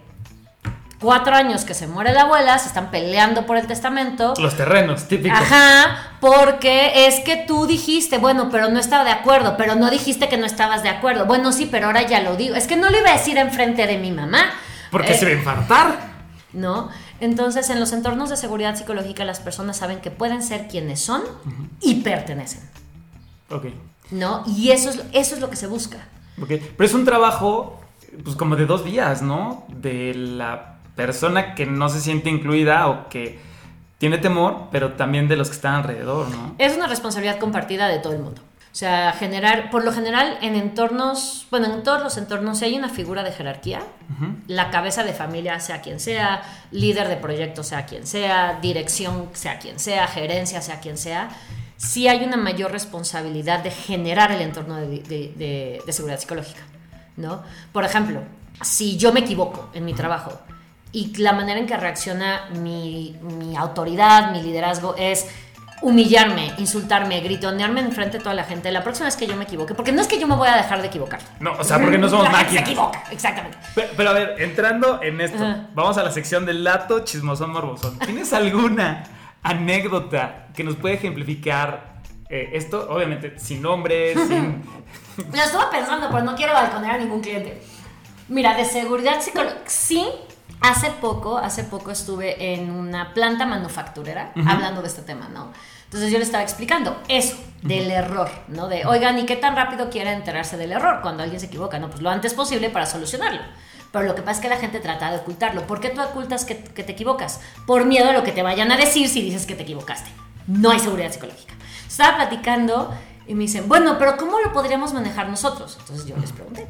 cuatro 1.00 1.34
años 1.34 1.64
que 1.64 1.74
se 1.74 1.86
muere 1.86 2.12
la 2.12 2.22
abuela, 2.22 2.58
se 2.58 2.68
están 2.68 2.90
peleando 2.90 3.46
por 3.46 3.56
el 3.56 3.66
testamento. 3.66 4.34
Los 4.38 4.56
terrenos, 4.56 5.08
típico. 5.08 5.34
Ajá, 5.34 6.12
porque 6.20 7.06
es 7.06 7.20
que 7.20 7.44
tú 7.46 7.66
dijiste, 7.66 8.18
bueno, 8.18 8.48
pero 8.50 8.68
no 8.68 8.78
estaba 8.78 9.04
de 9.04 9.10
acuerdo, 9.10 9.56
pero 9.56 9.74
no 9.74 9.90
dijiste 9.90 10.28
que 10.28 10.36
no 10.36 10.46
estabas 10.46 10.82
de 10.82 10.88
acuerdo. 10.90 11.24
Bueno, 11.26 11.50
sí, 11.52 11.66
pero 11.70 11.86
ahora 11.86 12.02
ya 12.02 12.20
lo 12.20 12.36
digo. 12.36 12.54
Es 12.56 12.66
que 12.66 12.76
no 12.76 12.90
lo 12.90 12.98
iba 12.98 13.10
a 13.10 13.14
decir 13.16 13.38
enfrente 13.38 13.86
de 13.86 13.98
mi 13.98 14.10
mamá. 14.12 14.52
Porque 14.96 15.12
Eh, 15.12 15.18
se 15.18 15.24
va 15.26 15.30
a 15.30 15.34
infartar. 15.34 16.16
¿No? 16.52 16.88
Entonces, 17.20 17.68
en 17.70 17.80
los 17.80 17.92
entornos 17.92 18.30
de 18.30 18.36
seguridad 18.36 18.76
psicológica, 18.76 19.24
las 19.24 19.40
personas 19.40 19.76
saben 19.76 20.00
que 20.00 20.10
pueden 20.10 20.42
ser 20.42 20.68
quienes 20.68 21.00
son 21.00 21.22
y 21.80 21.96
pertenecen. 22.02 22.60
Ok. 23.50 23.66
¿No? 24.10 24.42
Y 24.46 24.70
eso 24.70 24.90
es, 24.90 25.02
eso 25.12 25.34
es 25.34 25.40
lo 25.40 25.50
que 25.50 25.56
se 25.56 25.66
busca. 25.66 25.98
ok. 26.40 26.48
Pero 26.48 26.84
es 26.84 26.94
un 26.94 27.04
trabajo, 27.04 27.80
pues 28.24 28.36
como 28.36 28.56
de 28.56 28.64
dos 28.66 28.84
vías, 28.84 29.20
¿no? 29.22 29.66
De 29.68 30.14
la 30.14 30.76
persona 30.94 31.54
que 31.54 31.66
no 31.66 31.88
se 31.90 32.00
siente 32.00 32.30
incluida 32.30 32.86
o 32.88 33.08
que 33.10 33.38
tiene 33.98 34.18
temor, 34.18 34.68
pero 34.70 34.92
también 34.92 35.28
de 35.28 35.36
los 35.36 35.48
que 35.48 35.56
están 35.56 35.74
alrededor, 35.74 36.28
¿no? 36.28 36.54
Es 36.58 36.74
una 36.76 36.86
responsabilidad 36.86 37.38
compartida 37.38 37.88
de 37.88 37.98
todo 37.98 38.12
el 38.14 38.20
mundo. 38.20 38.40
O 38.76 38.78
sea, 38.78 39.14
generar, 39.18 39.70
por 39.70 39.84
lo 39.86 39.90
general, 39.90 40.36
en 40.42 40.54
entornos, 40.54 41.46
bueno, 41.50 41.64
en 41.72 41.82
todos 41.82 42.02
los 42.02 42.18
entornos, 42.18 42.58
si 42.58 42.66
hay 42.66 42.76
una 42.76 42.90
figura 42.90 43.22
de 43.22 43.32
jerarquía, 43.32 43.80
la 44.48 44.68
cabeza 44.70 45.02
de 45.02 45.14
familia, 45.14 45.58
sea 45.60 45.80
quien 45.80 45.98
sea, 45.98 46.42
líder 46.72 47.08
de 47.08 47.16
proyecto, 47.16 47.64
sea 47.64 47.86
quien 47.86 48.06
sea, 48.06 48.58
dirección, 48.60 49.30
sea 49.32 49.58
quien 49.58 49.78
sea, 49.78 50.06
gerencia, 50.08 50.60
sea 50.60 50.78
quien 50.80 50.98
sea, 50.98 51.30
sí 51.78 52.06
hay 52.06 52.22
una 52.22 52.36
mayor 52.36 52.70
responsabilidad 52.70 53.60
de 53.60 53.70
generar 53.70 54.30
el 54.30 54.42
entorno 54.42 54.76
de, 54.76 54.86
de- 54.88 55.32
de- 55.34 55.80
de 55.86 55.92
seguridad 55.94 56.20
psicológica, 56.20 56.60
¿no? 57.16 57.42
Por 57.72 57.82
ejemplo, 57.84 58.20
si 58.60 58.98
yo 58.98 59.10
me 59.10 59.20
equivoco 59.20 59.70
en 59.72 59.86
mi 59.86 59.94
trabajo 59.94 60.38
y 60.92 61.16
la 61.16 61.32
manera 61.32 61.58
en 61.58 61.66
que 61.66 61.78
reacciona 61.78 62.50
mi, 62.60 63.16
mi 63.22 63.56
autoridad, 63.56 64.32
mi 64.32 64.42
liderazgo 64.42 64.94
es 64.98 65.26
humillarme, 65.82 66.52
insultarme, 66.58 67.20
gritonearme 67.20 67.80
enfrente 67.80 68.18
de 68.18 68.22
toda 68.24 68.34
la 68.34 68.44
gente 68.44 68.70
la 68.72 68.82
próxima 68.82 69.06
vez 69.06 69.16
que 69.16 69.26
yo 69.26 69.36
me 69.36 69.44
equivoque, 69.44 69.74
porque 69.74 69.92
no 69.92 70.00
es 70.00 70.08
que 70.08 70.18
yo 70.18 70.26
me 70.26 70.34
voy 70.34 70.48
a 70.48 70.56
dejar 70.56 70.80
de 70.80 70.88
equivocar. 70.88 71.20
No, 71.40 71.52
o 71.52 71.64
sea, 71.64 71.78
porque 71.80 71.98
no 71.98 72.08
somos 72.08 72.24
la 72.30 72.30
gente 72.38 72.44
máquinas. 72.44 72.64
se 72.64 72.70
equivoca, 72.72 73.02
exactamente. 73.10 73.58
Pe- 73.74 73.90
Pero, 73.96 74.10
a 74.10 74.12
ver, 74.12 74.34
entrando 74.38 75.02
en 75.02 75.20
esto, 75.20 75.38
vamos 75.74 75.96
a 75.98 76.02
la 76.02 76.10
sección 76.10 76.46
del 76.46 76.64
lato 76.64 77.00
chismosón 77.00 77.50
morbosón. 77.50 77.98
¿Tienes 77.98 78.32
alguna 78.32 79.04
anécdota 79.42 80.48
que 80.54 80.64
nos 80.64 80.76
puede 80.76 80.94
ejemplificar 80.94 81.96
eh, 82.28 82.50
esto? 82.54 82.86
Obviamente, 82.90 83.38
sin 83.38 83.62
nombres, 83.62 84.18
sin... 84.28 84.62
Lo 85.32 85.42
estuve 85.42 85.64
pensando, 85.70 86.08
pero 86.10 86.22
no 86.24 86.34
quiero 86.36 86.52
balconear 86.52 86.96
a 86.96 86.98
ningún 86.98 87.20
cliente. 87.20 87.62
Mira, 88.28 88.54
de 88.56 88.64
seguridad 88.64 89.20
psicológica, 89.20 89.60
sí, 89.66 90.04
Hace 90.60 90.90
poco, 90.90 91.38
hace 91.38 91.64
poco 91.64 91.90
estuve 91.90 92.54
en 92.54 92.70
una 92.70 93.14
planta 93.14 93.46
manufacturera 93.46 94.32
hablando 94.46 94.82
de 94.82 94.88
este 94.88 95.02
tema, 95.02 95.28
¿no? 95.28 95.52
Entonces 95.84 96.10
yo 96.10 96.18
le 96.18 96.24
estaba 96.24 96.42
explicando 96.42 97.00
eso, 97.08 97.36
del 97.62 97.90
error, 97.90 98.28
¿no? 98.48 98.66
De, 98.66 98.84
oigan, 98.86 99.18
¿y 99.18 99.26
qué 99.26 99.36
tan 99.36 99.54
rápido 99.54 99.88
quiere 99.88 100.12
enterarse 100.12 100.56
del 100.56 100.72
error 100.72 101.00
cuando 101.00 101.22
alguien 101.22 101.40
se 101.40 101.46
equivoca? 101.46 101.78
No, 101.78 101.88
pues 101.88 102.02
lo 102.02 102.10
antes 102.10 102.34
posible 102.34 102.70
para 102.70 102.86
solucionarlo. 102.86 103.40
Pero 103.92 104.04
lo 104.04 104.14
que 104.14 104.22
pasa 104.22 104.40
es 104.40 104.40
que 104.40 104.48
la 104.48 104.56
gente 104.56 104.80
trata 104.80 105.10
de 105.10 105.18
ocultarlo. 105.18 105.66
¿Por 105.66 105.80
qué 105.80 105.90
tú 105.90 106.02
ocultas 106.02 106.44
que, 106.44 106.58
que 106.58 106.82
te 106.82 106.92
equivocas? 106.92 107.40
Por 107.66 107.84
miedo 107.84 108.10
a 108.10 108.12
lo 108.12 108.24
que 108.24 108.32
te 108.32 108.42
vayan 108.42 108.72
a 108.72 108.76
decir 108.76 109.08
si 109.08 109.22
dices 109.22 109.46
que 109.46 109.54
te 109.54 109.62
equivocaste. 109.62 110.10
No 110.48 110.70
hay 110.70 110.80
seguridad 110.80 111.12
psicológica. 111.12 111.54
Estaba 111.86 112.16
platicando 112.16 112.92
y 113.26 113.34
me 113.34 113.42
dicen, 113.42 113.68
bueno, 113.68 113.96
pero 113.98 114.16
¿cómo 114.16 114.40
lo 114.40 114.52
podríamos 114.52 114.92
manejar 114.92 115.28
nosotros? 115.28 115.76
Entonces 115.80 116.06
yo 116.06 116.16
les 116.16 116.32
pregunté, 116.32 116.66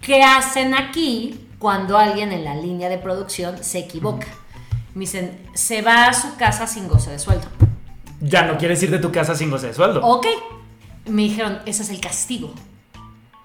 ¿qué 0.00 0.22
hacen 0.22 0.74
aquí 0.74 1.47
cuando 1.58 1.98
alguien 1.98 2.32
en 2.32 2.44
la 2.44 2.54
línea 2.54 2.88
de 2.88 2.98
producción 2.98 3.62
se 3.62 3.78
equivoca? 3.78 4.26
Me 4.94 5.00
dicen, 5.00 5.38
se 5.54 5.82
va 5.82 6.06
a 6.06 6.12
su 6.12 6.36
casa 6.36 6.66
sin 6.66 6.88
goce 6.88 7.10
de 7.10 7.18
sueldo. 7.18 7.46
Ya 8.20 8.42
no 8.42 8.58
quieres 8.58 8.82
ir 8.82 8.90
de 8.90 8.98
tu 8.98 9.12
casa 9.12 9.34
sin 9.34 9.50
goce 9.50 9.68
de 9.68 9.74
sueldo. 9.74 10.04
Ok. 10.04 10.26
Me 11.06 11.22
dijeron, 11.22 11.60
ese 11.66 11.82
es 11.82 11.90
el 11.90 12.00
castigo. 12.00 12.52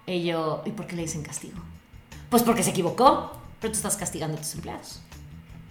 Y 0.05 0.23
yo, 0.23 0.63
¿y 0.65 0.71
por 0.71 0.87
qué 0.87 0.95
le 0.95 1.03
dicen 1.03 1.23
castigo? 1.23 1.59
Pues 2.29 2.43
porque 2.43 2.63
se 2.63 2.71
equivocó, 2.71 3.31
pero 3.59 3.71
tú 3.71 3.77
estás 3.77 3.95
castigando 3.95 4.37
a 4.37 4.41
tus 4.41 4.55
empleados. 4.55 5.01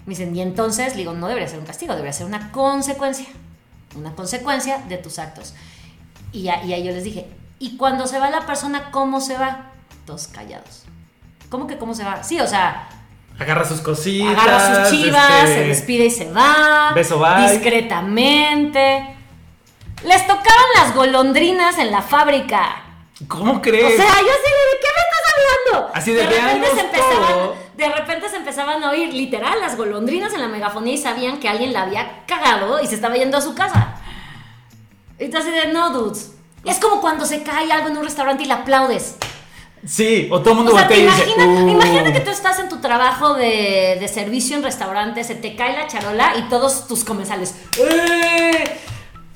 Me 0.06 0.10
dicen, 0.10 0.34
y 0.34 0.40
entonces, 0.40 0.92
le 0.92 0.98
digo, 0.98 1.12
no 1.12 1.28
debería 1.28 1.48
ser 1.48 1.58
un 1.58 1.66
castigo, 1.66 1.92
debería 1.92 2.12
ser 2.12 2.26
una 2.26 2.50
consecuencia. 2.50 3.26
Una 3.96 4.14
consecuencia 4.14 4.78
de 4.88 4.96
tus 4.98 5.18
actos. 5.18 5.54
Y, 6.32 6.48
ahí 6.48 6.82
yo 6.82 6.92
les 6.92 7.04
dije, 7.04 7.28
¿y 7.58 7.76
cuando 7.76 8.06
se 8.06 8.18
va 8.18 8.30
la 8.30 8.46
persona, 8.46 8.90
cómo 8.90 9.20
se 9.20 9.36
va? 9.36 9.72
Todos 10.06 10.28
callados. 10.28 10.84
¿Cómo 11.52 11.66
que 11.66 11.76
cómo 11.76 11.94
se 11.94 12.02
va? 12.02 12.22
Sí, 12.22 12.40
o 12.40 12.46
sea... 12.46 12.88
Agarra 13.38 13.62
sus 13.62 13.82
cositas. 13.82 14.42
Agarra 14.42 14.86
sus 14.86 14.90
chivas, 14.90 15.42
este, 15.42 15.54
se 15.54 15.64
despide 15.64 16.06
y 16.06 16.10
se 16.10 16.32
va. 16.32 16.92
Beso 16.94 17.18
bye. 17.18 17.52
Discretamente. 17.52 19.16
Les 20.02 20.26
tocaban 20.26 20.64
las 20.76 20.94
golondrinas 20.94 21.76
en 21.76 21.90
la 21.90 22.00
fábrica. 22.00 22.82
¿Cómo 23.28 23.60
crees? 23.60 23.84
O 23.84 24.02
sea, 24.02 24.12
yo 24.12 24.12
así 24.12 24.22
de 24.22 24.78
qué 24.80 24.88
me 24.96 25.02
estás 25.02 25.24
hablando. 25.34 25.90
Así 25.94 26.12
de, 26.12 26.26
de 26.26 26.40
repente 26.40 26.68
se 26.74 26.80
empezaban, 26.80 27.50
De 27.76 27.88
repente 27.90 28.28
se 28.30 28.36
empezaban 28.36 28.84
a 28.84 28.90
oír 28.90 29.12
literal 29.12 29.60
las 29.60 29.76
golondrinas 29.76 30.32
en 30.32 30.40
la 30.40 30.48
megafonía 30.48 30.94
y 30.94 30.98
sabían 30.98 31.38
que 31.38 31.50
alguien 31.50 31.74
la 31.74 31.82
había 31.82 32.24
cagado 32.24 32.80
y 32.80 32.86
se 32.86 32.94
estaba 32.94 33.16
yendo 33.16 33.36
a 33.36 33.42
su 33.42 33.54
casa. 33.54 33.96
Entonces, 35.18 35.52
de 35.52 35.70
no, 35.70 35.90
dudes. 35.90 36.32
Es 36.64 36.78
como 36.78 37.02
cuando 37.02 37.26
se 37.26 37.42
cae 37.42 37.70
algo 37.70 37.88
en 37.88 37.98
un 37.98 38.04
restaurante 38.04 38.44
y 38.44 38.46
le 38.46 38.54
aplaudes. 38.54 39.16
Sí, 39.84 40.28
o 40.30 40.40
todo 40.40 40.50
el 40.50 40.56
mundo 40.58 40.74
o 40.74 40.78
sea, 40.78 40.86
te 40.86 40.98
imagina, 40.98 41.44
uh". 41.44 41.68
Imagínate 41.68 42.12
que 42.12 42.20
tú 42.20 42.30
estás 42.30 42.58
en 42.60 42.68
tu 42.68 42.80
trabajo 42.80 43.34
de, 43.34 43.96
de, 43.98 44.08
servicio 44.08 44.56
en 44.56 44.62
restaurante, 44.62 45.24
se 45.24 45.34
te 45.34 45.56
cae 45.56 45.76
la 45.76 45.88
charola 45.88 46.34
y 46.38 46.48
todos 46.48 46.86
tus 46.86 47.04
comensales. 47.04 47.54
¡Eh! 47.78 48.78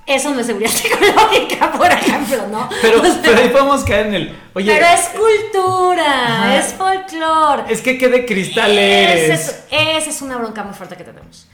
Eso 0.07 0.31
no 0.31 0.41
es 0.41 0.47
seguridad 0.47 0.71
psicológica, 0.73 1.73
por 1.73 1.91
ejemplo, 1.91 2.47
¿no? 2.47 2.69
Pero, 2.81 3.03
pero 3.23 3.39
ahí 3.39 3.49
podemos 3.49 3.83
caer 3.83 4.07
en 4.07 4.15
el. 4.15 4.39
Oye. 4.55 4.73
Pero 4.73 4.87
es 4.87 5.09
cultura, 5.09 6.57
es 6.57 6.75
folclore. 6.75 7.65
Es 7.69 7.83
que 7.83 7.99
qué 7.99 8.09
de 8.09 8.25
cristal 8.25 8.79
eres. 8.79 9.65
Esa 9.69 10.11
es 10.11 10.23
una 10.23 10.37
bronca 10.37 10.63
muy 10.63 10.75
fuerte 10.75 10.97
que 10.97 11.03
tenemos 11.03 11.49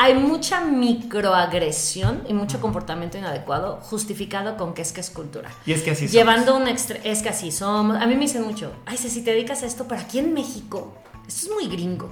hay 0.00 0.14
mucha 0.14 0.60
microagresión 0.60 2.22
y 2.28 2.32
mucho 2.32 2.60
comportamiento 2.60 3.18
inadecuado 3.18 3.80
justificado 3.82 4.56
con 4.56 4.72
que 4.72 4.82
es 4.82 4.92
que 4.92 5.00
es 5.00 5.10
cultura. 5.10 5.50
Y 5.66 5.72
es 5.72 5.82
que 5.82 5.90
así 5.90 6.06
somos. 6.06 6.12
Llevando 6.12 6.56
un 6.56 6.68
extra, 6.68 7.00
es 7.02 7.20
que 7.20 7.30
así 7.30 7.50
somos. 7.50 7.96
A 7.96 8.06
mí 8.06 8.14
me 8.14 8.20
dicen 8.20 8.44
mucho, 8.44 8.72
ay, 8.86 8.96
si 8.96 9.22
te 9.22 9.32
dedicas 9.32 9.64
a 9.64 9.66
esto, 9.66 9.86
pero 9.88 10.00
aquí 10.00 10.20
en 10.20 10.32
México, 10.32 10.94
esto 11.26 11.46
es 11.46 11.52
muy 11.52 11.66
gringo. 11.68 12.10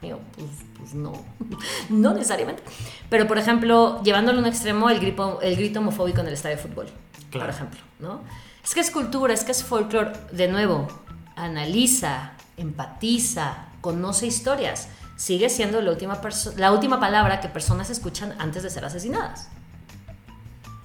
Digo, 0.00 0.18
pues, 0.34 0.48
pues 0.78 0.94
no, 0.94 1.12
no 1.90 2.14
necesariamente. 2.14 2.62
Pero, 3.10 3.26
por 3.26 3.36
ejemplo, 3.36 4.02
llevándolo 4.02 4.38
a 4.38 4.40
un 4.40 4.46
extremo, 4.46 4.88
el 4.88 4.98
grito, 4.98 5.38
el 5.42 5.56
grito 5.56 5.80
homofóbico 5.80 6.20
en 6.22 6.28
el 6.28 6.32
estadio 6.32 6.56
de 6.56 6.62
fútbol, 6.62 6.86
por 7.30 7.50
ejemplo, 7.50 7.80
¿no? 7.98 8.20
Es 8.64 8.74
que 8.74 8.80
es 8.80 8.90
cultura, 8.90 9.34
es 9.34 9.44
que 9.44 9.52
es 9.52 9.62
folclore. 9.62 10.12
De 10.32 10.48
nuevo, 10.48 10.88
analiza, 11.36 12.32
empatiza, 12.56 13.66
conoce 13.82 14.26
historias 14.26 14.88
sigue 15.16 15.48
siendo 15.48 15.80
la 15.80 15.90
última, 15.90 16.20
la 16.56 16.72
última 16.72 17.00
palabra 17.00 17.40
que 17.40 17.48
personas 17.48 17.90
escuchan 17.90 18.34
antes 18.38 18.62
de 18.62 18.70
ser 18.70 18.84
asesinadas. 18.84 19.48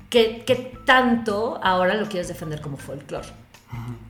¿Qué, 0.10 0.78
tanto 0.86 1.60
ahora 1.64 1.94
lo 1.94 2.08
quieres 2.08 2.28
defender 2.28 2.60
como 2.60 2.78
folclore? 2.78 3.28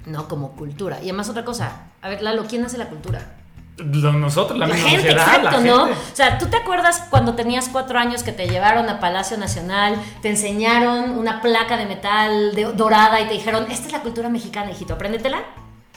No 0.05 0.27
como 0.27 0.53
cultura. 0.53 0.97
Y 0.99 1.03
además 1.03 1.29
otra 1.29 1.45
cosa, 1.45 1.83
a 2.01 2.09
ver, 2.09 2.23
Lalo, 2.23 2.45
¿quién 2.47 2.65
hace 2.65 2.77
la 2.79 2.89
cultura? 2.89 3.35
Nosotros, 3.77 4.59
la, 4.59 4.67
la 4.67 4.75
gente, 4.75 5.11
exacto, 5.11 5.61
¿no? 5.61 5.85
O 5.85 5.89
sea, 6.13 6.37
¿tú 6.37 6.47
te 6.47 6.57
acuerdas 6.57 7.07
cuando 7.09 7.35
tenías 7.35 7.69
cuatro 7.69 7.97
años 7.97 8.21
que 8.21 8.31
te 8.31 8.47
llevaron 8.47 8.89
a 8.89 8.99
Palacio 8.99 9.37
Nacional, 9.37 9.95
te 10.21 10.29
enseñaron 10.29 11.11
una 11.11 11.41
placa 11.41 11.77
de 11.77 11.85
metal 11.85 12.53
dorada 12.75 13.21
y 13.21 13.27
te 13.27 13.33
dijeron, 13.33 13.65
esta 13.71 13.87
es 13.87 13.93
la 13.93 14.01
cultura 14.01 14.29
mexicana, 14.29 14.71
hijito, 14.71 14.95
apréndetela? 14.95 15.43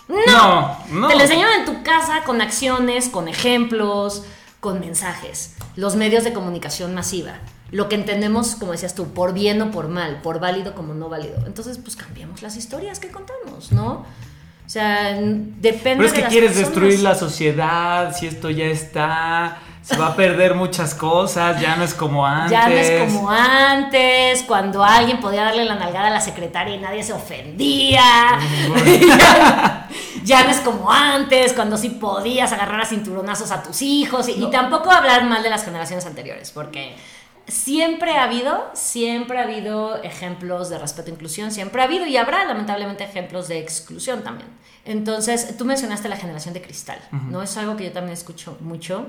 No, 0.09 0.79
no, 0.91 1.09
Te 1.09 1.15
lo 1.15 1.23
enseñan 1.23 1.61
en 1.61 1.65
tu 1.65 1.83
casa 1.83 2.25
con 2.25 2.41
acciones, 2.41 3.09
con 3.09 3.29
ejemplos, 3.29 4.25
con 4.61 4.81
mensajes. 4.81 5.57
Los 5.77 5.97
medios 5.97 6.25
de 6.25 6.33
comunicación 6.33 6.95
masiva. 6.95 7.39
Lo 7.71 7.89
que 7.89 7.97
entendemos, 7.97 8.55
como 8.57 8.73
decías 8.73 8.95
tú, 8.95 9.13
por 9.13 9.33
bien 9.33 9.61
o 9.63 9.71
por 9.71 9.89
mal, 9.89 10.21
por 10.23 10.41
válido 10.41 10.75
como 10.75 10.95
no 10.95 11.09
válido. 11.09 11.39
Entonces, 11.47 11.79
pues 11.79 11.97
cambiamos 11.97 12.43
las 12.43 12.57
historias 12.57 13.01
que 13.01 13.09
contamos, 13.09 13.73
¿no? 13.73 14.05
O 14.67 14.69
sea, 14.69 15.13
depende 15.15 15.97
Pero 15.97 16.05
es 16.05 16.13
que 16.13 16.25
quieres 16.25 16.57
destruir 16.57 17.01
la 17.01 17.15
sociedad, 17.15 18.15
si 18.17 18.27
esto 18.27 18.49
ya 18.51 18.67
está 18.67 19.59
se 19.85 19.99
va 19.99 20.09
a 20.09 20.17
perder 20.17 20.55
muchas 20.55 20.95
cosas, 20.95 21.61
ya 21.61 21.77
no 21.77 21.85
es 21.85 21.93
como 21.93 22.27
antes. 22.27 22.51
Ya 22.51 22.69
no 22.69 22.75
es 22.75 23.13
como 23.13 23.31
antes, 23.31 24.43
cuando 24.45 24.83
alguien 24.83 25.21
podía 25.21 25.45
darle 25.45 25.67
la 25.67 25.75
nalgada 25.75 26.07
a 26.07 26.11
la 26.11 26.23
secretaria 26.23 26.75
y 26.75 26.79
nadie 26.79 27.03
se 27.03 27.13
ofendía. 27.13 28.01
ya, 30.25 30.45
no 30.45 30.51
es 30.51 30.61
como 30.61 30.91
antes, 30.91 31.53
cuando 31.53 31.77
sí 31.77 31.91
podías 31.91 32.51
agarrar 32.53 32.81
a 32.81 32.87
cinturonazos 32.87 33.51
a 33.51 33.63
tus 33.63 33.83
hijos. 33.83 34.27
Y, 34.29 34.43
y 34.43 34.51
tampoco 34.51 34.91
hablar 34.91 35.25
mal 35.25 35.43
de 35.43 35.51
las 35.51 35.67
generaciones 35.67 36.07
anteriores, 36.07 36.51
porque 36.51 36.97
siempre 37.47 38.17
ha 38.17 38.25
habido, 38.25 38.71
siempre 38.73 39.39
ha 39.39 39.43
habido 39.43 40.03
ejemplos 40.03 40.71
de 40.71 40.79
respeto 40.79 41.11
e 41.11 41.13
inclusión, 41.13 41.51
siempre 41.53 41.83
ha 41.83 41.85
habido 41.85 42.07
y 42.07 42.17
habrá 42.17 42.47
lamentablemente 42.47 43.05
ejemplos 43.05 43.49
de 43.49 43.59
exclusión 43.59 44.25
también. 44.25 44.49
Entonces, 44.87 45.57
tú 45.57 45.65
mencionaste 45.65 46.09
la 46.09 46.17
generación 46.17 46.55
de 46.55 46.61
cristal, 46.63 46.99
¿no? 47.31 47.43
Es 47.43 47.57
algo 47.57 47.77
que 47.77 47.85
yo 47.85 47.93
también 47.93 48.13
escucho 48.13 48.59
mucho. 48.61 49.07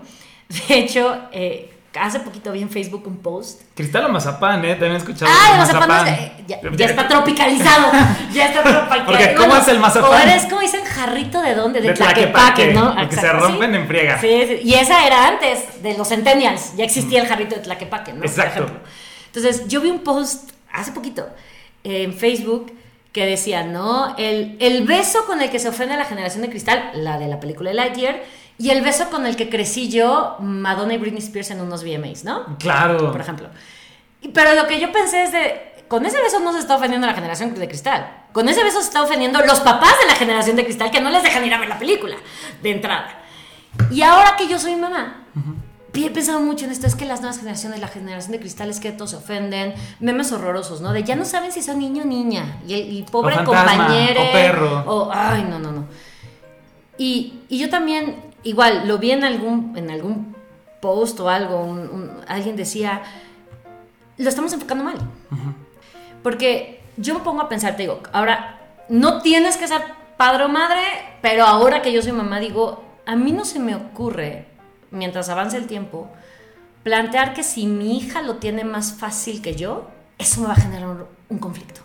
De 0.68 0.78
hecho, 0.78 1.18
eh, 1.32 1.72
hace 2.00 2.20
poquito 2.20 2.52
vi 2.52 2.62
en 2.62 2.70
Facebook 2.70 3.04
un 3.08 3.18
post. 3.18 3.62
Cristal 3.74 4.06
o 4.06 4.10
mazapán, 4.10 4.64
¿eh? 4.66 4.72
También 4.72 4.94
he 4.94 4.98
escuchado. 4.98 5.32
Ah, 5.34 5.52
el 5.54 5.58
mazapán, 5.60 6.06
ya, 6.48 6.86
está 6.86 7.08
tropicalizado. 7.08 7.92
ya 8.34 8.48
está 8.48 8.64
tropicalizado. 8.64 9.06
Porque, 9.06 9.36
¿cómo 9.36 9.56
es 9.56 9.68
el 9.68 9.80
mazapán? 9.80 10.28
O 10.28 10.32
es 10.32 10.44
como 10.46 10.62
dicen 10.62 10.84
jarrito 10.84 11.42
de 11.42 11.56
dónde? 11.56 11.82
De, 11.82 11.94
Tlaquepaque, 11.94 12.74
¿no? 12.74 12.96
Porque 12.96 13.16
se 13.16 13.32
rompen 13.32 13.76
en 13.76 13.88
friega. 13.88 14.20
Sí, 14.20 14.44
sí, 14.48 14.60
y 14.64 14.74
esa 14.74 15.06
era 15.06 15.28
antes 15.28 15.82
de 15.82 15.98
los 15.98 16.08
centennials. 16.08 16.76
Ya 16.76 16.84
existía 16.84 17.22
el 17.22 17.28
jarrito 17.28 17.56
de 17.56 17.62
Tlaquepaque, 17.62 18.14
¿no? 18.14 18.24
Exacto. 18.24 18.66
Entonces, 19.28 19.68
yo 19.68 19.82
vi 19.82 19.90
un 19.90 20.00
post 20.00 20.52
hace 20.72 20.92
poquito 20.92 21.28
en 21.84 22.14
Facebook 22.14 22.74
que 23.12 23.26
decía, 23.26 23.64
¿no? 23.64 24.16
El, 24.18 24.58
el 24.60 24.86
beso 24.86 25.26
con 25.26 25.42
el 25.42 25.50
que 25.50 25.60
se 25.60 25.70
ofende 25.70 25.94
a 25.94 25.98
la 25.98 26.06
generación 26.06 26.42
de 26.42 26.50
cristal, 26.50 26.92
la 26.96 27.18
de 27.18 27.28
la 27.28 27.40
película 27.40 27.70
de 27.70 27.76
Lightyear 27.76 28.22
y 28.58 28.70
el 28.70 28.82
beso 28.82 29.10
con 29.10 29.26
el 29.26 29.36
que 29.36 29.50
crecí 29.50 29.90
yo, 29.90 30.38
Madonna 30.40 30.94
y 30.94 30.98
Britney 30.98 31.22
Spears 31.22 31.52
en 31.52 31.62
unos 31.62 31.84
VMAs, 31.84 32.24
¿no? 32.24 32.58
Claro. 32.58 33.12
Por 33.12 33.22
ejemplo. 33.22 33.50
Pero 34.34 34.56
lo 34.56 34.68
que 34.68 34.80
yo 34.80 34.92
pensé 34.92 35.24
es 35.24 35.32
de, 35.32 35.84
con 35.88 36.06
ese 36.06 36.22
beso 36.22 36.40
no 36.40 36.54
se 36.54 36.60
está 36.60 36.76
ofendiendo 36.76 37.06
la 37.06 37.14
generación 37.14 37.54
de 37.54 37.68
cristal. 37.68 38.26
Con 38.32 38.50
ese 38.50 38.64
beso 38.64 38.80
se 38.80 38.88
está 38.88 39.04
ofendiendo 39.04 39.40
los 39.42 39.60
papás 39.60 40.00
de 40.02 40.08
la 40.08 40.16
generación 40.16 40.56
de 40.56 40.64
cristal 40.64 40.92
que 40.92 41.02
no 41.02 41.10
les 41.10 41.24
dejan 41.24 41.46
ir 41.46 41.54
a 41.54 41.60
ver 41.60 41.70
la 41.70 41.80
película 41.80 42.16
de 42.62 42.72
entrada. 42.72 43.22
Y 43.92 44.02
ahora 44.02 44.36
que 44.38 44.48
yo 44.48 44.58
soy 44.58 44.76
mamá, 44.76 45.26
he 45.94 46.10
pensado 46.10 46.40
mucho 46.42 46.66
en 46.66 46.72
esto, 46.72 46.88
es 46.88 46.96
que 46.96 47.06
las 47.06 47.22
nuevas 47.22 47.40
generaciones, 47.40 47.80
la 47.80 47.88
generación 47.88 48.32
de 48.32 48.40
cristal 48.40 48.70
es 48.70 48.80
que 48.80 48.92
todos 48.92 49.12
se 49.12 49.18
ofenden, 49.18 49.74
memes 50.00 50.32
horrorosos, 50.32 50.82
¿no? 50.82 50.92
De 50.92 51.04
ya 51.04 51.16
no 51.16 51.26
saben 51.26 51.52
si 51.52 51.62
son 51.62 51.80
niño 51.80 52.04
o 52.04 52.06
niña, 52.06 52.58
y, 52.68 53.04
pobre 53.04 53.36
compañero. 53.44 54.22
O 54.22 54.32
perro. 54.32 54.84
O, 54.88 55.12
ay, 55.14 55.46
no, 55.50 55.60
no, 55.60 55.72
no. 55.72 55.86
Y, 56.98 57.42
y 57.50 57.58
yo 57.58 57.70
también 57.70 58.25
igual 58.46 58.88
lo 58.88 58.98
vi 58.98 59.12
en 59.12 59.26
algún, 59.26 59.74
en 59.76 59.92
algún 59.92 60.34
post 60.80 61.20
o 61.20 61.30
algo, 61.30 61.78
alguien 62.28 62.56
decía, 62.56 63.02
lo 64.18 64.30
estamos 64.30 64.54
enfocando 64.54 64.86
mal. 64.86 64.98
Porque 66.24 66.82
yo 66.96 67.16
me 67.16 67.20
pongo 67.20 67.42
a 67.42 67.50
pensar, 67.50 67.76
te 67.76 67.84
digo, 67.84 68.02
ahora, 68.14 68.62
no 68.88 69.22
tienes 69.22 69.58
que 69.58 69.68
ser 69.68 69.82
padre 70.16 70.46
o 70.46 70.50
madre, 70.50 70.82
pero 71.22 71.44
ahora 71.44 71.82
que 71.82 71.92
yo 71.92 72.02
soy 72.02 72.14
mamá, 72.14 72.40
digo, 72.40 72.84
a 73.06 73.16
mí 73.16 73.32
no 73.32 73.46
se 73.46 73.60
me 73.60 73.76
ocurre, 73.76 74.46
mientras 74.92 75.28
avance 75.30 75.58
el 75.58 75.68
tiempo, 75.68 76.08
plantear 76.84 77.34
que 77.34 77.44
si 77.44 77.66
mi 77.66 77.98
hija 77.98 78.22
lo 78.22 78.36
tiene 78.36 78.64
más 78.64 78.94
fácil 78.94 79.42
que 79.42 79.56
yo, 79.56 79.90
eso 80.18 80.42
me 80.42 80.48
va 80.48 80.54
a 80.54 80.58
generar 80.58 81.08
un 81.30 81.38
conflicto. 81.40 81.82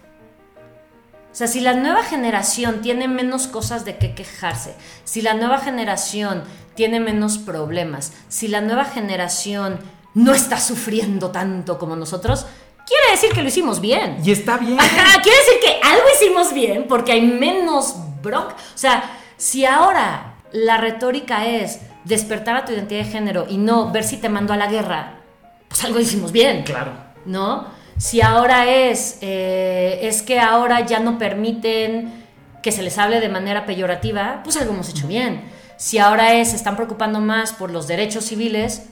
O 1.32 1.34
sea, 1.34 1.46
si 1.46 1.60
la 1.60 1.74
nueva 1.74 2.02
generación 2.02 2.80
tiene 2.82 3.06
menos 3.06 3.46
cosas 3.46 3.84
de 3.84 3.98
qué 3.98 4.14
quejarse, 4.14 4.74
si 5.04 5.22
la 5.22 5.34
nueva 5.34 5.58
generación 5.58 6.42
tiene 6.74 6.98
menos 6.98 7.38
problemas, 7.38 8.12
si 8.28 8.48
la 8.48 8.60
nueva 8.60 8.84
generación 8.84 9.78
no 10.14 10.34
está 10.34 10.58
sufriendo 10.58 11.30
tanto 11.30 11.78
como 11.78 11.94
nosotros, 11.94 12.46
quiere 12.84 13.12
decir 13.12 13.30
que 13.32 13.42
lo 13.42 13.48
hicimos 13.48 13.80
bien. 13.80 14.18
Y 14.24 14.32
está 14.32 14.56
bien. 14.56 14.76
quiere 14.76 15.38
decir 15.38 15.60
que 15.62 15.80
algo 15.86 16.04
hicimos 16.16 16.52
bien 16.52 16.86
porque 16.88 17.12
hay 17.12 17.22
menos 17.22 17.94
bronca. 18.20 18.56
O 18.74 18.78
sea, 18.78 19.18
si 19.36 19.64
ahora 19.64 20.34
la 20.52 20.78
retórica 20.78 21.46
es 21.46 21.80
despertar 22.04 22.56
a 22.56 22.64
tu 22.64 22.72
identidad 22.72 23.04
de 23.04 23.10
género 23.10 23.46
y 23.48 23.56
no 23.56 23.92
ver 23.92 24.02
si 24.02 24.16
te 24.16 24.28
mando 24.28 24.52
a 24.52 24.56
la 24.56 24.68
guerra, 24.68 25.20
pues 25.68 25.84
algo 25.84 26.00
hicimos 26.00 26.32
bien. 26.32 26.64
Claro. 26.64 26.92
¿No? 27.24 27.79
Si 28.00 28.22
ahora 28.22 28.64
es, 28.64 29.18
eh, 29.20 29.98
es 30.04 30.22
que 30.22 30.40
ahora 30.40 30.86
ya 30.86 31.00
no 31.00 31.18
permiten 31.18 32.24
que 32.62 32.72
se 32.72 32.82
les 32.82 32.96
hable 32.96 33.20
de 33.20 33.28
manera 33.28 33.66
peyorativa, 33.66 34.40
pues 34.42 34.56
algo 34.56 34.72
hemos 34.72 34.88
hecho 34.88 35.06
bien. 35.06 35.44
Si 35.76 35.98
ahora 35.98 36.32
es, 36.32 36.50
se 36.50 36.56
están 36.56 36.76
preocupando 36.76 37.20
más 37.20 37.52
por 37.52 37.70
los 37.70 37.86
derechos 37.86 38.24
civiles, 38.24 38.86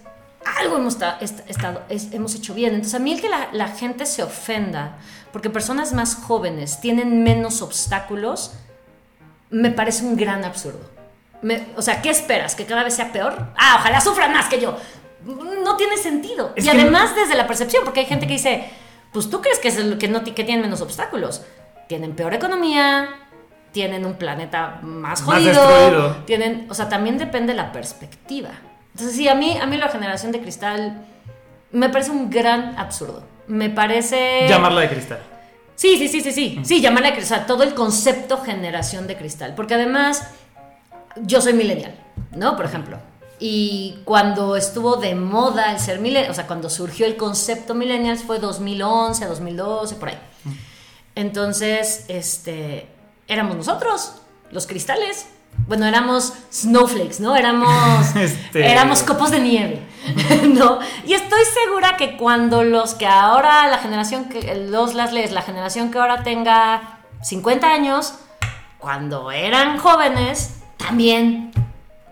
algo 0.61 0.76
hemos, 0.76 0.98
estado, 1.48 1.82
hemos 1.88 2.34
hecho 2.34 2.52
bien. 2.52 2.74
Entonces 2.74 2.96
a 2.96 2.98
mí 2.98 3.14
el 3.14 3.22
que 3.22 3.30
la, 3.30 3.68
gente 3.68 4.04
se 4.04 4.22
ofenda 4.22 4.98
porque 5.32 5.48
personas 5.48 5.94
más 5.94 6.14
jóvenes 6.14 6.78
tienen 6.82 7.22
menos 7.22 7.62
obstáculos, 7.62 8.52
me 9.48 9.70
parece 9.70 10.04
un 10.04 10.16
gran 10.16 10.44
absurdo. 10.44 10.80
o 11.76 11.80
sea, 11.80 12.02
¿qué 12.02 12.11
esperas? 12.11 12.54
¿Que 12.54 12.66
cada 12.66 12.84
vez 12.84 12.92
sea 12.92 13.11
peor? 13.11 13.52
Ah, 13.56 13.78
ojalá 13.80 14.02
sufran 14.02 14.34
más 14.34 14.50
que 14.50 14.61
yo. 14.61 14.76
No 15.24 15.76
tiene 15.78 15.96
sentido. 15.96 16.52
y 16.59 16.68
además 16.68 17.14
desde 17.14 17.36
la 17.36 17.46
percepción, 17.46 17.84
porque 17.84 18.00
hay 18.00 18.06
gente 18.06 18.26
que 18.26 18.34
dice, 18.34 18.70
pues 19.18 19.30
tú 19.30 19.40
crees 19.40 19.58
que, 19.58 19.66
es 19.66 19.76
el, 19.78 19.98
que, 19.98 20.06
no, 20.06 20.22
que 20.22 20.30
tienen 20.30 20.60
menos 20.60 20.80
obstáculos. 20.80 21.42
Tienen 21.88 22.14
peor 22.14 22.34
economía, 22.34 23.08
tienen 23.72 24.06
un 24.06 24.14
planeta 24.14 24.78
más 24.80 25.22
jodido, 25.22 26.18
tienen, 26.24 26.68
o 26.70 26.74
sea, 26.74 26.88
también 26.88 27.18
depende 27.18 27.52
de 27.52 27.56
la 27.56 27.72
perspectiva. 27.72 28.50
Entonces 28.92 29.16
sí, 29.16 29.26
a 29.26 29.34
mí, 29.34 29.58
a 29.58 29.66
mí 29.66 29.76
la 29.76 29.88
generación 29.88 30.30
de 30.30 30.40
cristal 30.40 31.04
me 31.72 31.88
parece 31.88 32.12
un 32.12 32.30
gran 32.30 32.78
absurdo. 32.78 33.24
Me 33.48 33.70
parece... 33.70 34.46
Llamarla 34.48 34.82
de 34.82 34.88
cristal. 34.88 35.18
Sí, 35.74 35.98
sí, 35.98 36.06
sí, 36.06 36.20
sí, 36.20 36.30
sí. 36.30 36.60
Sí, 36.62 36.80
llamarla 36.80 37.08
de 37.08 37.16
cristal. 37.16 37.44
Todo 37.44 37.64
el 37.64 37.74
concepto 37.74 38.38
generación 38.38 39.08
de 39.08 39.16
cristal. 39.16 39.56
Porque 39.56 39.74
además, 39.74 40.30
yo 41.16 41.40
soy 41.40 41.54
millennial, 41.54 41.96
¿no? 42.36 42.54
Por 42.54 42.66
ejemplo. 42.66 42.98
Y 43.41 44.01
cuando 44.05 44.57
estuvo 44.57 44.97
de 44.97 45.14
moda 45.14 45.72
el 45.72 45.78
ser 45.78 46.01
millennial, 46.01 46.30
o 46.30 46.34
sea, 46.34 46.47
cuando 46.47 46.68
surgió 46.68 47.07
el 47.07 47.16
concepto 47.16 47.74
millennials 47.74 48.22
fue 48.22 48.39
2011, 48.39 49.26
2012, 49.26 49.95
por 49.97 50.09
ahí. 50.09 50.18
Entonces, 51.14 52.05
este, 52.09 52.89
éramos 53.28 53.57
nosotros, 53.57 54.14
los 54.51 54.66
cristales. 54.66 55.26
Bueno, 55.66 55.86
éramos 55.86 56.32
snowflakes, 56.53 57.20
¿no? 57.20 57.36
Éramos, 57.36 58.14
este... 58.16 58.70
éramos 58.70 59.03
copos 59.03 59.30
de 59.30 59.41
nieve, 59.41 59.82
¿no? 60.49 60.78
Y 61.05 61.14
estoy 61.14 61.41
segura 61.64 61.97
que 61.97 62.16
cuando 62.16 62.64
los 62.64 62.95
que 62.95 63.07
ahora, 63.07 63.66
la 63.68 63.78
generación 63.78 64.28
que, 64.28 64.55
los 64.68 64.95
las 64.95 65.12
leyes, 65.12 65.32
la 65.32 65.43
generación 65.43 65.91
que 65.91 65.99
ahora 65.99 66.22
tenga 66.22 67.01
50 67.22 67.68
años, 67.68 68.14
cuando 68.78 69.30
eran 69.30 69.78
jóvenes, 69.78 70.61
también, 70.76 71.53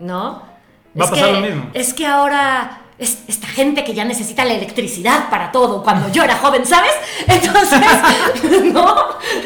¿no? 0.01 0.43
Va 0.99 1.07
a 1.07 1.11
pasar 1.11 1.31
lo 1.31 1.41
mismo. 1.41 1.71
Es 1.75 1.93
que 1.93 2.07
ahora 2.07 2.83
es 2.99 3.19
esta 3.29 3.47
gente 3.47 3.85
que 3.85 3.93
ya 3.93 4.05
necesita 4.05 4.45
la 4.45 4.55
electricidad 4.55 5.29
para 5.29 5.53
todo 5.53 5.83
cuando 5.83 6.11
yo 6.11 6.25
era 6.25 6.37
joven, 6.37 6.65
¿sabes? 6.65 6.93
Entonces, 7.27 7.81
¿no? 8.73 8.95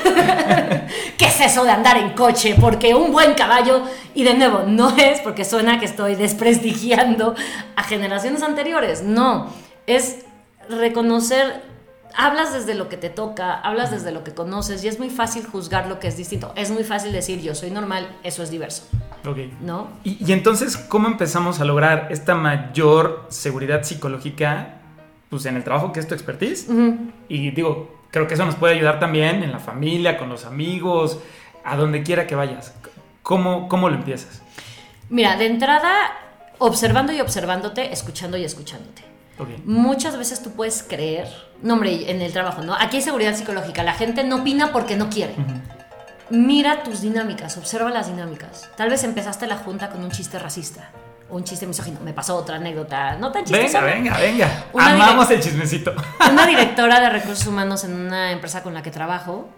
¿Qué 1.19 1.27
es 1.27 1.41
eso 1.41 1.65
de 1.65 1.71
andar 1.71 1.97
en 1.97 2.11
coche? 2.11 2.57
Porque 2.61 2.95
un 2.95 3.13
buen 3.13 3.35
caballo, 3.35 3.83
y 4.15 4.23
de 4.23 4.35
nuevo, 4.35 4.63
no 4.67 4.97
es 4.97 5.21
porque 5.21 5.45
suena 5.45 5.81
que 5.81 5.87
estoy 5.87 6.15
desprestigiando 6.15 7.35
a 7.75 7.83
generaciones 7.83 8.43
anteriores, 8.43 9.03
no, 9.03 9.49
es 9.87 10.25
reconocer 10.69 11.69
hablas 12.15 12.53
desde 12.53 12.75
lo 12.75 12.89
que 12.89 12.97
te 12.97 13.09
toca, 13.09 13.55
hablas 13.55 13.91
desde 13.91 14.11
lo 14.11 14.25
que 14.25 14.35
conoces 14.35 14.83
y 14.85 14.89
es 14.89 14.99
muy 14.99 15.11
fácil 15.11 15.47
juzgar 15.47 15.87
lo 15.87 16.01
que 16.01 16.09
es 16.09 16.17
distinto. 16.17 16.53
Es 16.57 16.71
muy 16.71 16.85
fácil 16.85 17.13
decir 17.13 17.41
yo 17.41 17.55
soy 17.55 17.71
normal, 17.71 18.09
eso 18.23 18.43
es 18.43 18.51
diverso. 18.51 18.83
Ok. 19.27 19.39
¿No? 19.61 19.89
Y, 20.05 20.33
entonces, 20.33 20.77
¿cómo 20.77 21.09
empezamos 21.09 21.61
a 21.61 21.65
lograr 21.65 22.09
esta 22.11 22.35
mayor 22.35 23.27
seguridad 23.29 23.83
psicológica 23.83 24.81
pues, 25.29 25.47
en 25.47 25.57
el 25.57 25.65
trabajo 25.65 25.93
que 25.93 26.01
es 26.01 26.09
tu 26.09 26.15
expertise? 26.15 26.69
Y 27.29 27.51
digo, 27.51 28.01
creo 28.11 28.27
que 28.27 28.35
eso 28.35 28.45
nos 28.45 28.57
puede 28.57 28.75
ayudar 28.75 28.99
también 28.99 29.43
en 29.43 29.53
la 29.53 29.59
familia, 29.59 30.17
con 30.17 30.29
los 30.29 30.45
amigos, 30.45 31.19
a 31.65 31.77
donde 31.77 32.03
quiera 32.03 32.27
que 32.27 32.35
vayas. 32.35 32.75
¿Cómo, 33.23 33.69
cómo 33.69 33.89
lo 33.89 33.97
empiezas? 33.97 34.43
Mira, 35.11 35.37
de 35.37 35.47
entrada, 35.47 36.13
observando 36.59 37.13
y 37.13 37.21
observándote, 37.21 37.93
escuchando 37.93 38.37
y 38.37 38.45
escuchándote. 38.45 39.11
Muchas 39.65 40.19
veces 40.19 40.43
tú 40.43 40.51
puedes 40.51 40.83
creer, 40.83 41.27
no 41.63 41.75
hombre, 41.75 42.11
en 42.11 42.21
el 42.21 42.33
trabajo, 42.33 42.63
¿no? 42.63 42.75
Aquí 42.75 42.97
hay 42.99 43.03
seguridad 43.03 43.35
psicológica, 43.35 43.83
la 43.83 43.95
gente 43.95 44.23
no 44.25 44.37
opina 44.37 44.71
porque 44.73 44.97
no 44.97 45.09
quiere. 45.09 45.35
Mira 46.31 46.83
tus 46.85 47.01
dinámicas, 47.01 47.57
observa 47.57 47.91
las 47.91 48.07
dinámicas. 48.07 48.71
Tal 48.77 48.89
vez 48.89 49.03
empezaste 49.05 49.47
la 49.47 49.57
junta 49.57 49.91
con 49.91 50.03
un 50.03 50.11
chiste 50.11 50.39
racista 50.39 50.91
o 51.29 51.37
un 51.37 51.45
chiste 51.45 51.67
misógino. 51.67 51.99
Me 52.01 52.13
pasó 52.13 52.37
otra 52.37 52.57
anécdota, 52.57 53.17
no 53.17 53.33
tan 53.33 53.45
chistosa. 53.45 53.81
Venga, 53.81 54.17
venga, 54.17 54.49
venga. 54.73 54.93
Amamos 54.93 55.31
el 55.31 55.41
chismecito. 55.41 55.93
Una 56.31 56.47
directora 56.49 57.01
de 57.01 57.11
recursos 57.11 57.47
humanos 57.47 57.85
en 57.85 57.95
una 57.95 58.31
empresa 58.31 58.63
con 58.63 58.75
la 58.75 58.83
que 58.83 58.91
trabajo 58.91 59.49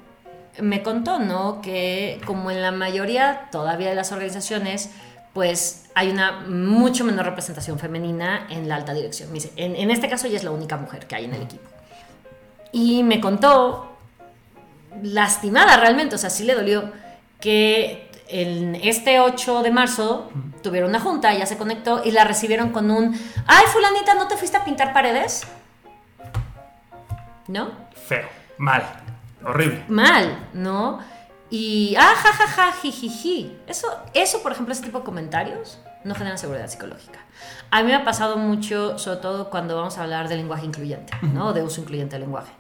me 0.61 0.83
contó, 0.83 1.19
¿no? 1.19 1.61
Que 1.61 2.21
como 2.25 2.51
en 2.51 2.63
la 2.63 2.73
mayoría 2.73 3.49
todavía 3.51 3.91
de 3.91 3.95
las 3.95 4.13
organizaciones, 4.13 4.91
pues 5.33 5.87
hay 5.95 6.11
una 6.11 6.41
mucho 6.41 7.05
menor 7.05 7.27
representación 7.27 7.79
femenina 7.79 8.47
en 8.51 8.69
la 8.69 8.77
alta 8.77 8.93
dirección. 8.95 9.31
en, 9.57 9.77
en, 9.77 9.91
este 9.91 10.09
caso 10.09 10.27
ella 10.27 10.37
es 10.37 10.45
la 10.45 10.51
única 10.51 10.77
mujer 10.77 11.07
que 11.07 11.17
hay 11.17 11.25
en 11.25 11.35
el 11.35 11.43
equipo. 11.43 11.69
Y 12.71 13.03
me 13.03 13.21
contó, 13.21 13.92
lastimada 15.03 15.77
realmente, 15.77 16.15
o 16.15 16.19
sea, 16.19 16.31
sí 16.31 16.45
le 16.45 16.55
dolió, 16.55 16.93
que 17.41 18.11
en 18.29 18.75
este 18.77 19.21
8 19.21 19.63
de 19.63 19.71
marzo 19.71 20.31
tuvieron 20.63 20.91
una 20.91 21.01
junta, 21.01 21.33
ella 21.33 21.47
se 21.47 21.59
conectó 21.59 22.03
y 22.05 22.13
la 22.13 22.25
recibieron 22.25 22.71
con 22.71 22.91
un, 22.91 23.19
ay 23.47 23.65
fulanita, 23.73 24.15
¿no 24.15 24.29
te 24.29 24.37
fuiste 24.37 24.57
a 24.57 24.65
pintar 24.65 24.93
paredes? 24.93 25.47
¿No? 27.49 27.73
Feo, 27.95 28.27
mal, 28.59 28.83
horrible. 29.45 29.85
Mal, 29.89 30.49
¿no? 30.55 31.01
Y, 31.51 31.95
ah, 31.99 32.15
ja, 32.17 32.33
ja, 32.33 32.47
ja, 32.47 32.73
jijiji. 32.73 33.59
Eso, 33.67 33.87
eso, 34.15 34.43
por 34.43 34.53
ejemplo, 34.53 34.73
ese 34.73 34.85
tipo 34.85 35.01
de 35.01 35.05
comentarios 35.05 35.79
no 36.03 36.15
generan 36.15 36.39
seguridad 36.39 36.67
psicológica. 36.69 37.19
A 37.71 37.83
mí 37.83 37.89
me 37.89 37.95
ha 37.95 38.05
pasado 38.05 38.37
mucho, 38.39 38.99
sobre 38.99 39.19
todo 39.19 39.51
cuando 39.51 39.77
vamos 39.77 39.99
a 39.99 40.03
hablar 40.05 40.29
de 40.29 40.37
lenguaje 40.37 40.65
incluyente, 40.65 41.13
¿no? 41.21 41.53
De 41.53 41.63
uso 41.63 41.83
incluyente 41.83 42.15
del 42.15 42.23
lenguaje. 42.23 42.53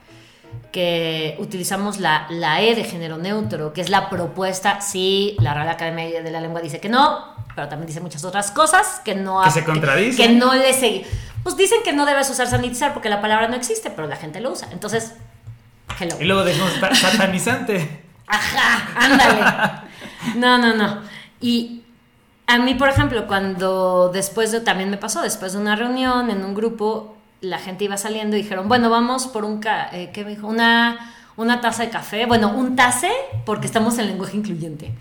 Que 0.72 1.36
utilizamos 1.38 2.00
la, 2.00 2.26
la 2.30 2.62
E 2.62 2.74
de 2.74 2.84
género 2.84 3.18
neutro, 3.18 3.72
que 3.72 3.80
es 3.80 3.90
la 3.90 4.08
propuesta. 4.08 4.80
Sí, 4.80 5.36
la 5.40 5.52
Real 5.52 5.68
Academia 5.68 6.22
de 6.22 6.30
la 6.30 6.40
Lengua 6.40 6.60
dice 6.60 6.80
que 6.80 6.88
no, 6.88 7.24
pero 7.54 7.68
también 7.68 7.86
dice 7.86 8.00
muchas 8.00 8.24
otras 8.24 8.50
cosas 8.50 9.00
que 9.04 9.14
no... 9.14 9.42
Que 9.42 9.50
se 9.50 9.64
contradicen. 9.64 10.26
Que, 10.26 10.34
no 10.34 10.54
le. 10.54 11.04
Pues 11.42 11.56
dicen 11.56 11.80
que 11.84 11.92
no 11.92 12.06
debes 12.06 12.30
usar 12.30 12.46
sanitizar 12.46 12.94
porque 12.94 13.08
la 13.08 13.20
palabra 13.20 13.48
no 13.48 13.56
existe, 13.56 13.90
pero 13.90 14.08
la 14.08 14.16
gente 14.16 14.40
lo 14.40 14.52
usa. 14.52 14.68
Entonces, 14.72 15.14
hello. 16.00 16.16
Y 16.20 16.24
luego 16.24 16.44
decimos 16.44 16.72
satanizante. 16.94 18.04
Ajá, 18.26 18.92
ándale. 18.96 19.88
No, 20.36 20.56
no, 20.56 20.74
no. 20.74 21.02
Y 21.40 21.82
a 22.46 22.58
mí, 22.58 22.74
por 22.74 22.88
ejemplo, 22.88 23.26
cuando 23.26 24.10
después 24.12 24.52
de, 24.52 24.60
también 24.60 24.90
me 24.90 24.96
pasó, 24.96 25.22
después 25.22 25.52
de 25.52 25.58
una 25.58 25.76
reunión 25.76 26.30
en 26.30 26.44
un 26.44 26.54
grupo, 26.54 27.16
la 27.42 27.58
gente 27.58 27.84
iba 27.84 27.96
saliendo 27.96 28.36
y 28.36 28.42
dijeron, 28.42 28.68
bueno, 28.68 28.88
vamos 28.88 29.26
por 29.26 29.44
un, 29.44 29.60
eh, 29.92 30.10
¿qué 30.14 30.24
me 30.24 30.30
dijo? 30.30 30.46
Una, 30.46 31.12
una 31.36 31.60
taza 31.60 31.82
de 31.82 31.90
café, 31.90 32.24
bueno, 32.24 32.54
un 32.56 32.76
tace 32.76 33.10
porque 33.44 33.66
estamos 33.66 33.98
en 33.98 34.06
lenguaje 34.06 34.36
incluyente. 34.36 34.92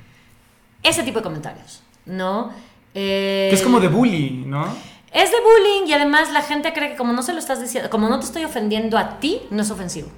Ese 0.83 1.03
tipo 1.03 1.19
de 1.19 1.23
comentarios, 1.23 1.83
¿no? 2.05 2.51
Eh, 2.95 3.51
es 3.53 3.61
como 3.61 3.79
de 3.79 3.87
bullying, 3.87 4.49
¿no? 4.49 4.65
Es 5.13 5.29
de 5.29 5.37
bullying 5.39 5.87
y 5.87 5.93
además 5.93 6.31
la 6.31 6.41
gente 6.41 6.73
cree 6.73 6.89
que 6.89 6.95
como 6.97 7.13
no 7.13 7.21
se 7.21 7.33
lo 7.33 7.39
estás 7.39 7.61
diciendo, 7.61 7.89
como 7.91 8.09
no 8.09 8.19
te 8.19 8.25
estoy 8.25 8.43
ofendiendo 8.43 8.97
a 8.97 9.19
ti, 9.19 9.41
no 9.51 9.61
es 9.61 9.69
ofensivo. 9.69 10.09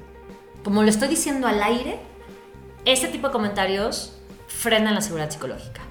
Como 0.64 0.82
lo 0.82 0.90
estoy 0.90 1.10
diciendo 1.10 1.48
al 1.48 1.62
aire, 1.62 2.00
ese 2.86 3.10
tipo 3.10 3.28
de 3.28 3.34
comentarios 3.34 4.14
frenan 4.48 4.96
la 4.96 5.02
seguridad 5.02 5.30
psicológica. 5.30 5.82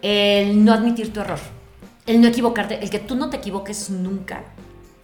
El 0.00 0.64
no 0.64 0.72
admitir 0.72 1.12
tu 1.12 1.20
error, 1.20 1.40
el 2.06 2.22
no 2.22 2.28
equivocarte, 2.28 2.82
el 2.82 2.88
que 2.88 2.98
tú 2.98 3.14
no 3.14 3.28
te 3.28 3.36
equivoques 3.36 3.90
nunca, 3.90 4.44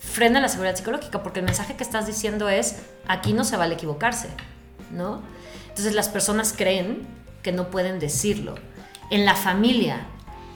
frena 0.03 0.40
la 0.40 0.48
seguridad 0.48 0.76
psicológica, 0.76 1.22
porque 1.22 1.40
el 1.40 1.46
mensaje 1.46 1.76
que 1.76 1.84
estás 1.84 2.07
diciendo 2.07 2.48
es, 2.48 2.76
aquí 3.09 3.32
no 3.32 3.44
se 3.44 3.57
vale 3.57 3.74
equivocarse, 3.74 4.28
¿no? 4.90 5.22
Entonces 5.68 5.94
las 5.94 6.09
personas 6.09 6.53
creen 6.57 7.07
que 7.42 7.53
no 7.53 7.68
pueden 7.68 7.98
decirlo. 7.98 8.57
En 9.11 9.24
la 9.24 9.34
familia, 9.34 10.07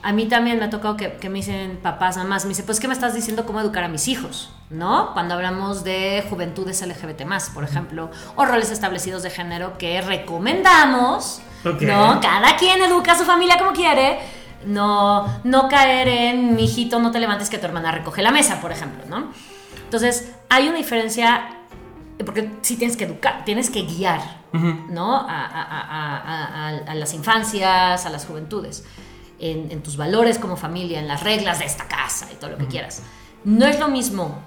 A 0.03 0.13
mí 0.13 0.27
también 0.27 0.59
me 0.61 0.67
ha 0.67 0.71
tocado 0.71 0.97
que, 0.97 1.15
que 1.15 1.29
me 1.29 1.39
dicen 1.41 1.81
papás, 1.83 2.17
mamás, 2.17 2.45
me 2.45 2.51
dice, 2.51 2.63
pues, 2.63 2.79
¿qué 2.79 2.87
me 2.87 2.95
estás 2.95 3.13
diciendo 3.13 3.45
cómo 3.45 3.61
educar 3.61 3.83
a 3.83 3.89
mis 3.89 4.07
hijos? 4.07 4.51
¿No? 4.71 5.13
Cuando 5.15 5.35
hablamos 5.35 5.83
de 5.83 6.25
juventudes 6.31 6.81
LGBT+, 6.87 7.25
por 7.53 7.65
ejemplo, 7.65 8.11
o 8.37 8.45
roles 8.45 8.71
establecidos 8.71 9.25
de 9.25 9.31
género 9.31 9.77
que 9.79 10.01
recomendamos, 10.03 11.41
Ok. 11.65 11.83
¿no? 11.83 12.21
Cada 12.21 12.57
quien 12.57 12.81
educa 12.83 13.13
a 13.13 13.19
su 13.19 13.25
familia 13.25 13.59
como 13.59 13.73
quiere, 13.73 14.21
no, 14.65 15.27
no 15.45 15.69
caer 15.69 16.09
en, 16.09 16.55
mijito, 16.57 16.99
no 16.99 17.11
te 17.11 17.19
levantes 17.21 17.51
que 17.51 17.59
tu 17.59 17.67
hermana 17.67 17.93
recoge 17.93 18.23
la 18.23 18.31
mesa, 18.31 18.61
por 18.61 18.73
ejemplo, 18.73 19.05
¿no? 19.09 19.33
Entonces, 19.85 20.33
hay 20.49 20.69
una 20.69 20.79
diferencia, 20.79 21.59
porque 22.25 22.51
sí 22.63 22.77
tienes 22.77 22.97
que 22.97 23.05
educar, 23.05 23.45
tienes 23.45 23.71
que 23.71 23.83
guiar, 23.83 24.21
¿no? 24.53 25.15
A, 25.15 25.45
a- 25.45 25.63
a- 25.63 26.17
a- 26.17 26.69
a- 26.69 26.91
a 26.91 26.95
las 26.95 27.13
infancias, 27.15 28.07
a 28.07 28.11
las 28.11 28.25
juventudes, 28.27 28.85
en, 29.39 29.71
en 29.71 29.83
tus 29.83 29.97
valores 29.97 30.39
como 30.39 30.57
familia, 30.57 30.99
en 30.99 31.07
las 31.09 31.23
reglas 31.23 31.59
de 31.59 31.67
esta 31.67 31.87
casa 31.87 32.27
y 32.33 32.37
todo 32.37 32.51
lo 32.51 32.59
que 32.59 32.67
quieras. 32.67 33.03
No 33.45 33.67
es 33.67 33.79
lo 33.79 33.89
mismo, 33.89 34.39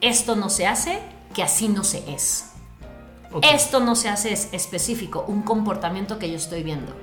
esto 0.00 0.36
no 0.36 0.50
se 0.50 0.66
hace, 0.66 1.00
que 1.34 1.42
así 1.42 1.68
no 1.68 1.82
se 1.82 2.04
es. 2.12 2.50
Esto 3.42 3.80
no 3.80 3.96
se 3.96 4.08
hace 4.10 4.32
es 4.32 4.48
específico, 4.52 5.24
un 5.26 5.42
comportamiento 5.42 6.20
que 6.20 6.30
yo 6.30 6.36
estoy 6.36 6.62
viendo. 6.62 6.94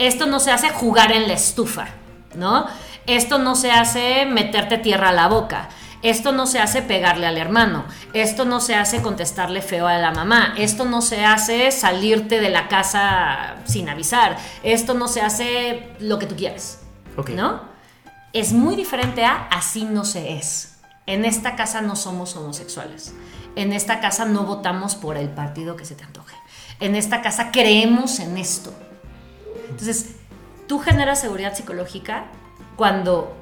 Esto 0.00 0.24
no 0.24 0.40
se 0.40 0.50
hace 0.50 0.70
jugar 0.70 1.12
en 1.12 1.28
la 1.28 1.34
estufa, 1.34 1.88
¿no? 2.34 2.66
Esto 3.06 3.38
no 3.38 3.54
se 3.54 3.70
hace 3.70 4.24
meterte 4.24 4.78
tierra 4.78 5.10
a 5.10 5.12
la 5.12 5.28
boca. 5.28 5.68
Esto 6.00 6.32
no 6.32 6.46
se 6.46 6.58
hace 6.58 6.80
pegarle 6.80 7.26
al 7.26 7.36
hermano. 7.36 7.84
Esto 8.14 8.46
no 8.46 8.60
se 8.60 8.74
hace 8.74 9.02
contestarle 9.02 9.60
feo 9.60 9.86
a 9.86 9.98
la 9.98 10.10
mamá. 10.10 10.54
Esto 10.56 10.86
no 10.86 11.02
se 11.02 11.26
hace 11.26 11.70
salirte 11.70 12.40
de 12.40 12.48
la 12.48 12.66
casa 12.68 13.56
sin 13.66 13.90
avisar. 13.90 14.38
Esto 14.62 14.94
no 14.94 15.06
se 15.06 15.20
hace 15.20 15.90
lo 16.00 16.18
que 16.18 16.24
tú 16.24 16.34
quieres. 16.34 16.78
Ok. 17.18 17.30
¿No? 17.30 17.60
Es 18.32 18.54
muy 18.54 18.76
diferente 18.76 19.26
a 19.26 19.48
así 19.50 19.84
no 19.84 20.06
se 20.06 20.32
es. 20.32 20.78
En 21.04 21.26
esta 21.26 21.56
casa 21.56 21.82
no 21.82 21.94
somos 21.94 22.34
homosexuales. 22.36 23.12
En 23.54 23.74
esta 23.74 24.00
casa 24.00 24.24
no 24.24 24.44
votamos 24.44 24.94
por 24.94 25.18
el 25.18 25.28
partido 25.28 25.76
que 25.76 25.84
se 25.84 25.94
te 25.94 26.04
antoje. 26.04 26.36
En 26.78 26.96
esta 26.96 27.20
casa 27.20 27.50
creemos 27.50 28.18
en 28.18 28.38
esto. 28.38 28.72
Entonces, 29.80 30.16
tú 30.66 30.78
generas 30.78 31.20
seguridad 31.20 31.54
psicológica 31.54 32.26
cuando 32.76 33.34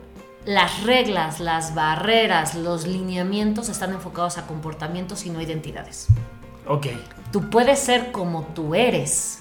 las 0.47 0.85
reglas, 0.85 1.41
las 1.41 1.75
barreras, 1.75 2.55
los 2.55 2.87
lineamientos 2.87 3.69
están 3.69 3.93
enfocados 3.93 4.39
a 4.39 4.47
comportamientos 4.47 5.27
y 5.27 5.31
no 5.31 5.41
identidades. 5.41 6.07
Ok. 6.67 6.87
Tú 7.33 7.51
puedes 7.51 7.81
ser 7.81 8.13
como 8.13 8.45
tú 8.55 8.75
eres 8.75 9.41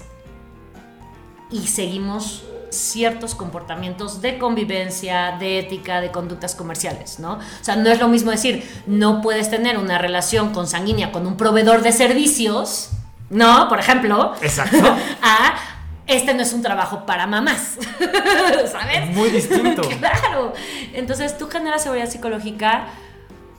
y 1.50 1.68
seguimos 1.68 2.44
ciertos 2.70 3.34
comportamientos 3.34 4.20
de 4.20 4.38
convivencia, 4.38 5.36
de 5.38 5.60
ética, 5.60 6.00
de 6.00 6.10
conductas 6.10 6.54
comerciales, 6.54 7.18
¿no? 7.18 7.34
O 7.34 7.64
sea, 7.64 7.76
no 7.76 7.88
es 7.90 8.00
lo 8.00 8.08
mismo 8.08 8.30
decir, 8.30 8.68
no 8.86 9.22
puedes 9.22 9.50
tener 9.50 9.78
una 9.78 9.98
relación 9.98 10.52
consanguínea 10.52 11.12
con 11.12 11.26
un 11.26 11.36
proveedor 11.36 11.82
de 11.82 11.92
servicios, 11.92 12.90
¿no? 13.30 13.68
Por 13.68 13.78
ejemplo, 13.78 14.34
Exacto. 14.42 14.76
a 15.22 15.77
este 16.08 16.34
no 16.34 16.42
es 16.42 16.52
un 16.52 16.62
trabajo 16.62 17.06
para 17.06 17.26
mamás, 17.26 17.76
¿sabes? 18.72 19.02
Es 19.02 19.16
muy 19.16 19.28
distinto. 19.28 19.82
Claro. 19.98 20.52
Entonces 20.94 21.36
tú 21.36 21.48
generas 21.48 21.82
seguridad 21.82 22.08
psicológica 22.08 22.88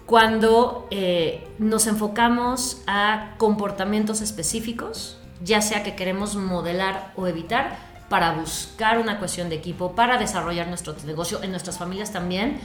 cuando 0.05 0.87
eh, 0.89 1.47
nos 1.59 1.85
enfocamos 1.85 2.81
a 2.87 3.35
comportamientos 3.37 4.21
específicos, 4.21 5.17
ya 5.43 5.61
sea 5.61 5.83
que 5.83 5.95
queremos 5.95 6.35
modelar 6.35 7.13
o 7.15 7.27
evitar, 7.27 7.77
para 8.09 8.31
buscar 8.31 8.97
una 8.97 9.19
cuestión 9.19 9.49
de 9.49 9.55
equipo, 9.55 9.93
para 9.93 10.17
desarrollar 10.17 10.67
nuestro 10.67 10.95
negocio, 11.05 11.43
en 11.43 11.51
nuestras 11.51 11.77
familias 11.77 12.11
también, 12.11 12.59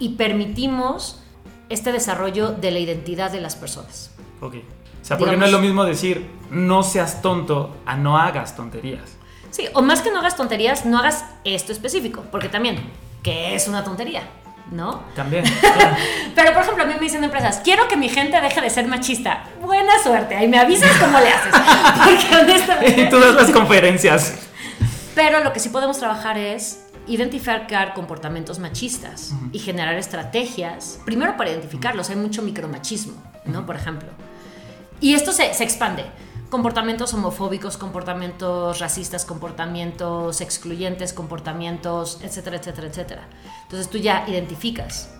y 0.00 0.10
permitimos 0.10 1.20
este 1.68 1.92
desarrollo 1.92 2.50
de 2.50 2.72
la 2.72 2.80
identidad 2.80 3.30
de 3.30 3.40
las 3.40 3.54
personas. 3.54 4.10
Ok. 4.40 4.56
O 5.00 5.04
sea, 5.04 5.16
porque 5.16 5.36
no 5.36 5.46
es 5.46 5.52
lo 5.52 5.60
mismo 5.60 5.84
decir 5.84 6.38
no 6.50 6.82
seas 6.82 7.22
tonto 7.22 7.76
a 7.86 7.96
no 7.96 8.18
hagas 8.18 8.56
tonterías. 8.56 9.16
Sí, 9.50 9.66
o 9.74 9.82
más 9.82 10.02
que 10.02 10.10
no 10.10 10.18
hagas 10.18 10.36
tonterías, 10.36 10.84
no 10.84 10.98
hagas 10.98 11.24
esto 11.44 11.72
específico, 11.72 12.24
porque 12.30 12.48
también, 12.48 12.78
¿qué 13.22 13.54
es 13.54 13.68
una 13.68 13.84
tontería? 13.84 14.22
¿No? 14.70 15.02
También. 15.16 15.44
claro. 15.60 15.96
Pero, 16.34 16.52
por 16.52 16.62
ejemplo, 16.62 16.84
a 16.84 16.86
mí 16.86 16.94
me 16.94 17.00
dicen 17.00 17.24
empresas, 17.24 17.60
quiero 17.64 17.88
que 17.88 17.96
mi 17.96 18.10
gente 18.10 18.38
deje 18.40 18.60
de 18.60 18.68
ser 18.68 18.86
machista. 18.86 19.44
Buena 19.62 19.92
suerte, 20.02 20.36
ahí 20.36 20.46
me 20.46 20.58
avisas 20.58 20.94
cómo 20.98 21.18
le 21.18 21.30
haces. 21.30 21.54
Porque 22.04 22.36
honestamente... 22.36 23.00
y 23.06 23.08
todas 23.08 23.34
las 23.34 23.50
conferencias. 23.50 24.34
Pero 25.14 25.42
lo 25.42 25.52
que 25.52 25.60
sí 25.60 25.70
podemos 25.70 25.98
trabajar 25.98 26.36
es 26.36 26.84
identificar 27.06 27.94
comportamientos 27.94 28.58
machistas 28.58 29.32
y 29.50 29.58
generar 29.58 29.94
estrategias, 29.94 31.00
primero 31.06 31.38
para 31.38 31.50
identificarlos, 31.50 32.10
hay 32.10 32.16
mucho 32.16 32.42
micromachismo, 32.42 33.14
¿no? 33.46 33.64
Por 33.64 33.76
ejemplo. 33.76 34.10
Y 35.00 35.14
esto 35.14 35.32
se, 35.32 35.52
se 35.54 35.64
expande. 35.64 36.04
Comportamientos 36.50 37.12
homofóbicos, 37.12 37.76
comportamientos 37.76 38.78
racistas, 38.78 39.24
comportamientos 39.26 40.40
excluyentes, 40.40 41.12
comportamientos, 41.12 42.20
etcétera, 42.22 42.56
etcétera, 42.56 42.86
etcétera. 42.86 43.28
Entonces 43.64 43.90
tú 43.90 43.98
ya 43.98 44.24
identificas 44.26 45.10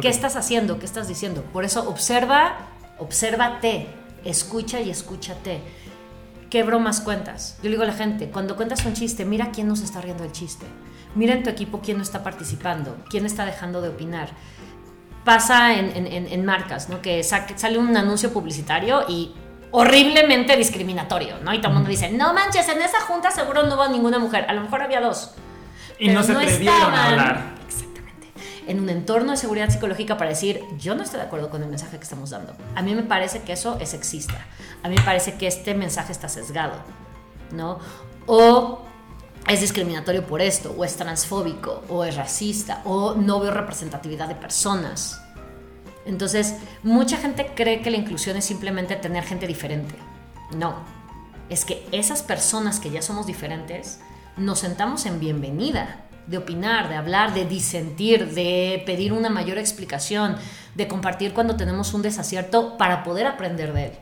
qué 0.00 0.08
estás 0.08 0.36
haciendo, 0.36 0.78
qué 0.78 0.86
estás 0.86 1.06
diciendo. 1.06 1.42
Por 1.52 1.64
eso 1.64 1.88
observa, 1.88 2.56
obsérvate, 2.98 3.88
escucha 4.24 4.80
y 4.80 4.90
escúchate. 4.90 5.60
¿Qué 6.50 6.62
bromas 6.62 7.02
cuentas? 7.02 7.56
Yo 7.58 7.64
le 7.64 7.70
digo 7.70 7.82
a 7.82 7.86
la 7.86 7.92
gente, 7.92 8.30
cuando 8.30 8.56
cuentas 8.56 8.84
un 8.86 8.94
chiste, 8.94 9.26
mira 9.26 9.50
quién 9.52 9.68
nos 9.68 9.82
está 9.82 10.00
riendo 10.00 10.24
el 10.24 10.32
chiste. 10.32 10.64
Mira 11.14 11.34
en 11.34 11.42
tu 11.42 11.50
equipo 11.50 11.80
quién 11.82 11.98
no 11.98 12.02
está 12.02 12.22
participando, 12.22 12.96
quién 13.10 13.26
está 13.26 13.44
dejando 13.44 13.82
de 13.82 13.90
opinar. 13.90 14.30
Pasa 15.24 15.74
en, 15.74 16.06
en- 16.06 16.26
en- 16.28 16.44
marcas, 16.46 16.88
¿no? 16.88 17.02
Que 17.02 17.22
sa- 17.22 17.46
sale 17.56 17.76
un 17.78 17.94
anuncio 17.96 18.32
publicitario 18.32 19.04
y 19.08 19.34
horriblemente 19.70 20.56
discriminatorio, 20.56 21.34
¿no? 21.42 21.52
Y 21.52 21.58
todo 21.58 21.68
el 21.68 21.74
mundo 21.74 21.90
dice, 21.90 22.10
no 22.10 22.32
manches, 22.32 22.66
en 22.68 22.80
esa 22.80 23.00
junta 23.00 23.30
seguro 23.30 23.64
no 23.64 23.74
hubo 23.74 23.88
ninguna 23.88 24.18
mujer. 24.18 24.46
A 24.48 24.54
lo 24.54 24.62
mejor 24.62 24.80
había 24.82 25.00
dos. 25.00 25.32
Y 25.98 26.08
no 26.08 26.22
se 26.22 26.32
atrevieron 26.32 26.94
a 26.94 27.06
hablar. 27.08 27.54
Exactamente. 27.66 28.28
En 28.66 28.80
un 28.80 28.88
entorno 28.88 29.32
de 29.32 29.36
seguridad 29.36 29.68
psicológica 29.68 30.16
para 30.16 30.30
decir, 30.30 30.62
yo 30.78 30.94
no 30.94 31.02
estoy 31.02 31.20
de 31.20 31.26
acuerdo 31.26 31.50
con 31.50 31.62
el 31.62 31.68
mensaje 31.68 31.98
que 31.98 32.04
estamos 32.04 32.30
dando. 32.30 32.54
A 32.74 32.80
mí 32.82 32.94
me 32.94 33.02
parece 33.02 33.42
que 33.42 33.52
eso 33.52 33.76
es 33.80 33.90
sexista. 33.90 34.46
A 34.82 34.88
mí 34.88 34.94
me 34.96 35.02
parece 35.02 35.34
que 35.34 35.46
este 35.46 35.74
mensaje 35.74 36.12
está 36.12 36.28
sesgado, 36.30 36.74
¿no? 37.50 37.80
O 38.26 38.82
es 39.48 39.60
discriminatorio 39.60 40.26
por 40.26 40.42
esto, 40.42 40.74
o 40.76 40.84
es 40.84 40.96
transfóbico, 40.96 41.82
o 41.88 42.04
es 42.04 42.16
racista, 42.16 42.82
o 42.84 43.14
no 43.14 43.40
veo 43.40 43.50
representatividad 43.50 44.28
de 44.28 44.34
personas. 44.34 45.20
Entonces, 46.04 46.56
mucha 46.82 47.16
gente 47.16 47.52
cree 47.54 47.80
que 47.80 47.90
la 47.90 47.96
inclusión 47.96 48.36
es 48.36 48.44
simplemente 48.44 48.96
tener 48.96 49.24
gente 49.24 49.46
diferente. 49.46 49.94
No, 50.56 50.76
es 51.48 51.64
que 51.64 51.86
esas 51.92 52.22
personas 52.22 52.78
que 52.80 52.90
ya 52.90 53.02
somos 53.02 53.26
diferentes, 53.26 54.00
nos 54.36 54.58
sentamos 54.58 55.06
en 55.06 55.18
bienvenida, 55.18 56.04
de 56.26 56.38
opinar, 56.38 56.90
de 56.90 56.96
hablar, 56.96 57.32
de 57.32 57.46
disentir, 57.46 58.34
de 58.34 58.82
pedir 58.84 59.14
una 59.14 59.30
mayor 59.30 59.56
explicación, 59.56 60.36
de 60.74 60.88
compartir 60.88 61.32
cuando 61.32 61.56
tenemos 61.56 61.94
un 61.94 62.02
desacierto 62.02 62.76
para 62.76 63.02
poder 63.02 63.26
aprender 63.26 63.72
de 63.72 63.86
él. 63.86 63.92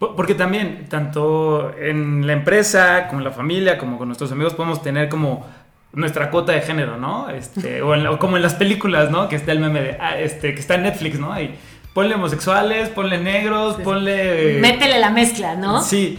Po- 0.00 0.16
Porque 0.16 0.34
también, 0.34 0.86
tanto 0.88 1.72
en 1.78 2.26
la 2.26 2.32
empresa, 2.32 3.06
como 3.06 3.20
en 3.20 3.24
la 3.24 3.30
familia, 3.30 3.78
como 3.78 3.98
con 3.98 4.08
nuestros 4.08 4.32
amigos, 4.32 4.54
podemos 4.54 4.82
tener 4.82 5.08
como 5.08 5.46
nuestra 5.92 6.30
cuota 6.30 6.50
de 6.52 6.62
género, 6.62 6.96
¿no? 6.96 7.30
Este, 7.30 7.80
o, 7.86 7.94
en 7.94 8.02
la- 8.02 8.10
o 8.10 8.18
como 8.18 8.36
en 8.36 8.42
las 8.42 8.54
películas, 8.54 9.10
¿no? 9.12 9.28
Que 9.28 9.36
está 9.36 9.52
el 9.52 9.60
meme 9.60 9.80
de, 9.80 9.96
ah, 10.00 10.18
este, 10.18 10.54
que 10.54 10.60
está 10.60 10.74
en 10.74 10.82
Netflix, 10.82 11.20
¿no? 11.20 11.40
Y 11.40 11.54
ponle 11.94 12.14
homosexuales, 12.16 12.88
ponle 12.88 13.18
negros, 13.18 13.76
ponle... 13.84 14.58
Métele 14.60 14.98
la 14.98 15.10
mezcla, 15.10 15.54
¿no? 15.54 15.82
Sí, 15.82 16.18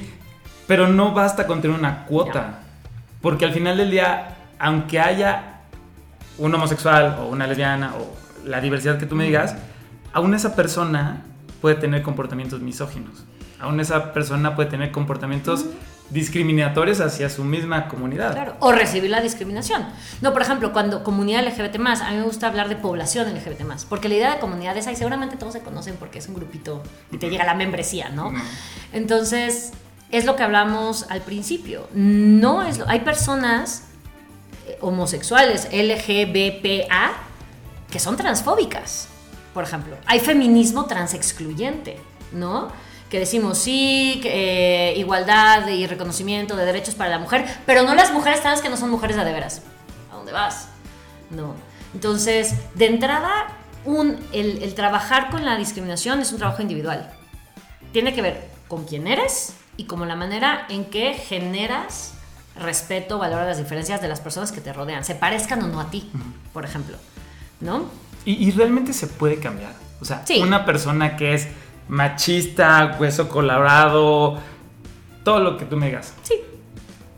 pero 0.67 0.88
no 0.88 1.11
basta 1.13 1.47
con 1.47 1.61
tener 1.61 1.77
una 1.77 2.05
cuota. 2.05 2.59
Porque 3.21 3.45
al 3.45 3.51
final 3.53 3.77
del 3.77 3.91
día, 3.91 4.36
aunque 4.59 4.99
haya 4.99 5.59
un 6.38 6.53
homosexual 6.53 7.17
o 7.21 7.27
una 7.27 7.45
lesbiana 7.47 7.93
o 7.95 8.15
la 8.47 8.59
diversidad 8.61 8.97
que 8.97 9.05
tú 9.05 9.15
me 9.15 9.25
digas, 9.25 9.55
aún 10.13 10.34
esa 10.34 10.55
persona 10.55 11.21
puede 11.61 11.75
tener 11.75 12.01
comportamientos 12.01 12.61
misóginos. 12.61 13.25
Aún 13.62 13.80
esa 13.80 14.14
persona 14.14 14.55
puede 14.55 14.70
tener 14.70 14.91
comportamientos 14.91 15.66
discriminatorios 16.12 16.99
hacia 16.99 17.30
su 17.30 17.43
misma 17.43 17.88
comunidad. 17.88 18.34
Claro, 18.34 18.55
o 18.59 18.72
recibir 18.72 19.09
la 19.09 19.22
discriminación. 19.22 19.86
No, 20.22 20.34
por 20.34 20.41
ejemplo, 20.41 20.74
cuando 20.74 21.03
comunidad 21.03 21.45
LGBT 21.45 21.76
a 21.78 22.12
mí 22.12 22.18
me 22.18 22.24
gusta 22.24 22.47
hablar 22.47 22.68
de 22.68 22.76
población 22.76 23.34
LGBT 23.34 23.62
porque 23.88 24.09
la 24.09 24.16
idea 24.16 24.34
de 24.34 24.39
comunidad 24.39 24.76
es 24.76 24.88
ahí, 24.88 24.95
seguramente 24.95 25.38
todos 25.38 25.53
se 25.53 25.62
conocen 25.62 25.95
porque 25.95 26.20
es 26.20 26.28
un 26.28 26.36
grupito 26.36 26.84
y 27.12 27.18
te 27.18 27.30
llega 27.30 27.45
la 27.45 27.53
membresía, 27.53 28.09
¿no? 28.09 28.34
Entonces, 28.91 29.72
es 30.12 30.26
lo 30.26 30.36
que 30.36 30.43
hablamos 30.43 31.05
al 31.09 31.22
principio. 31.22 31.88
No 31.93 32.64
es 32.64 32.78
lo, 32.78 32.89
hay 32.89 32.99
personas 32.99 33.86
eh, 34.68 34.78
homosexuales 34.82 35.70
LGBPA 35.72 37.14
que 37.89 37.99
son 37.99 38.18
transfóbicas, 38.18 39.07
por 39.53 39.64
ejemplo. 39.64 39.95
Hay 40.05 40.20
feminismo 40.20 40.86
transexcluyente, 40.86 41.97
¿no? 42.34 42.70
Que 43.12 43.20
decimos 43.20 43.57
sí, 43.59 44.22
eh, 44.26 44.93
igualdad 44.97 45.68
y 45.68 45.86
reconocimiento 45.86 46.55
de 46.55 46.66
derechos 46.66 46.95
para 46.95 47.09
la 47.09 47.20
mujer, 47.20 47.45
pero 47.66 47.84
no 47.84 47.93
las 47.93 48.12
mujeres 48.14 48.41
trans 48.41 48.62
que 48.62 48.70
no 48.70 48.78
son 48.78 48.89
mujeres 48.89 49.18
de, 49.18 49.26
de 49.26 49.34
veras. 49.34 49.62
¿A 50.12 50.16
dónde 50.16 50.32
vas? 50.32 50.70
¿no? 51.30 51.53
Entonces, 51.93 52.55
de 52.76 52.86
entrada, 52.88 53.30
un, 53.86 54.18
el, 54.32 54.64
el 54.64 54.74
trabajar 54.76 55.30
con 55.30 55.43
la 55.45 55.57
discriminación 55.57 56.22
es 56.22 56.32
un 56.32 56.38
trabajo 56.39 56.62
individual. 56.62 57.12
Tiene 57.91 58.14
que 58.14 58.22
ver 58.22 58.49
con 58.70 58.86
quién 58.86 59.07
eres 59.07 59.53
y 59.76 59.84
como 59.86 60.05
la 60.05 60.16
manera 60.16 60.66
en 60.70 60.86
que 60.86 61.14
generas 61.14 62.14
respeto, 62.57 63.18
valor 63.18 63.39
a 63.39 63.45
las 63.45 63.57
diferencias 63.57 64.01
de 64.01 64.07
las 64.07 64.20
personas 64.22 64.51
que 64.51 64.62
te 64.62 64.72
rodean, 64.74 65.03
se 65.03 65.16
parezcan 65.16 65.62
o 65.64 65.68
no 65.68 65.80
a 65.82 65.89
ti, 65.89 66.09
por 66.53 66.64
ejemplo, 66.66 66.97
¿no? 67.59 67.89
Y, 68.26 68.45
y 68.47 68.51
realmente 68.51 68.93
se 68.93 69.07
puede 69.07 69.39
cambiar. 69.39 69.74
O 70.01 70.05
sea, 70.05 70.26
Sí. 70.26 70.41
una 70.41 70.66
persona 70.66 71.16
que 71.18 71.34
es 71.34 71.47
machista, 71.92 72.96
hueso 73.00 73.28
colorado, 73.28 74.39
todo 75.26 75.39
lo 75.42 75.58
que 75.58 75.66
tú 75.66 75.76
me 75.76 75.88
digas. 75.88 76.14
Sí. 76.24 76.36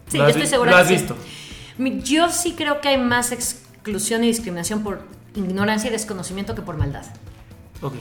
Sí, 0.08 0.18
yo 0.18 0.28
estoy 0.28 0.48
segura 0.48 0.72
lo 0.72 0.78
has 0.78 0.90
visto. 0.90 1.16
Yo 1.78 2.30
sí 2.30 2.54
creo 2.54 2.82
que 2.82 2.90
hay 2.90 2.98
más 2.98 3.32
exclusión 3.32 4.24
y 4.24 4.28
discriminación 4.28 4.84
por 4.84 5.04
ignorancia 5.36 5.90
y 5.90 5.92
desconocimiento 5.92 6.56
que 6.56 6.64
por 6.64 6.78
maldad. 6.78 7.06
Ok. 7.82 7.94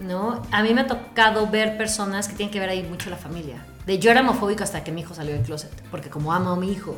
¿no? 0.00 0.42
A 0.52 0.62
mí 0.62 0.72
me 0.72 0.82
ha 0.82 0.86
tocado 0.86 1.48
ver 1.48 1.76
personas 1.76 2.28
que 2.28 2.36
tienen 2.36 2.52
que 2.52 2.60
ver 2.60 2.68
ahí 2.68 2.84
mucho 2.84 3.10
la 3.10 3.16
familia. 3.16 3.64
De 3.84 3.98
yo 3.98 4.12
era 4.12 4.20
homofóbico 4.20 4.62
hasta 4.62 4.84
que 4.84 4.92
mi 4.92 5.00
hijo 5.00 5.14
salió 5.14 5.34
del 5.34 5.42
closet, 5.42 5.72
porque 5.90 6.08
como 6.10 6.32
amo 6.32 6.50
a 6.50 6.56
mi 6.56 6.70
hijo, 6.70 6.96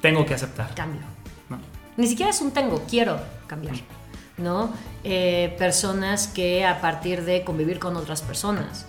Tengo 0.00 0.24
que 0.24 0.32
aceptar. 0.34 0.74
cambio. 0.74 1.02
¿no? 1.50 1.58
Ni 1.98 2.06
siquiera 2.06 2.30
es 2.30 2.40
un 2.40 2.52
tengo, 2.52 2.82
quiero 2.88 3.20
cambiar, 3.46 3.74
¿no? 4.36 4.72
Eh, 5.04 5.54
personas 5.58 6.28
que 6.28 6.64
a 6.64 6.80
partir 6.80 7.24
de 7.24 7.44
convivir 7.44 7.78
con 7.78 7.96
otras 7.96 8.22
personas. 8.22 8.86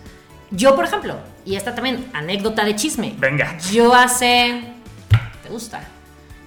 Yo, 0.50 0.74
por 0.74 0.84
ejemplo, 0.84 1.16
y 1.44 1.56
esta 1.56 1.74
también, 1.74 2.10
anécdota 2.14 2.64
de 2.64 2.74
chisme. 2.74 3.14
Venga. 3.18 3.58
Yo 3.70 3.94
hace... 3.94 4.62
¿Te 5.42 5.48
gusta? 5.48 5.82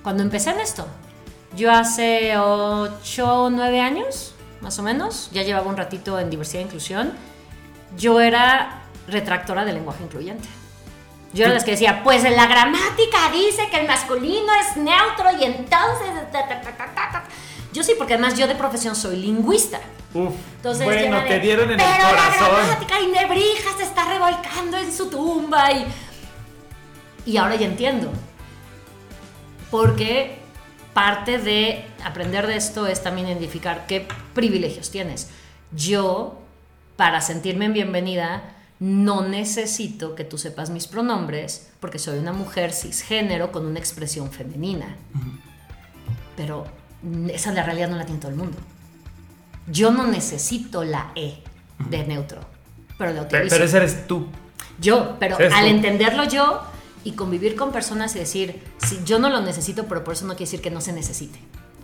Cuando 0.04 0.24
empecé 0.24 0.52
en 0.52 0.60
esto, 0.60 0.88
yo 1.56 1.72
hace 1.72 2.38
8 2.38 3.44
o 3.44 3.50
9 3.50 3.82
años, 3.82 4.34
más 4.62 4.80
o 4.80 4.84
menos, 4.84 5.30
ya 5.32 5.44
llevaba 5.44 5.68
un 5.68 5.78
ratito 5.78 6.20
en 6.20 6.30
diversidad 6.30 6.62
e 6.62 6.66
inclusión, 6.66 7.14
yo 7.98 8.20
era 8.20 8.82
retractora 9.08 9.66
del 9.66 9.76
lenguaje 9.76 10.04
incluyente. 10.04 10.48
Yo 11.34 11.46
era 11.46 11.54
las 11.54 11.64
que 11.64 11.72
decía, 11.72 12.04
pues 12.04 12.24
la 12.24 12.46
gramática 12.46 13.30
dice 13.32 13.70
que 13.70 13.80
el 13.80 13.88
masculino 13.88 14.52
es 14.60 14.78
neutro 14.78 15.32
y 15.40 15.46
entonces... 15.46 16.32
ta, 16.32 16.48
ta, 16.48 16.62
ta, 16.62 16.72
ta, 16.72 16.86
ta, 16.94 17.12
ta". 17.12 17.24
Yo 17.74 17.84
sí, 17.84 17.94
porque 17.98 18.14
además 18.16 18.38
yo 18.38 18.48
de 18.48 18.56
profesión 18.56 18.96
soy 18.96 19.18
lingüista. 19.18 19.80
Uf. 20.14 20.34
Entonces, 20.58 20.86
bueno, 20.86 21.24
te 21.24 21.40
dieron 21.40 21.72
en 21.72 21.78
Pero 21.78 21.90
el 21.90 22.02
la 22.02 22.10
corazón. 22.10 22.66
gramática 22.66 23.00
y 23.00 23.08
Nebrija 23.08 23.78
se 23.78 23.84
está 23.84 24.06
revolcando 24.06 24.78
en 24.78 24.92
su 24.92 25.10
tumba 25.10 25.72
y... 25.72 25.86
Y 27.26 27.38
ahora 27.38 27.56
ya 27.56 27.68
entiendo. 27.68 28.12
Porque 29.70 30.40
parte 30.94 31.38
de 31.38 31.86
aprender 32.04 32.48
de 32.48 32.58
esto 32.58 32.88
es 32.88 33.02
también 33.02 33.28
identificar 33.28 33.86
qué 33.88 34.06
privilegios 34.34 34.92
tienes. 34.92 35.30
Yo, 35.74 36.40
para 36.98 37.22
sentirme 37.22 37.66
en 37.66 37.74
bienvenida, 37.74 38.44
no 38.80 39.22
necesito 39.22 40.16
que 40.16 40.26
tú 40.26 40.38
sepas 40.38 40.72
mis 40.72 40.88
pronombres 40.88 41.70
porque 41.80 42.00
soy 42.00 42.18
una 42.18 42.34
mujer 42.34 42.74
cisgénero 42.74 43.52
con 43.52 43.66
una 43.66 43.80
expresión 43.80 44.32
femenina. 44.32 44.98
Pero 46.36 46.66
esa 47.34 47.50
es 47.50 47.56
la 47.56 47.64
realidad 47.64 47.90
no 47.90 47.98
la 47.98 48.06
tiene 48.06 48.20
todo 48.20 48.32
el 48.32 48.38
mundo. 48.38 48.58
Yo 49.68 49.92
no 49.92 50.08
necesito 50.08 50.84
la 50.84 51.12
E 51.16 51.42
de 51.90 52.06
neutro, 52.06 52.42
pero 52.98 53.14
la 53.14 53.24
utilizo. 53.24 53.50
Pero 53.50 53.66
ese 53.66 53.78
eres 53.78 54.08
tú. 54.08 54.28
Yo, 54.80 55.18
pero 55.20 55.38
al 55.38 55.50
tú. 55.50 55.56
entenderlo 55.56 56.24
yo 56.26 56.62
y 57.04 57.14
convivir 57.14 57.56
con 57.56 57.72
personas 57.72 58.16
y 58.16 58.20
decir, 58.20 58.62
si 58.78 59.04
yo 59.04 59.20
no 59.20 59.30
lo 59.30 59.42
necesito, 59.42 59.86
pero 59.86 60.04
por 60.04 60.14
eso 60.14 60.26
no 60.26 60.34
quiere 60.34 60.46
decir 60.46 60.62
que 60.62 60.72
no 60.72 60.82
se 60.82 60.94
necesite, 60.94 61.40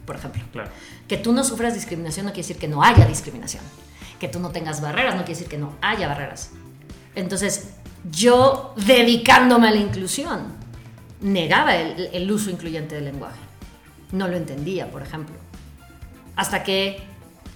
por 0.05 0.15
ejemplo. 0.15 0.43
Claro. 0.51 0.69
Que 1.07 1.17
tú 1.17 1.33
no 1.33 1.43
sufras 1.43 1.73
discriminación 1.73 2.25
no 2.25 2.31
quiere 2.31 2.47
decir 2.47 2.57
que 2.57 2.67
no 2.67 2.83
haya 2.83 3.05
discriminación. 3.05 3.63
Que 4.19 4.27
tú 4.27 4.39
no 4.39 4.49
tengas 4.49 4.81
barreras 4.81 5.15
no 5.15 5.21
quiere 5.21 5.35
decir 5.35 5.47
que 5.47 5.57
no 5.57 5.75
haya 5.81 6.07
barreras. 6.07 6.51
Entonces, 7.15 7.69
yo 8.11 8.73
dedicándome 8.75 9.67
a 9.67 9.71
la 9.71 9.77
inclusión, 9.77 10.55
negaba 11.21 11.75
el, 11.75 12.09
el 12.13 12.31
uso 12.31 12.49
incluyente 12.49 12.95
del 12.95 13.05
lenguaje. 13.05 13.46
No 14.11 14.27
lo 14.27 14.37
entendía, 14.37 14.89
por 14.89 15.01
ejemplo. 15.01 15.35
Hasta 16.35 16.63
que 16.63 17.01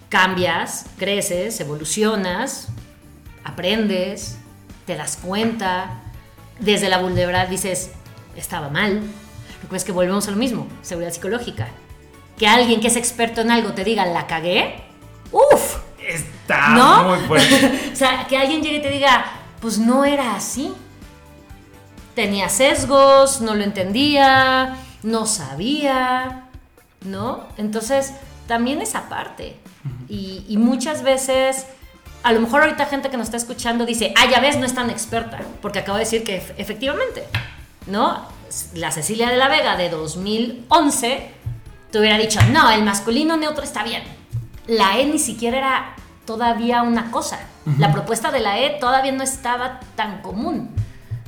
cambias, 0.09 0.85
creces, 0.97 1.59
evolucionas, 1.59 2.67
aprendes, 3.43 4.37
te 4.85 4.95
das 4.95 5.17
cuenta, 5.17 6.01
desde 6.59 6.89
la 6.89 6.97
vulnerabilidad 6.97 7.47
dices, 7.47 7.91
estaba 8.35 8.69
mal. 8.69 9.01
Lo 9.63 9.69
que 9.69 9.75
es 9.75 9.83
que 9.83 9.91
volvemos 9.91 10.27
a 10.27 10.31
lo 10.31 10.37
mismo, 10.37 10.67
seguridad 10.81 11.13
psicológica. 11.13 11.67
Que 12.37 12.47
alguien 12.47 12.81
que 12.81 12.87
es 12.87 12.95
experto 12.95 13.41
en 13.41 13.51
algo 13.51 13.73
te 13.73 13.83
diga, 13.83 14.05
la 14.05 14.27
cagué, 14.27 14.83
uff, 15.31 15.77
Está 16.07 16.69
¿no? 16.69 17.03
muy 17.03 17.19
fuerte. 17.27 17.89
o 17.93 17.95
sea, 17.95 18.25
que 18.27 18.37
alguien 18.37 18.61
llegue 18.61 18.77
y 18.77 18.81
te 18.81 18.89
diga, 18.89 19.25
pues 19.59 19.77
no 19.77 20.03
era 20.03 20.35
así. 20.35 20.73
Tenía 22.15 22.49
sesgos, 22.49 23.41
no 23.41 23.55
lo 23.55 23.63
entendía, 23.63 24.75
no 25.03 25.25
sabía, 25.25 26.45
¿no? 27.05 27.43
Entonces, 27.57 28.13
también 28.47 28.81
esa 28.81 29.09
parte. 29.09 29.57
Y, 30.07 30.45
y 30.47 30.57
muchas 30.57 31.01
veces, 31.03 31.65
a 32.23 32.31
lo 32.33 32.39
mejor 32.41 32.63
ahorita 32.63 32.85
gente 32.85 33.09
que 33.09 33.17
nos 33.17 33.27
está 33.27 33.37
escuchando 33.37 33.85
dice, 33.85 34.13
ah, 34.17 34.29
ya 34.29 34.39
ves, 34.39 34.57
no 34.57 34.65
es 34.65 34.75
tan 34.75 34.89
experta, 34.89 35.39
porque 35.61 35.79
acabo 35.79 35.97
de 35.97 36.03
decir 36.03 36.23
que 36.23 36.41
ef- 36.41 36.53
efectivamente, 36.57 37.23
¿no? 37.87 38.25
La 38.75 38.91
Cecilia 38.91 39.29
de 39.29 39.37
la 39.37 39.47
Vega 39.47 39.77
de 39.77 39.89
2011 39.89 41.31
te 41.91 41.99
hubiera 41.99 42.17
dicho, 42.17 42.39
no, 42.51 42.69
el 42.71 42.83
masculino 42.83 43.37
neutro 43.37 43.63
está 43.63 43.83
bien. 43.83 44.03
La 44.67 44.97
E 44.99 45.05
ni 45.05 45.19
siquiera 45.19 45.57
era 45.57 45.95
todavía 46.25 46.81
una 46.83 47.11
cosa. 47.11 47.39
La 47.77 47.91
propuesta 47.91 48.31
de 48.31 48.39
la 48.39 48.59
E 48.59 48.71
todavía 48.79 49.11
no 49.11 49.23
estaba 49.23 49.79
tan 49.95 50.21
común, 50.21 50.69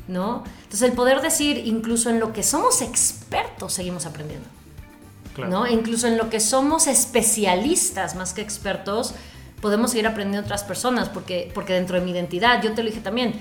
¿no? 0.07 0.43
Entonces 0.73 0.89
el 0.89 0.95
poder 0.95 1.21
decir, 1.21 1.61
incluso 1.67 2.09
en 2.09 2.19
lo 2.19 2.33
que 2.33 2.41
somos 2.41 2.81
expertos, 2.81 3.73
seguimos 3.73 4.07
aprendiendo. 4.07 4.49
Claro. 5.35 5.51
¿no? 5.51 5.65
E 5.67 5.71
incluso 5.71 6.07
en 6.07 6.17
lo 6.17 6.31
que 6.31 6.39
somos 6.39 6.87
especialistas 6.87 8.15
más 8.15 8.33
que 8.33 8.41
expertos, 8.41 9.13
podemos 9.61 9.91
seguir 9.91 10.07
aprendiendo 10.07 10.43
otras 10.43 10.63
personas, 10.63 11.09
porque, 11.09 11.51
porque 11.53 11.73
dentro 11.73 11.99
de 11.99 12.03
mi 12.03 12.09
identidad, 12.09 12.63
yo 12.63 12.73
te 12.73 12.81
lo 12.81 12.89
dije 12.89 13.01
también, 13.01 13.35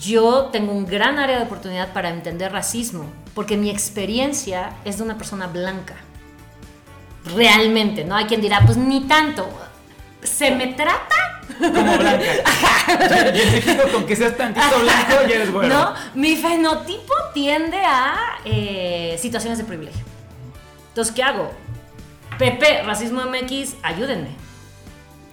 yo 0.00 0.46
tengo 0.46 0.72
un 0.72 0.84
gran 0.84 1.20
área 1.20 1.38
de 1.38 1.44
oportunidad 1.44 1.92
para 1.92 2.08
entender 2.08 2.50
racismo, 2.50 3.04
porque 3.36 3.56
mi 3.56 3.70
experiencia 3.70 4.74
es 4.84 4.98
de 4.98 5.04
una 5.04 5.16
persona 5.16 5.46
blanca. 5.46 5.94
Realmente, 7.36 8.04
¿no? 8.04 8.16
Hay 8.16 8.24
quien 8.24 8.40
dirá, 8.40 8.62
pues 8.66 8.76
ni 8.76 9.02
tanto. 9.02 9.48
¿Se 10.24 10.50
me 10.50 10.68
trata? 10.68 11.14
Como 11.58 11.70
blanca. 11.98 12.26
con 13.92 14.06
que 14.06 14.16
seas 14.16 14.36
tantito 14.36 14.66
blanco, 14.80 15.14
ya 15.28 15.34
eres 15.36 15.52
bueno. 15.52 15.74
¿No? 15.74 15.94
Mi 16.14 16.36
fenotipo 16.36 17.12
tiende 17.32 17.78
a 17.78 18.38
eh, 18.44 19.16
situaciones 19.20 19.58
de 19.58 19.64
privilegio. 19.64 20.02
Entonces, 20.88 21.14
¿qué 21.14 21.22
hago? 21.22 21.52
Pepe, 22.38 22.82
Racismo 22.82 23.22
MX, 23.24 23.74
ayúdenme. 23.82 24.30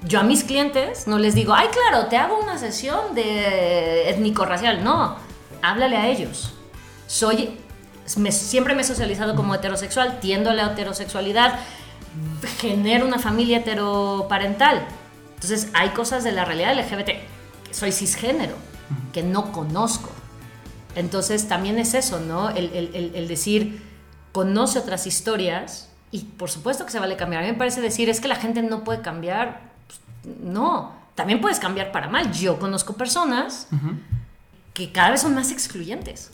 Yo 0.03 0.19
a 0.19 0.23
mis 0.23 0.43
clientes 0.43 1.07
no 1.07 1.17
les 1.19 1.35
digo, 1.35 1.53
ay, 1.53 1.67
claro, 1.69 2.07
te 2.07 2.17
hago 2.17 2.39
una 2.39 2.57
sesión 2.57 3.13
de 3.15 4.09
étnico-racial. 4.09 4.83
No, 4.83 5.15
háblale 5.61 5.95
a 5.97 6.07
ellos. 6.07 6.53
Soy, 7.07 7.57
me- 8.17 8.31
siempre 8.31 8.73
me 8.75 8.81
he 8.81 8.85
socializado 8.85 9.35
como 9.35 9.53
heterosexual, 9.55 10.19
tiendo 10.19 10.49
a 10.49 10.53
la 10.53 10.67
heterosexualidad, 10.67 11.59
genero 12.59 13.05
una 13.05 13.19
familia 13.19 13.57
heteroparental. 13.59 14.85
Entonces, 15.35 15.69
hay 15.73 15.89
cosas 15.89 16.23
de 16.23 16.31
la 16.31 16.45
realidad 16.45 16.75
LGBT. 16.77 17.09
Soy 17.71 17.91
cisgénero, 17.91 18.55
que 19.13 19.23
no 19.23 19.51
conozco. 19.51 20.09
Entonces, 20.95 21.47
también 21.47 21.77
es 21.79 21.93
eso, 21.93 22.19
¿no? 22.19 22.49
El, 22.49 22.65
el- 22.73 22.91
el- 22.95 23.15
el 23.15 23.27
decir, 23.27 23.81
conoce 24.33 24.79
otras 24.79 25.07
historias 25.07 25.89
y 26.11 26.19
por 26.25 26.49
supuesto 26.49 26.85
que 26.85 26.91
se 26.91 26.99
vale 26.99 27.15
cambiar. 27.15 27.43
A 27.43 27.45
mí 27.45 27.51
me 27.53 27.57
parece 27.57 27.81
decir, 27.81 28.09
es 28.09 28.19
que 28.19 28.27
la 28.27 28.35
gente 28.35 28.61
no 28.61 28.83
puede 28.83 29.01
cambiar. 29.01 29.61
Pues, 29.87 29.99
no, 30.43 30.93
también 31.15 31.39
puedes 31.41 31.59
cambiar 31.59 31.91
para 31.91 32.09
mal. 32.09 32.31
Yo 32.33 32.59
conozco 32.59 32.93
personas 32.93 33.67
que 34.73 34.91
cada 34.91 35.11
vez 35.11 35.21
son 35.21 35.33
más 35.33 35.51
excluyentes. 35.51 36.31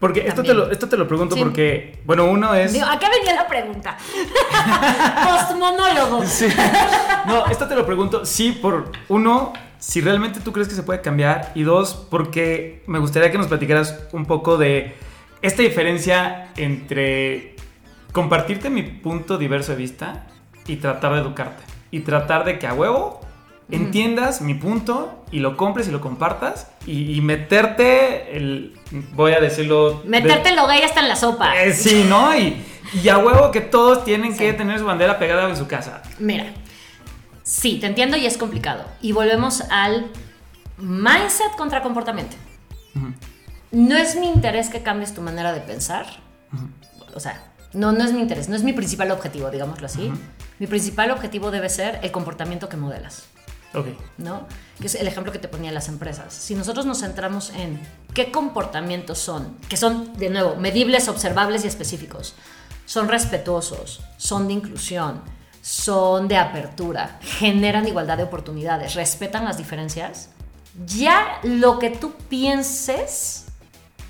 Porque 0.00 0.26
esto 0.26 0.42
te, 0.42 0.54
lo, 0.54 0.70
esto 0.70 0.88
te 0.88 0.96
lo 0.96 1.06
pregunto 1.06 1.36
Sí. 1.36 1.42
porque, 1.42 1.98
bueno, 2.06 2.24
uno 2.24 2.54
es... 2.54 2.72
Digo, 2.72 2.86
acá 2.86 3.08
venía 3.10 3.34
la 3.34 3.46
pregunta. 3.46 3.98
Postmonólogo. 5.24 6.24
Sí. 6.24 6.48
No, 7.26 7.46
esto 7.46 7.68
te 7.68 7.74
lo 7.74 7.84
pregunto, 7.84 8.24
sí, 8.24 8.52
por 8.52 8.90
uno, 9.08 9.52
si 9.78 10.00
realmente 10.00 10.40
tú 10.40 10.52
crees 10.52 10.68
que 10.68 10.74
se 10.74 10.82
puede 10.82 11.02
cambiar, 11.02 11.52
y 11.54 11.64
dos, 11.64 12.06
porque 12.10 12.82
me 12.86 12.98
gustaría 12.98 13.30
que 13.30 13.36
nos 13.36 13.48
platicaras 13.48 14.00
un 14.12 14.24
poco 14.24 14.56
de 14.56 14.96
esta 15.42 15.62
diferencia 15.62 16.48
entre 16.56 17.56
compartirte 18.12 18.70
mi 18.70 18.82
punto 18.82 19.36
diverso 19.36 19.72
de 19.72 19.78
vista 19.78 20.26
y 20.66 20.76
tratar 20.76 21.12
de 21.12 21.20
educarte. 21.20 21.62
Y 21.90 22.00
tratar 22.00 22.44
de 22.44 22.58
que 22.58 22.66
a 22.66 22.72
huevo 22.72 23.20
entiendas 23.72 24.40
mi 24.40 24.54
punto 24.54 25.24
y 25.30 25.38
lo 25.40 25.56
compres 25.56 25.88
y 25.88 25.90
lo 25.90 26.00
compartas 26.00 26.68
y, 26.86 27.14
y 27.14 27.20
meterte 27.20 28.36
el, 28.36 28.78
voy 29.14 29.32
a 29.32 29.40
decirlo... 29.40 30.00
de- 30.02 30.08
Meterte 30.08 30.54
lo 30.54 30.66
gay 30.66 30.82
hasta 30.82 31.00
en 31.00 31.08
la 31.08 31.16
sopa. 31.16 31.62
eh, 31.62 31.72
sí, 31.72 32.04
¿no? 32.08 32.36
Y, 32.36 32.62
Y 33.02 33.08
a 33.08 33.18
huevo 33.18 33.50
que 33.52 33.60
todos 33.60 34.04
tienen 34.04 34.36
que 34.36 34.52
tener 34.52 34.78
su 34.78 34.84
bandera 34.84 35.18
pegada 35.18 35.48
en 35.48 35.56
su 35.56 35.66
casa. 35.68 36.02
Mira, 36.18 36.46
sí, 37.44 37.78
te 37.80 37.86
entiendo 37.86 38.16
y 38.16 38.26
es 38.26 38.36
complicado. 38.36 38.84
Y 39.00 39.12
volvemos 39.12 39.62
al 39.70 40.10
mindset 40.78 41.54
contra 41.56 41.82
comportamiento. 41.82 42.36
No 43.70 43.96
es 43.96 44.16
mi 44.16 44.28
interés 44.28 44.68
que 44.68 44.82
cambies 44.82 45.14
tu 45.14 45.22
manera 45.22 45.52
de 45.52 45.60
pensar. 45.60 46.06
O 47.14 47.20
sea, 47.20 47.40
no, 47.72 47.92
no 47.92 48.02
es 48.04 48.12
mi 48.12 48.20
interés, 48.20 48.48
no 48.48 48.56
es 48.56 48.64
mi 48.64 48.72
principal 48.72 49.10
objetivo, 49.12 49.50
digámoslo 49.50 49.86
así. 49.86 50.10
Mi 50.58 50.66
principal 50.66 51.10
objetivo 51.12 51.50
debe 51.52 51.68
ser 51.68 52.00
el 52.02 52.10
comportamiento 52.10 52.68
que 52.68 52.76
modelas. 52.76 53.28
Ok. 53.74 53.86
¿no? 54.18 54.46
Que 54.80 54.86
es 54.88 54.94
el 54.94 55.06
ejemplo 55.06 55.32
que 55.32 55.38
te 55.38 55.48
ponía 55.48 55.70
las 55.72 55.88
empresas. 55.88 56.34
Si 56.34 56.54
nosotros 56.54 56.86
nos 56.86 57.00
centramos 57.00 57.50
en 57.50 57.80
qué 58.14 58.32
comportamientos 58.32 59.18
son, 59.18 59.56
que 59.68 59.76
son, 59.76 60.16
de 60.16 60.30
nuevo, 60.30 60.56
medibles, 60.56 61.08
observables 61.08 61.64
y 61.64 61.68
específicos, 61.68 62.34
son 62.84 63.08
respetuosos, 63.08 64.00
son 64.16 64.48
de 64.48 64.54
inclusión, 64.54 65.22
son 65.62 66.26
de 66.26 66.36
apertura, 66.36 67.18
generan 67.20 67.86
igualdad 67.86 68.16
de 68.16 68.24
oportunidades, 68.24 68.94
respetan 68.94 69.44
las 69.44 69.58
diferencias, 69.58 70.30
ya 70.86 71.38
lo 71.42 71.78
que 71.78 71.90
tú 71.90 72.14
pienses 72.28 73.46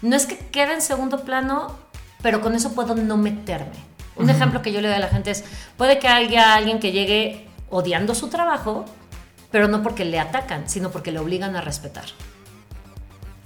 no 0.02 0.16
es 0.16 0.26
que 0.26 0.38
quede 0.38 0.74
en 0.74 0.80
segundo 0.80 1.24
plano, 1.24 1.76
pero 2.22 2.40
con 2.40 2.54
eso 2.54 2.72
puedo 2.72 2.94
no 2.94 3.16
meterme. 3.16 3.90
Un 4.16 4.30
ejemplo 4.30 4.62
que 4.62 4.72
yo 4.72 4.80
le 4.80 4.88
doy 4.88 4.96
a 4.96 5.00
la 5.00 5.08
gente 5.08 5.30
es, 5.30 5.44
puede 5.76 5.98
que 5.98 6.08
haya 6.08 6.54
alguien 6.54 6.78
que 6.78 6.92
llegue 6.92 7.48
odiando 7.70 8.14
su 8.14 8.28
trabajo, 8.28 8.84
pero 9.50 9.68
no 9.68 9.82
porque 9.82 10.04
le 10.04 10.18
atacan, 10.18 10.68
sino 10.68 10.90
porque 10.90 11.12
le 11.12 11.18
obligan 11.18 11.56
a 11.56 11.60
respetar, 11.60 12.04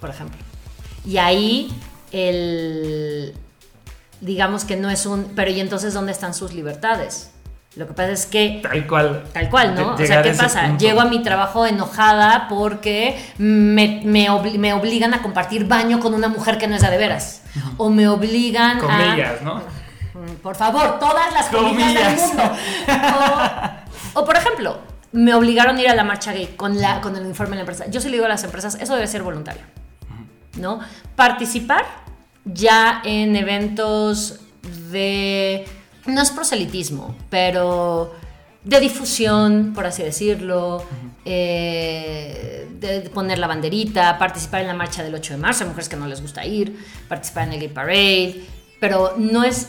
por 0.00 0.11
ejemplo. 0.11 0.38
Y 1.07 1.18
ahí 1.18 1.70
el, 2.12 3.34
digamos 4.20 4.64
que 4.64 4.76
no 4.76 4.90
es 4.90 5.07
un, 5.07 5.32
pero 5.36 5.50
¿y 5.50 5.61
entonces 5.61 5.94
dónde 5.94 6.12
están 6.12 6.34
sus 6.34 6.52
libertades? 6.55 7.30
Lo 7.76 7.88
que 7.88 7.92
pasa 7.92 8.12
es 8.12 8.26
que... 8.26 8.61
Tal 8.62 8.86
cual. 8.86 9.24
Tal 9.32 9.50
cual, 9.50 9.74
¿no? 9.74 9.94
O 9.94 9.98
sea, 9.98 10.22
¿qué 10.22 10.30
pasa? 10.32 10.62
punto. 10.66 10.78
Llego 10.84 11.00
a 11.00 11.07
mi 11.07 11.22
trabajo 11.24 11.66
enojada 11.66 12.46
porque 12.48 13.20
me, 13.38 14.00
me 14.05 14.30
obli- 14.30 14.59
me 14.59 14.72
obligan 14.72 15.12
a 15.12 15.20
compartir 15.22 15.66
baño 15.66 15.98
con 15.98 16.14
una 16.14 16.28
mujer 16.28 16.57
que 16.57 16.68
no 16.68 16.76
es 16.76 16.82
de 16.88 16.96
veras. 16.96 17.42
O 17.76 17.90
me 17.90 18.07
obligan 18.07 18.78
a... 18.78 18.80
Comillas, 18.80 19.42
¿no? 19.42 19.61
Por 20.40 20.55
favor, 20.55 21.00
todas 21.00 21.32
las 21.32 21.46
comillas 21.48 21.94
del 21.94 22.16
mundo. 22.28 22.42
O, 24.14 24.20
o, 24.20 24.24
por 24.24 24.36
ejemplo, 24.36 24.78
me 25.14 25.32
obligaron 25.32 25.76
a 25.76 25.80
ir 25.80 25.88
a 25.88 25.94
la 25.94 26.02
marcha 26.02 26.32
gay 26.32 26.54
con, 26.56 26.80
la, 26.80 27.00
con 27.00 27.14
el 27.16 27.24
informe 27.24 27.50
de 27.50 27.56
la 27.56 27.60
empresa. 27.60 27.88
Yo 27.88 28.00
sí 28.00 28.08
le 28.08 28.14
digo 28.14 28.26
a 28.26 28.28
las 28.28 28.42
empresas, 28.42 28.76
eso 28.80 28.94
debe 28.96 29.06
ser 29.06 29.22
voluntario. 29.22 29.62
¿No? 30.58 30.80
Participar 31.14 31.86
ya 32.44 33.00
en 33.04 33.36
eventos 33.36 34.40
de... 34.90 35.64
No 36.06 36.20
es 36.20 36.32
proselitismo, 36.32 37.14
pero 37.30 38.12
de 38.64 38.80
difusión, 38.80 39.72
por 39.72 39.86
así 39.86 40.02
decirlo, 40.02 40.84
eh, 41.24 42.68
de 42.80 43.08
poner 43.10 43.38
la 43.38 43.46
banderita, 43.46 44.18
participar 44.18 44.62
en 44.62 44.66
la 44.66 44.74
marcha 44.74 45.04
del 45.04 45.14
8 45.14 45.34
de 45.34 45.38
marzo, 45.38 45.62
hay 45.62 45.68
mujeres 45.68 45.88
que 45.88 45.96
no 45.96 46.08
les 46.08 46.20
gusta 46.20 46.44
ir, 46.44 46.76
participar 47.08 47.46
en 47.46 47.54
el 47.54 47.60
Gay 47.60 47.68
Parade, 47.68 48.44
pero 48.80 49.14
no 49.16 49.44
es, 49.44 49.68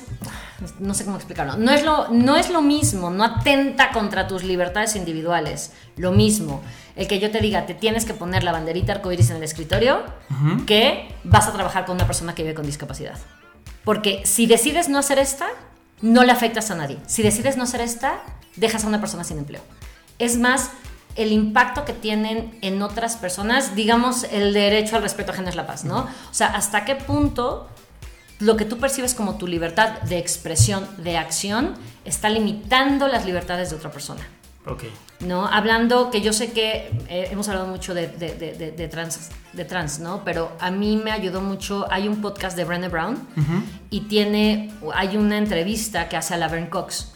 no 0.79 0.93
sé 0.93 1.05
cómo 1.05 1.17
explicarlo, 1.17 1.57
no 1.57 1.71
es 1.71 1.83
lo, 1.83 2.09
no 2.09 2.35
es 2.37 2.49
lo 2.49 2.61
mismo, 2.61 3.09
no 3.09 3.23
atenta 3.23 3.91
contra 3.91 4.27
tus 4.27 4.43
libertades 4.43 4.95
individuales, 4.95 5.73
lo 5.97 6.11
mismo, 6.11 6.61
el 6.95 7.07
que 7.07 7.19
yo 7.19 7.31
te 7.31 7.39
diga, 7.39 7.65
te 7.65 7.73
tienes 7.73 8.05
que 8.05 8.13
poner 8.13 8.43
la 8.43 8.51
banderita 8.51 8.93
arcoíris 8.93 9.29
en 9.31 9.37
el 9.37 9.43
escritorio, 9.43 10.03
que 10.65 11.13
vas 11.23 11.47
a 11.47 11.53
trabajar 11.53 11.85
con 11.85 11.95
una 11.95 12.05
persona 12.05 12.35
que 12.35 12.43
vive 12.43 12.55
con 12.55 12.65
discapacidad. 12.65 13.17
Porque 13.83 14.21
si 14.25 14.47
decides 14.47 14.89
no 14.89 14.97
hacer 14.97 15.19
esta, 15.19 15.47
no 16.01 16.23
le 16.23 16.31
afectas 16.31 16.71
a 16.71 16.75
nadie. 16.75 16.97
Si 17.07 17.21
decides 17.21 17.57
no 17.57 17.63
hacer 17.63 17.81
esta, 17.81 18.21
dejas 18.55 18.83
a 18.83 18.87
una 18.87 18.99
persona 18.99 19.23
sin 19.23 19.37
empleo. 19.37 19.61
Es 20.17 20.37
más, 20.37 20.71
el 21.15 21.31
impacto 21.31 21.85
que 21.85 21.93
tienen 21.93 22.57
en 22.61 22.81
otras 22.81 23.17
personas, 23.17 23.75
digamos, 23.75 24.23
el 24.31 24.53
derecho 24.53 24.95
al 24.95 25.01
respeto 25.01 25.31
ajeno 25.31 25.49
es 25.49 25.55
la 25.55 25.67
paz, 25.67 25.85
¿no? 25.85 25.99
O 25.99 26.33
sea, 26.33 26.47
hasta 26.47 26.85
qué 26.85 26.95
punto 26.95 27.69
lo 28.39 28.57
que 28.57 28.65
tú 28.65 28.77
percibes 28.77 29.13
como 29.13 29.37
tu 29.37 29.47
libertad 29.47 30.01
de 30.03 30.17
expresión, 30.17 30.87
de 30.97 31.17
acción, 31.17 31.73
está 32.03 32.29
limitando 32.29 33.07
las 33.07 33.25
libertades 33.25 33.69
de 33.69 33.75
otra 33.77 33.91
persona. 33.91 34.21
Ok. 34.67 34.83
¿no? 35.19 35.45
Hablando 35.47 36.09
que 36.11 36.21
yo 36.21 36.33
sé 36.33 36.51
que 36.51 36.89
eh, 37.07 37.29
hemos 37.31 37.47
hablado 37.47 37.67
mucho 37.67 37.93
de, 37.93 38.07
de- 38.07 38.33
de- 38.35 38.53
de- 38.53 38.71
de 38.71 38.87
trans, 38.87 39.29
de 39.53 39.63
trans, 39.63 39.99
¿no? 39.99 40.23
Pero 40.25 40.51
a 40.59 40.71
mí 40.71 40.97
me 40.97 41.11
ayudó 41.11 41.39
mucho, 41.39 41.85
hay 41.91 42.07
un 42.07 42.19
podcast 42.21 42.57
de 42.57 42.65
Brené 42.65 42.89
Brown 42.89 43.15
y 43.91 44.01
tiene, 44.01 44.71
hay 44.93 45.15
una 45.17 45.37
entrevista 45.37 46.09
que 46.09 46.17
hace 46.17 46.33
a 46.33 46.37
Laverne 46.37 46.69
Cox 46.69 47.13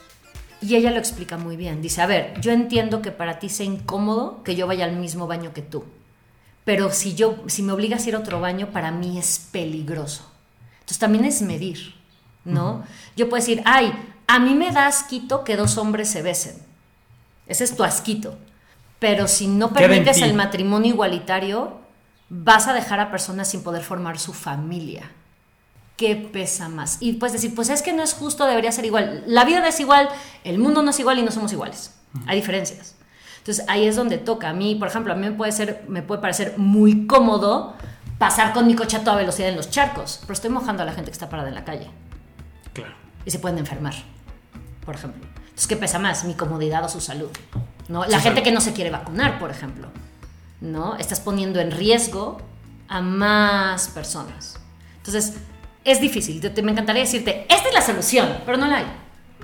y 0.62 0.76
ella 0.76 0.92
lo 0.92 1.00
explica 1.00 1.38
muy 1.38 1.58
bien. 1.58 1.82
Dice, 1.82 2.02
a 2.02 2.06
ver, 2.06 2.40
yo 2.40 2.52
entiendo 2.52 3.02
que 3.02 3.12
para 3.12 3.40
ti 3.40 3.50
sea 3.50 3.66
incómodo 3.66 4.44
que 4.44 4.56
yo 4.56 4.66
vaya 4.68 4.86
al 4.86 4.96
mismo 4.96 5.26
baño 5.28 5.52
que 5.52 5.62
tú, 5.64 5.84
pero 6.64 6.92
si, 6.92 7.16
yo, 7.16 7.36
si 7.48 7.64
me 7.64 7.74
obligas 7.74 8.06
a 8.06 8.10
ir 8.10 8.16
a 8.16 8.20
otro 8.20 8.40
baño, 8.40 8.68
para 8.72 8.92
mí 8.92 9.18
es 9.18 9.48
peligroso. 9.52 10.29
Entonces 10.90 11.02
también 11.02 11.26
es 11.26 11.44
medir, 11.44 11.94
¿no? 12.46 12.84
Yo 13.16 13.30
puedo 13.30 13.40
decir, 13.40 13.62
ay, 13.64 13.94
a 14.26 14.40
mí 14.40 14.56
me 14.56 14.72
da 14.72 14.88
asquito 14.88 15.44
que 15.44 15.56
dos 15.56 15.78
hombres 15.78 16.10
se 16.10 16.24
besen. 16.24 16.56
Ese 17.46 17.64
es 17.64 17.78
tu 17.78 17.84
asquito. 17.84 18.36
Pero 18.98 19.28
si 19.28 19.46
no 19.46 19.72
permites 19.72 20.20
el 20.24 20.34
matrimonio 20.34 20.92
igualitario, 20.92 21.78
vas 22.30 22.68
a 22.68 22.74
dejar 22.74 23.00
a 23.00 23.12
personas 23.12 23.50
sin 23.50 23.62
poder 23.62 23.84
formar 23.84 24.18
su 24.18 24.34
familia. 24.34 25.12
¿Qué 25.96 26.16
pesa 26.16 26.70
más? 26.70 26.98
Y 27.02 27.14
puedes 27.14 27.34
decir, 27.34 27.54
pues 27.54 27.70
es 27.70 27.84
que 27.84 27.94
no 27.94 28.02
es 28.02 28.16
justo, 28.16 28.48
debería 28.48 28.72
ser 28.72 28.86
igual. 28.86 29.24
La 29.28 29.46
vida 29.46 29.68
es 29.68 29.80
igual, 29.80 30.10
el 30.44 30.58
mundo 30.58 30.82
no 30.82 30.90
es 30.90 31.00
igual 31.00 31.20
y 31.20 31.22
no 31.22 31.30
somos 31.30 31.54
iguales. 31.54 31.94
Hay 32.26 32.38
diferencias. 32.38 32.96
Entonces 33.38 33.64
ahí 33.68 33.86
es 33.86 33.96
donde 33.96 34.18
toca. 34.18 34.50
A 34.50 34.54
mí, 34.54 34.74
por 34.74 34.88
ejemplo, 34.88 35.14
a 35.14 35.16
mí 35.16 35.30
me 35.30 35.34
puede, 35.34 35.52
ser, 35.52 35.86
me 35.88 36.02
puede 36.02 36.20
parecer 36.20 36.56
muy 36.58 37.06
cómodo 37.06 37.76
pasar 38.20 38.54
con 38.54 38.68
mi 38.68 38.76
coche 38.76 38.98
a 38.98 39.04
toda 39.04 39.16
velocidad 39.18 39.50
en 39.50 39.56
los 39.56 39.72
charcos, 39.72 40.20
pero 40.22 40.34
estoy 40.34 40.52
mojando 40.52 40.84
a 40.84 40.86
la 40.86 40.92
gente 40.94 41.10
que 41.10 41.14
está 41.14 41.30
parada 41.30 41.50
en 41.50 41.56
la 41.56 41.66
calle 41.66 41.90
Claro. 42.74 42.94
y 43.26 43.32
se 43.32 43.40
pueden 43.40 43.58
enfermar, 43.58 43.96
por 44.86 44.94
ejemplo. 44.96 45.26
Entonces, 45.40 45.66
¿qué 45.68 45.76
pesa 45.78 45.98
más? 46.00 46.24
¿Mi 46.26 46.36
comodidad 46.36 46.84
o 46.86 46.90
su 46.90 47.02
salud? 47.02 47.30
¿No? 47.88 48.06
La 48.06 48.20
gente 48.20 48.44
que 48.44 48.52
no 48.52 48.62
se 48.62 48.74
quiere 48.74 48.92
vacunar, 48.92 49.40
por 49.40 49.50
ejemplo. 49.50 49.88
¿No? 50.62 50.96
Estás 50.98 51.20
poniendo 51.22 51.60
en 51.60 51.72
riesgo 51.72 52.40
a 52.90 53.02
más 53.02 53.88
personas. 53.88 54.60
Entonces, 54.98 55.38
es 55.86 56.02
difícil. 56.02 56.42
Te- 56.42 56.50
te- 56.50 56.62
me 56.62 56.72
encantaría 56.74 57.02
decirte, 57.04 57.46
esta 57.50 57.70
es 57.70 57.74
la 57.74 57.82
solución, 57.82 58.38
pero 58.46 58.58
no 58.58 58.68
la 58.68 58.78
hay. 58.80 58.86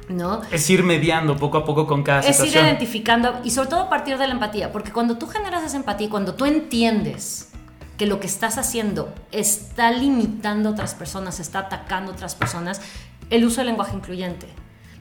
¿No? 0.09 0.41
Es 0.51 0.69
ir 0.69 0.83
mediando 0.83 1.35
poco 1.37 1.57
a 1.57 1.65
poco 1.65 1.87
con 1.87 2.03
cada 2.03 2.19
Es 2.19 2.27
ir 2.27 2.33
situación. 2.35 2.65
identificando 2.65 3.39
y 3.43 3.49
sobre 3.51 3.69
todo 3.69 3.79
a 3.81 3.89
partir 3.89 4.17
de 4.17 4.27
la 4.27 4.33
empatía, 4.33 4.71
porque 4.71 4.91
cuando 4.91 5.17
tú 5.17 5.25
generas 5.27 5.63
esa 5.63 5.77
empatía, 5.77 6.09
cuando 6.09 6.35
tú 6.35 6.45
entiendes 6.45 7.51
que 7.97 8.05
lo 8.05 8.19
que 8.19 8.27
estás 8.27 8.57
haciendo 8.57 9.13
está 9.31 9.91
limitando 9.91 10.69
a 10.69 10.71
otras 10.73 10.93
personas, 10.93 11.39
está 11.39 11.59
atacando 11.59 12.11
a 12.11 12.15
otras 12.15 12.35
personas, 12.35 12.81
el 13.29 13.45
uso 13.45 13.57
del 13.57 13.67
lenguaje 13.67 13.95
incluyente. 13.95 14.47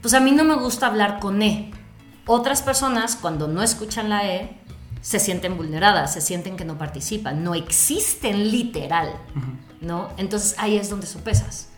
Pues 0.00 0.14
a 0.14 0.20
mí 0.20 0.32
no 0.32 0.44
me 0.44 0.54
gusta 0.56 0.86
hablar 0.86 1.18
con 1.18 1.42
E. 1.42 1.72
Otras 2.26 2.62
personas, 2.62 3.16
cuando 3.16 3.48
no 3.48 3.62
escuchan 3.62 4.08
la 4.08 4.26
E, 4.26 4.58
se 5.00 5.18
sienten 5.18 5.56
vulneradas, 5.56 6.14
se 6.14 6.20
sienten 6.20 6.56
que 6.56 6.64
no 6.64 6.78
participan, 6.78 7.44
no 7.44 7.54
existen 7.54 8.50
literal, 8.50 9.12
¿no? 9.80 10.08
Entonces 10.16 10.54
ahí 10.58 10.76
es 10.76 10.88
donde 10.88 11.06
sopesas. 11.06 11.68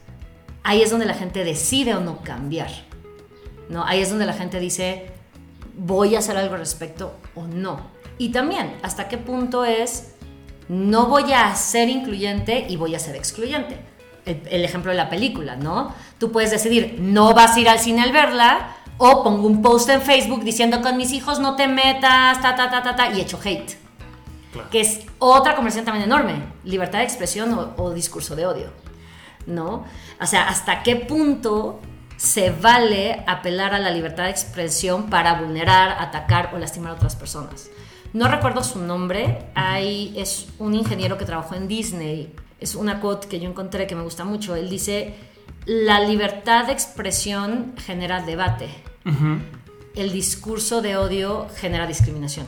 Ahí 0.63 0.83
es 0.83 0.91
donde 0.91 1.07
la 1.07 1.15
gente 1.15 1.45
decide 1.45 1.95
o 1.95 2.01
no 2.01 2.23
cambiar. 2.23 2.71
¿no? 3.69 3.85
Ahí 3.85 4.01
es 4.01 4.11
donde 4.11 4.27
la 4.27 4.33
gente 4.33 4.61
dice, 4.61 5.11
voy 5.77 6.15
a 6.15 6.21
hacer 6.21 6.37
algo 6.37 6.55
al 6.55 6.61
respecto 6.61 7.17
o 7.35 7.47
no. 7.47 7.81
Y 8.19 8.31
también, 8.31 8.77
hasta 8.83 9.09
qué 9.09 9.19
punto 9.19 9.65
es, 9.65 10.15
no 10.69 11.07
voy 11.07 11.33
a 11.33 11.55
ser 11.55 11.89
incluyente 11.89 12.67
y 12.69 12.77
voy 12.77 12.95
a 12.95 12.99
ser 12.99 13.17
excluyente. 13.17 13.79
El, 14.25 14.43
el 14.51 14.65
ejemplo 14.65 14.91
de 14.91 14.97
la 14.97 15.09
película, 15.09 15.57
¿no? 15.57 15.95
Tú 16.19 16.33
puedes 16.33 16.51
decidir, 16.51 16.97
no 16.99 17.33
vas 17.35 17.57
a 17.57 17.61
ir 17.61 17.69
al 17.69 17.79
cine 17.79 18.03
al 18.03 18.13
verla, 18.13 18.77
o 18.99 19.23
pongo 19.23 19.47
un 19.47 19.63
post 19.63 19.89
en 19.91 20.01
Facebook 20.01 20.43
diciendo 20.43 20.81
con 20.83 20.97
mis 20.97 21.13
hijos 21.13 21.39
no 21.39 21.55
te 21.55 21.69
metas, 21.69 22.41
ta, 22.41 22.57
ta, 22.57 22.71
ta, 22.71 22.83
ta, 22.83 22.97
ta, 22.97 23.11
y 23.13 23.21
echo 23.21 23.39
hate. 23.43 23.77
Claro. 24.53 24.71
Que 24.71 24.81
es 24.81 25.01
otra 25.19 25.55
conversación 25.55 25.85
también 25.85 26.07
enorme, 26.07 26.43
libertad 26.65 27.01
de 27.01 27.05
expresión 27.05 27.53
o, 27.55 27.75
o 27.77 27.93
discurso 27.93 28.35
de 28.35 28.47
odio. 28.47 28.87
¿no? 29.47 29.85
O 30.21 30.27
sea, 30.27 30.49
¿hasta 30.49 30.83
qué 30.83 30.97
punto 30.97 31.81
se 32.17 32.51
vale 32.51 33.25
apelar 33.27 33.75
a 33.75 33.79
la 33.79 33.91
libertad 33.91 34.25
de 34.25 34.31
expresión 34.31 35.09
para 35.09 35.35
vulnerar, 35.35 35.97
atacar 36.01 36.51
o 36.55 36.59
lastimar 36.59 36.93
a 36.93 36.95
otras 36.95 37.17
personas? 37.17 37.71
No 38.17 38.29
recuerdo 38.29 38.65
su 38.65 38.79
nombre, 38.79 39.45
hay, 39.55 40.15
es 40.17 40.47
un 40.59 40.73
ingeniero 40.75 41.19
que 41.19 41.27
trabajó 41.27 41.55
en 41.55 41.69
Disney, 41.69 42.33
es 42.59 42.75
una 42.75 42.99
quote 42.99 43.29
que 43.29 43.39
yo 43.39 43.47
encontré 43.47 43.87
que 43.87 43.95
me 43.95 44.03
gusta 44.03 44.25
mucho, 44.25 44.57
él 44.57 44.71
dice, 44.71 45.15
la 45.67 46.01
libertad 46.01 46.65
de 46.67 46.73
expresión 46.73 47.75
genera 47.77 48.23
debate, 48.23 48.69
el 49.95 50.13
discurso 50.13 50.81
de 50.81 50.97
odio 50.97 51.47
genera 51.57 51.87
discriminación. 51.87 52.47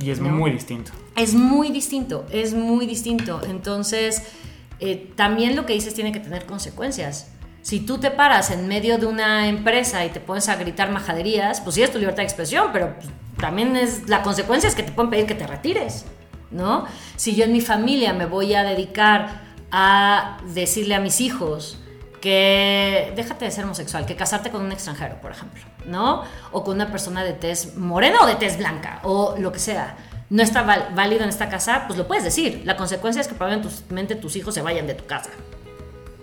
Y 0.00 0.10
es 0.10 0.18
No. 0.20 0.30
muy 0.30 0.50
distinto. 0.50 0.90
Es 1.14 1.32
muy 1.34 1.70
distinto, 1.70 2.26
es 2.32 2.52
muy 2.52 2.84
distinto. 2.86 3.40
Entonces, 3.48 4.24
eh, 4.80 5.12
también 5.14 5.54
lo 5.54 5.64
que 5.64 5.74
dices 5.74 5.94
tiene 5.94 6.10
que 6.10 6.18
tener 6.18 6.44
consecuencias. 6.44 7.28
Si 7.62 7.80
tú 7.80 7.98
te 7.98 8.10
paras 8.10 8.50
en 8.50 8.66
medio 8.66 8.98
de 8.98 9.06
una 9.06 9.48
empresa 9.48 10.04
y 10.04 10.10
te 10.10 10.18
pones 10.18 10.48
a 10.48 10.56
gritar 10.56 10.90
majaderías, 10.90 11.60
pues 11.60 11.76
sí 11.76 11.82
es 11.82 11.92
tu 11.92 11.98
libertad 11.98 12.18
de 12.18 12.24
expresión, 12.24 12.70
pero 12.72 12.94
pues, 12.94 13.08
también 13.38 13.76
es 13.76 14.08
la 14.08 14.22
consecuencia 14.22 14.68
es 14.68 14.74
que 14.74 14.82
te 14.82 14.90
pueden 14.90 15.10
pedir 15.10 15.26
que 15.26 15.36
te 15.36 15.46
retires, 15.46 16.04
¿no? 16.50 16.86
Si 17.16 17.36
yo 17.36 17.44
en 17.44 17.52
mi 17.52 17.60
familia 17.60 18.12
me 18.12 18.26
voy 18.26 18.54
a 18.54 18.64
dedicar 18.64 19.42
a 19.70 20.38
decirle 20.52 20.96
a 20.96 21.00
mis 21.00 21.20
hijos 21.20 21.78
que 22.20 23.12
déjate 23.14 23.44
de 23.44 23.50
ser 23.52 23.64
homosexual, 23.64 24.06
que 24.06 24.16
casarte 24.16 24.50
con 24.50 24.62
un 24.62 24.72
extranjero, 24.72 25.20
por 25.20 25.30
ejemplo, 25.30 25.62
¿no? 25.86 26.24
O 26.50 26.64
con 26.64 26.74
una 26.74 26.90
persona 26.90 27.22
de 27.22 27.32
tez 27.32 27.76
morena 27.76 28.18
o 28.22 28.26
de 28.26 28.34
tez 28.36 28.58
blanca, 28.58 29.00
o 29.04 29.36
lo 29.38 29.52
que 29.52 29.58
sea. 29.60 29.96
No 30.30 30.42
está 30.42 30.62
válido 30.62 31.22
en 31.22 31.28
esta 31.28 31.48
casa, 31.48 31.84
pues 31.86 31.98
lo 31.98 32.08
puedes 32.08 32.24
decir. 32.24 32.62
La 32.64 32.76
consecuencia 32.76 33.20
es 33.20 33.28
que 33.28 33.34
probablemente 33.34 34.14
tus 34.14 34.34
hijos 34.36 34.54
se 34.54 34.62
vayan 34.62 34.86
de 34.86 34.94
tu 34.94 35.04
casa, 35.04 35.30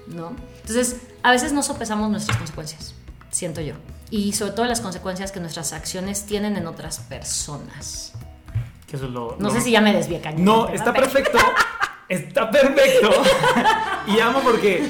¿no? 0.08 0.34
Entonces, 0.70 1.02
a 1.24 1.32
veces 1.32 1.52
no 1.52 1.64
sopesamos 1.64 2.12
nuestras 2.12 2.38
consecuencias, 2.38 2.94
siento 3.32 3.60
yo. 3.60 3.74
Y 4.12 4.34
sobre 4.34 4.52
todo 4.52 4.66
las 4.66 4.82
consecuencias 4.82 5.32
que 5.32 5.40
nuestras 5.40 5.74
acciones 5.74 6.28
tienen 6.28 6.56
en 6.58 6.68
otras 6.68 7.00
personas. 7.00 8.14
no 9.40 9.50
sé 9.50 9.62
si 9.62 9.72
ya 9.72 9.82
me 9.82 9.94
desvié 9.94 10.22
cañón. 10.22 10.46
No, 10.46 10.70
está 10.70 10.94
perfecto. 10.94 11.40
está 12.10 12.52
perfecto. 12.52 13.12
y 14.08 14.20
amo 14.20 14.42
porque 14.44 14.84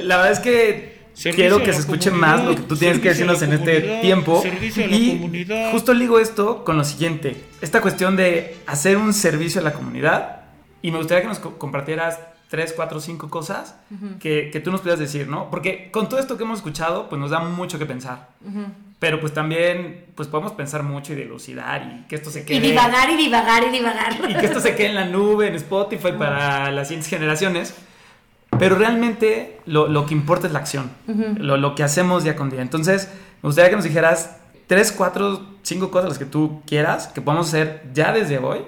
la 0.00 0.18
verdad 0.18 0.32
es 0.32 0.40
que 0.40 1.00
quiero 1.34 1.62
que 1.62 1.72
se 1.72 1.80
escuche 1.80 2.10
más 2.10 2.44
lo 2.44 2.54
que 2.54 2.62
tú 2.62 2.76
tienes 2.76 2.98
que 3.00 3.08
decirnos 3.08 3.40
en 3.40 3.54
este 3.54 4.00
tiempo. 4.02 4.42
Y 4.44 5.46
justo 5.72 5.94
ligo 5.94 6.18
esto 6.18 6.62
con 6.62 6.76
lo 6.76 6.84
siguiente. 6.84 7.42
Esta 7.62 7.80
cuestión 7.80 8.16
de 8.16 8.58
hacer 8.66 8.98
un 8.98 9.14
servicio 9.14 9.62
a 9.62 9.64
la 9.64 9.72
comunidad. 9.72 10.42
Y 10.82 10.90
me 10.90 10.98
gustaría 10.98 11.22
que 11.22 11.28
nos 11.28 11.38
compartieras 11.38 12.18
tres, 12.50 12.72
cuatro, 12.74 13.00
cinco 13.00 13.30
cosas 13.30 13.76
que, 14.18 14.50
que, 14.52 14.58
tú 14.58 14.72
nos 14.72 14.80
puedas 14.80 14.98
decir, 14.98 15.28
¿no? 15.28 15.48
Porque 15.50 15.88
con 15.92 16.08
todo 16.08 16.18
esto 16.18 16.36
que 16.36 16.42
hemos 16.42 16.58
escuchado, 16.58 17.08
pues 17.08 17.20
nos 17.20 17.30
da 17.30 17.38
mucho 17.38 17.78
que 17.78 17.86
pensar. 17.86 18.30
Pero 18.98 19.20
pues 19.20 19.32
también, 19.32 20.06
pues 20.16 20.28
podemos 20.28 20.52
pensar 20.52 20.82
mucho 20.82 21.12
y 21.12 21.16
dilucidar 21.16 21.82
y 21.82 22.08
que 22.08 22.16
esto 22.16 22.28
se 22.28 22.44
quede... 22.44 22.58
Y 22.58 22.60
divagar 22.60 23.08
y 23.08 23.16
divagar 23.16 23.62
y 23.62 23.70
divagar. 23.70 24.14
Y 24.28 24.34
que 24.34 24.46
esto 24.46 24.58
se 24.58 24.74
quede 24.74 24.88
en 24.88 24.94
la 24.96 25.04
nube, 25.06 25.46
en 25.46 25.54
Spotify 25.54 26.10
para 26.18 26.72
las 26.72 26.88
siguientes 26.88 27.08
generaciones. 27.08 27.74
Pero 28.58 28.74
realmente 28.74 29.60
lo, 29.64 29.86
lo 29.86 30.04
que 30.04 30.12
importa 30.12 30.48
es 30.48 30.52
la 30.52 30.58
acción, 30.58 30.90
lo, 31.06 31.56
lo, 31.56 31.76
que 31.76 31.84
hacemos 31.84 32.24
día 32.24 32.34
con 32.34 32.50
día. 32.50 32.62
Entonces, 32.62 33.08
me 33.42 33.46
gustaría 33.46 33.70
que 33.70 33.76
nos 33.76 33.84
dijeras 33.84 34.38
tres, 34.66 34.90
cuatro, 34.90 35.46
cinco 35.62 35.92
cosas 35.92 36.08
las 36.08 36.18
que 36.18 36.24
tú 36.24 36.62
quieras 36.66 37.06
que 37.06 37.20
podamos 37.20 37.46
hacer 37.46 37.88
ya 37.94 38.12
desde 38.12 38.38
hoy 38.38 38.62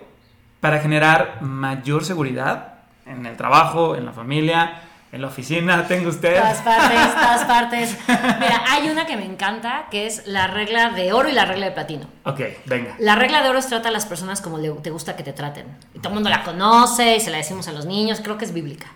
para 0.61 0.79
generar 0.79 1.43
mayor 1.43 2.05
seguridad 2.05 2.72
en 3.07 3.27
el 3.27 3.37
trabajo, 3.37 3.97
en 3.97 4.07
la 4.07 4.13
familia, 4.13 4.83
en 5.13 5.21
la 5.21 5.29
oficina, 5.29 5.87
tengo 5.89 6.09
usted. 6.09 6.37
Todas 6.37 6.63
partes, 6.63 7.15
todas 7.15 7.45
partes. 7.45 7.99
Mira, 8.09 8.63
hay 8.69 8.89
una 8.89 9.07
que 9.07 9.17
me 9.17 9.25
encanta, 9.25 9.87
que 9.91 10.07
es 10.07 10.27
la 10.27 10.47
regla 10.47 10.91
de 10.91 11.13
oro 11.13 11.29
y 11.29 11.33
la 11.33 11.45
regla 11.45 11.67
de 11.67 11.73
platino. 11.73 12.07
Ok, 12.25 12.41
venga. 12.67 12.97
La 12.99 13.15
regla 13.15 13.43
de 13.43 13.51
oro 13.51 13.59
es 13.59 13.67
trata 13.67 13.89
a 13.91 13.93
las 13.93 14.07
personas 14.07 14.41
como 14.41 14.59
te 14.59 14.91
gusta 14.91 15.17
que 15.17 15.23
te 15.23 15.33
traten. 15.33 15.67
Y 15.95 15.99
todo 15.99 16.09
el 16.09 16.15
mundo 16.15 16.31
la 16.31 16.43
conoce 16.43 17.17
y 17.17 17.21
se 17.21 17.31
la 17.31 17.39
decimos 17.39 17.69
a 17.69 17.73
los 17.73 17.87
niños, 17.87 18.21
creo 18.23 18.39
que 18.39 18.45
es 18.45 18.55
bíblica. 18.55 18.87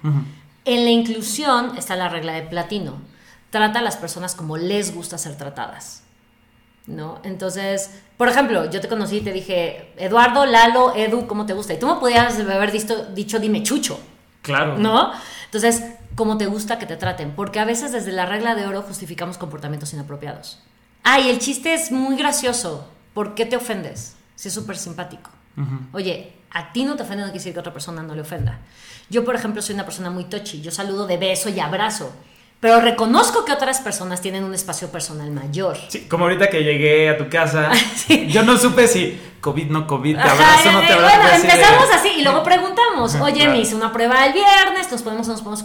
En 0.65 0.85
la 0.85 0.91
inclusión 0.91 1.77
está 1.77 1.97
la 1.97 2.09
regla 2.09 2.33
de 2.33 2.43
platino. 2.43 2.95
Trata 3.51 3.79
a 3.79 3.83
las 3.83 3.97
personas 3.97 4.35
como 4.35 4.57
les 4.57 4.95
gusta 4.95 5.19
ser 5.19 5.37
tratadas. 5.37 6.06
¿No? 6.87 7.21
Entonces, 7.25 7.91
por 8.17 8.29
ejemplo, 8.29 8.71
yo 8.71 8.81
te 8.81 8.89
conocí 8.89 9.19
y 9.19 9.21
te 9.21 9.33
dije, 9.33 9.93
Eduardo, 9.97 10.47
Lalo, 10.47 10.95
Edu, 10.95 11.27
¿cómo 11.27 11.47
te 11.47 11.53
gusta? 11.53 11.75
Y 11.75 11.79
tú 11.79 11.87
me 11.87 11.97
podías 11.97 12.39
haber 12.39 12.73
dicho, 12.73 13.07
dicho 13.15 13.39
dime 13.39 13.63
chucho. 13.63 14.01
Claro. 14.43 14.79
¿No? 14.79 15.13
Entonces, 15.47 15.85
¿cómo 16.15 16.39
te 16.39 16.47
gusta 16.47 16.79
que 16.79 16.87
te 16.87 16.97
traten? 16.97 17.33
Porque 17.33 17.59
a 17.59 17.65
veces 17.65 17.93
desde 17.93 18.13
la 18.13 18.27
regla 18.27 18.55
de 18.55 18.67
oro 18.67 18.83
justificamos 18.83 19.39
comportamientos 19.39 19.93
inapropiados. 19.93 20.61
Ay, 21.03 21.29
el 21.29 21.39
chiste 21.39 21.75
es 21.75 21.93
muy 21.93 22.17
gracioso. 22.17 22.89
¿Por 23.15 23.35
qué 23.35 23.47
te 23.47 23.57
ofendes? 23.57 24.17
Si 24.35 24.49
es 24.49 24.55
súper 24.55 24.77
simpático. 24.77 25.31
Oye, 25.93 26.35
a 26.51 26.73
ti 26.73 26.85
no 26.85 26.97
te 26.97 27.03
ofende, 27.03 27.23
no 27.23 27.29
quiere 27.29 27.39
decir 27.39 27.53
que 27.53 27.59
a 27.59 27.61
otra 27.61 27.73
persona 27.73 28.03
no 28.03 28.15
le 28.15 28.21
ofenda. 28.21 28.61
Yo, 29.09 29.25
por 29.25 29.35
ejemplo, 29.35 29.63
soy 29.63 29.75
una 29.75 29.85
persona 29.85 30.11
muy 30.11 30.25
touchy. 30.25 30.61
Yo 30.61 30.71
saludo 30.71 31.07
de 31.07 31.17
beso 31.17 31.49
y 31.49 31.61
abrazo. 31.61 32.13
Pero 32.61 32.81
reconozco 32.81 33.45
que 33.45 33.53
otras 33.53 33.81
personas 33.81 34.21
tienen 34.23 34.43
un 34.43 34.55
espacio 34.55 34.89
personal 34.89 35.31
mayor. 35.31 35.77
Sí, 35.89 36.07
como 36.09 36.25
ahorita 36.25 36.49
que 36.49 36.65
llegué 36.65 37.11
a 37.11 37.19
tu 37.19 37.29
casa, 37.29 37.71
yo 38.29 38.43
no 38.43 38.57
supe 38.57 38.89
si 38.89 39.21
COVID, 39.41 39.67
no 39.67 39.87
COVID, 39.87 40.17
te 40.17 40.23
abrazo, 40.23 40.73
no 40.73 40.81
te 40.81 40.93
abrazo. 40.93 41.17
Bueno, 41.17 41.37
empezamos 41.37 41.87
así 41.93 42.09
y 42.19 42.23
luego 42.23 42.43
preguntamos, 42.43 43.15
oye, 43.17 43.47
me 43.49 43.61
hice 43.61 43.75
una 43.75 43.93
prueba 43.93 44.25
el 44.27 44.33
viernes, 44.33 44.91
nos 44.91 45.03
podemos, 45.03 45.29
nos 45.29 45.43
podemos... 45.43 45.65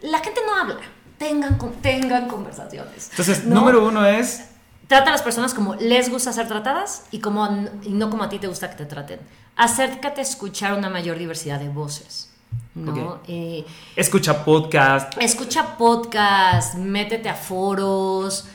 La 0.00 0.20
gente 0.20 0.40
no 0.46 0.54
habla, 0.54 0.78
tengan, 1.18 1.58
tengan 1.82 2.28
conversaciones. 2.28 3.08
Entonces, 3.10 3.44
número 3.44 3.84
uno 3.84 4.06
es... 4.06 4.44
Trata 4.86 5.10
a 5.10 5.12
las 5.12 5.22
personas 5.22 5.52
como 5.52 5.74
les 5.74 6.08
gusta 6.08 6.32
ser 6.32 6.48
tratadas 6.48 7.04
y, 7.10 7.18
como, 7.18 7.46
y 7.82 7.90
no 7.90 8.08
como 8.08 8.24
a 8.24 8.30
ti 8.30 8.38
te 8.38 8.46
gusta 8.46 8.70
que 8.70 8.76
te 8.76 8.86
traten. 8.86 9.20
Acércate 9.54 10.20
a 10.20 10.24
escuchar 10.24 10.72
una 10.72 10.88
mayor 10.88 11.18
diversidad 11.18 11.60
de 11.60 11.68
voces. 11.68 12.27
¿No? 12.74 13.20
Eh, 13.26 13.64
escucha 13.96 14.44
podcast. 14.44 15.14
Escucha 15.20 15.76
podcast, 15.76 16.74
métete 16.76 17.28
a 17.28 17.34
foros 17.34 18.46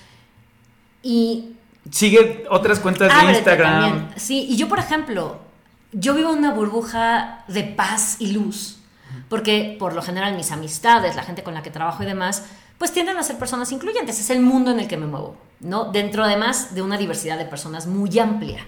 y... 1.01 1.49
Sigue 1.91 2.45
otras 2.49 2.79
cuentas 2.79 3.11
de 3.21 3.31
Instagram. 3.33 4.11
Sí, 4.15 4.47
y 4.49 4.55
yo 4.55 4.69
por 4.69 4.79
ejemplo, 4.79 5.39
yo 5.91 6.13
vivo 6.13 6.31
en 6.31 6.39
una 6.39 6.53
burbuja 6.53 7.43
de 7.47 7.63
paz 7.63 8.17
y 8.19 8.31
luz, 8.31 8.79
porque 9.27 9.75
por 9.77 9.93
lo 9.93 10.01
general 10.01 10.35
mis 10.35 10.51
amistades, 10.51 11.15
la 11.15 11.23
gente 11.23 11.43
con 11.43 11.53
la 11.53 11.61
que 11.61 11.71
trabajo 11.71 12.03
y 12.03 12.05
demás, 12.05 12.45
pues 12.77 12.91
tienden 12.93 13.17
a 13.17 13.23
ser 13.23 13.37
personas 13.37 13.71
incluyentes, 13.71 14.19
es 14.19 14.29
el 14.29 14.39
mundo 14.39 14.71
en 14.71 14.79
el 14.79 14.87
que 14.87 14.97
me 14.97 15.05
muevo, 15.05 15.35
¿no? 15.59 15.85
Dentro 15.85 16.23
además 16.23 16.73
de 16.73 16.81
una 16.81 16.97
diversidad 16.97 17.37
de 17.37 17.45
personas 17.45 17.85
muy 17.85 18.17
amplia. 18.17 18.65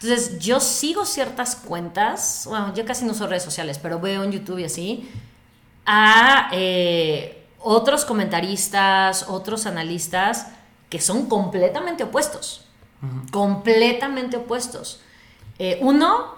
Entonces, 0.00 0.38
yo 0.38 0.60
sigo 0.60 1.06
ciertas 1.06 1.56
cuentas, 1.56 2.44
bueno, 2.46 2.74
yo 2.74 2.84
casi 2.84 3.04
no 3.04 3.12
uso 3.12 3.26
redes 3.26 3.42
sociales, 3.42 3.78
pero 3.82 3.98
veo 3.98 4.24
en 4.24 4.32
YouTube 4.32 4.58
y 4.58 4.64
así, 4.64 5.10
a 5.86 6.50
eh, 6.52 7.46
otros 7.60 8.04
comentaristas, 8.04 9.26
otros 9.28 9.64
analistas 9.66 10.48
que 10.90 11.00
son 11.00 11.26
completamente 11.26 12.04
opuestos. 12.04 12.62
Completamente 13.30 14.36
opuestos. 14.36 15.00
Eh, 15.58 15.78
uno, 15.80 16.34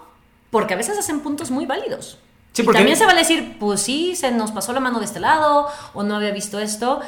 porque 0.51 0.73
a 0.73 0.77
veces 0.77 0.97
hacen 0.97 1.19
puntos 1.19 1.51
muy 1.51 1.65
válidos. 1.65 2.19
y 2.55 2.65
también 2.65 2.95
se 2.95 3.05
va 3.05 3.11
a 3.11 3.15
decir, 3.15 3.57
pues 3.59 3.81
sí, 3.81 4.15
se 4.15 4.31
nos 4.31 4.51
pasó 4.51 4.71
la 4.71 4.79
mano 4.79 4.99
de 4.99 5.05
este 5.05 5.19
lado, 5.19 5.67
o 5.93 6.03
no 6.03 6.15
había 6.15 6.31
visto 6.31 6.59
esto. 6.59 7.01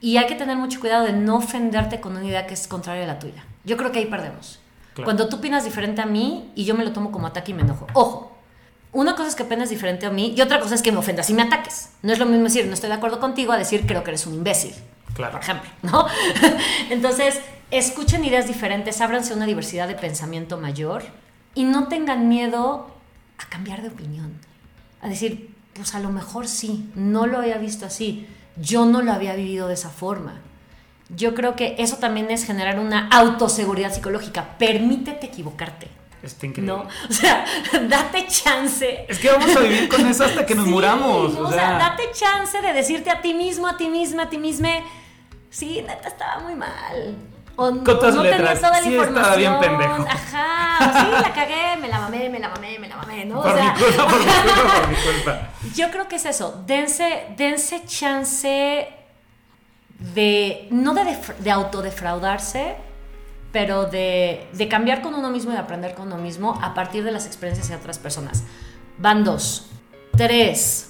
Y 0.00 0.16
hay 0.16 0.26
que 0.26 0.34
tener 0.34 0.56
mucho 0.56 0.80
cuidado 0.80 1.04
de 1.04 1.12
no 1.12 1.36
ofenderte 1.36 2.00
con 2.00 2.16
una 2.16 2.24
idea 2.24 2.46
que 2.46 2.54
es 2.54 2.66
contraria 2.66 3.04
a 3.04 3.06
la 3.06 3.18
tuya. 3.18 3.44
Yo 3.64 3.76
creo 3.76 3.92
que 3.92 3.98
ahí 3.98 4.06
perdemos. 4.06 4.60
Cuando 5.04 5.28
tú 5.28 5.36
opinas 5.36 5.64
diferente 5.64 6.02
a 6.02 6.06
mí 6.06 6.50
y 6.54 6.64
yo 6.64 6.74
me 6.74 6.84
lo 6.84 6.92
tomo 6.92 7.10
como 7.12 7.26
ataque 7.26 7.52
y 7.52 7.54
me 7.54 7.62
enojo. 7.62 7.86
Ojo, 7.94 8.36
una 8.92 9.14
cosa 9.14 9.28
es 9.28 9.34
que 9.34 9.44
opinas 9.44 9.70
diferente 9.70 10.06
a 10.06 10.10
mí 10.10 10.34
y 10.36 10.40
otra 10.40 10.60
cosa 10.60 10.74
es 10.74 10.82
que 10.82 10.92
me 10.92 10.98
ofendas 10.98 11.30
y 11.30 11.34
me 11.34 11.42
ataques. 11.42 11.90
No 12.02 12.12
es 12.12 12.18
lo 12.18 12.26
mismo 12.26 12.44
decir 12.44 12.66
no 12.66 12.74
estoy 12.74 12.88
de 12.88 12.96
acuerdo 12.96 13.20
contigo 13.20 13.52
a 13.52 13.58
decir 13.58 13.86
creo 13.86 14.02
que 14.02 14.10
eres 14.10 14.26
un 14.26 14.34
imbécil. 14.34 14.74
Claro. 15.14 15.32
Por 15.32 15.40
ejemplo, 15.42 15.70
¿no? 15.82 16.06
Entonces, 16.90 17.40
escuchen 17.70 18.24
ideas 18.24 18.46
diferentes, 18.46 19.00
ábranse 19.00 19.34
una 19.34 19.46
diversidad 19.46 19.88
de 19.88 19.94
pensamiento 19.94 20.58
mayor 20.58 21.02
y 21.54 21.64
no 21.64 21.88
tengan 21.88 22.28
miedo 22.28 22.90
a 23.38 23.48
cambiar 23.48 23.82
de 23.82 23.88
opinión. 23.88 24.38
A 25.02 25.08
decir, 25.08 25.54
pues 25.74 25.94
a 25.94 26.00
lo 26.00 26.10
mejor 26.10 26.46
sí, 26.46 26.90
no 26.94 27.26
lo 27.26 27.38
había 27.38 27.58
visto 27.58 27.86
así, 27.86 28.26
yo 28.56 28.86
no 28.86 29.02
lo 29.02 29.12
había 29.12 29.34
vivido 29.34 29.68
de 29.68 29.74
esa 29.74 29.90
forma 29.90 30.40
yo 31.16 31.34
creo 31.34 31.56
que 31.56 31.76
eso 31.78 31.96
también 31.96 32.30
es 32.30 32.44
generar 32.44 32.78
una 32.78 33.08
autoseguridad 33.08 33.92
psicológica. 33.92 34.56
Permítete 34.58 35.26
equivocarte. 35.26 35.88
Está 36.22 36.46
increíble. 36.46 36.74
¿No? 36.74 36.88
O 37.08 37.12
sea, 37.12 37.44
date 37.88 38.26
chance. 38.28 39.06
Es 39.08 39.18
que 39.18 39.30
vamos 39.30 39.56
a 39.56 39.60
vivir 39.60 39.88
con 39.88 40.06
eso 40.06 40.24
hasta 40.24 40.44
que 40.44 40.54
nos 40.54 40.66
muramos. 40.66 41.34
o, 41.34 41.50
sea... 41.50 41.78
date 41.78 42.10
chance 42.12 42.60
de 42.60 42.72
decirte 42.72 43.10
a 43.10 43.20
ti 43.22 43.34
mismo, 43.34 43.66
a 43.66 43.76
ti 43.76 43.88
misma, 43.88 44.24
a 44.24 44.30
ti 44.30 44.38
misma, 44.38 44.68
sí, 45.48 45.82
neta 45.86 46.08
estaba 46.08 46.40
muy 46.40 46.54
mal. 46.54 47.16
O 47.56 47.70
con 47.70 47.84
todas 47.84 48.14
no 48.14 48.22
letras. 48.22 48.60
toda 48.60 48.72
la 48.72 48.82
sí, 48.82 48.94
información. 48.94 49.18
estaba 49.18 49.36
bien 49.36 49.58
pendejo. 49.60 50.06
Ajá, 50.08 51.00
sí, 51.00 51.22
la 51.22 51.32
cagué, 51.32 51.76
me 51.80 51.88
la 51.88 52.00
mamé, 52.00 52.28
me 52.28 52.38
la 52.38 52.48
mamé, 52.48 52.78
me 52.78 52.88
la 52.88 52.96
mamé, 52.96 53.24
¿no? 53.24 53.42
Por 53.42 53.50
o 53.50 53.54
sea, 53.54 53.74
mi 53.74 53.80
culpa, 53.80 54.06
por 54.06 54.18
mi 54.18 54.24
culpa, 54.24 54.80
por 54.80 54.88
mi 54.88 54.96
culpa. 54.96 55.48
Yo 55.74 55.90
creo 55.90 56.08
que 56.08 56.16
es 56.16 56.24
eso. 56.26 56.62
Dense, 56.66 57.26
dense 57.36 57.82
chance 57.86 58.99
de, 60.14 60.66
no 60.70 60.94
de, 60.94 61.16
de 61.38 61.50
autodefraudarse, 61.50 62.76
pero 63.52 63.86
de, 63.86 64.48
de, 64.52 64.68
cambiar 64.68 65.02
con 65.02 65.14
uno 65.14 65.30
mismo 65.30 65.50
y 65.50 65.54
de 65.54 65.60
aprender 65.60 65.94
con 65.94 66.06
uno 66.06 66.18
mismo 66.18 66.58
a 66.62 66.74
partir 66.74 67.04
de 67.04 67.12
las 67.12 67.26
experiencias 67.26 67.68
de 67.68 67.76
otras 67.76 67.98
personas. 67.98 68.44
Van 68.98 69.24
dos. 69.24 69.66
Tres. 70.16 70.88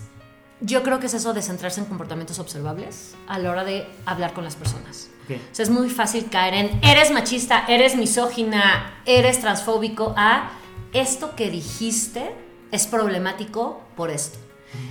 Yo 0.61 0.83
creo 0.83 1.01
que 1.01 1.07
es 1.07 1.15
eso 1.15 1.33
de 1.33 1.43
centrarse 1.43 1.81
en 1.81 1.87
comportamientos 1.87 2.39
observables 2.39 3.15
a 3.27 3.39
la 3.39 3.51
hora 3.51 3.65
de 3.65 3.87
hablar 4.05 4.35
con 4.35 4.45
las 4.45 4.57
personas. 4.57 5.09
O 5.31 5.55
sea, 5.55 5.63
es 5.63 5.71
muy 5.71 5.89
fácil 5.89 6.29
caer 6.29 6.55
en 6.55 6.81
eres 6.83 7.13
machista, 7.13 7.65
eres 7.69 7.97
misógina, 7.97 9.01
eres 9.07 9.41
transfóbico, 9.41 10.13
a 10.17 10.51
esto 10.93 11.37
que 11.37 11.51
dijiste 11.51 12.35
es 12.73 12.87
problemático 12.87 13.81
por 13.97 14.11
esto. 14.11 14.39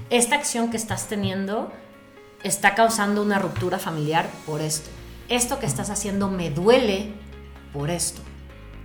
Esta 0.10 0.36
acción 0.36 0.72
que 0.72 0.78
estás 0.78 1.08
teniendo 1.08 1.72
está 2.44 2.76
causando 2.76 3.22
una 3.22 3.40
ruptura 3.40 3.80
familiar 3.80 4.30
por 4.46 4.62
esto. 4.62 4.90
Esto 5.28 5.60
que 5.60 5.66
estás 5.66 5.90
haciendo 5.90 6.30
me 6.30 6.50
duele 6.50 7.14
por 7.74 7.90
esto. 7.90 8.22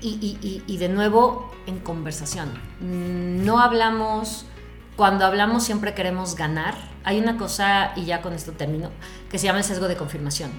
Y, 0.01 0.19
y- 0.21 0.39
y- 0.47 0.63
y 0.67 0.77
de 0.79 0.89
nuevo, 0.89 1.51
en 1.67 1.79
conversación. 1.79 2.53
No 2.81 3.61
hablamos, 3.61 4.45
cuando 4.97 5.25
hablamos 5.25 5.65
siempre 5.65 5.95
queremos 5.95 6.35
ganar. 6.37 6.75
Hay 7.05 7.19
una 7.19 7.37
cosa, 7.39 7.93
y 7.97 8.05
ya 8.05 8.21
con 8.23 8.33
esto 8.35 8.53
termino, 8.53 8.91
que 9.31 9.39
se 9.39 9.47
llama 9.47 9.59
el 9.61 9.65
sesgo 9.65 9.89
de 9.89 9.97
confirmación, 9.97 10.51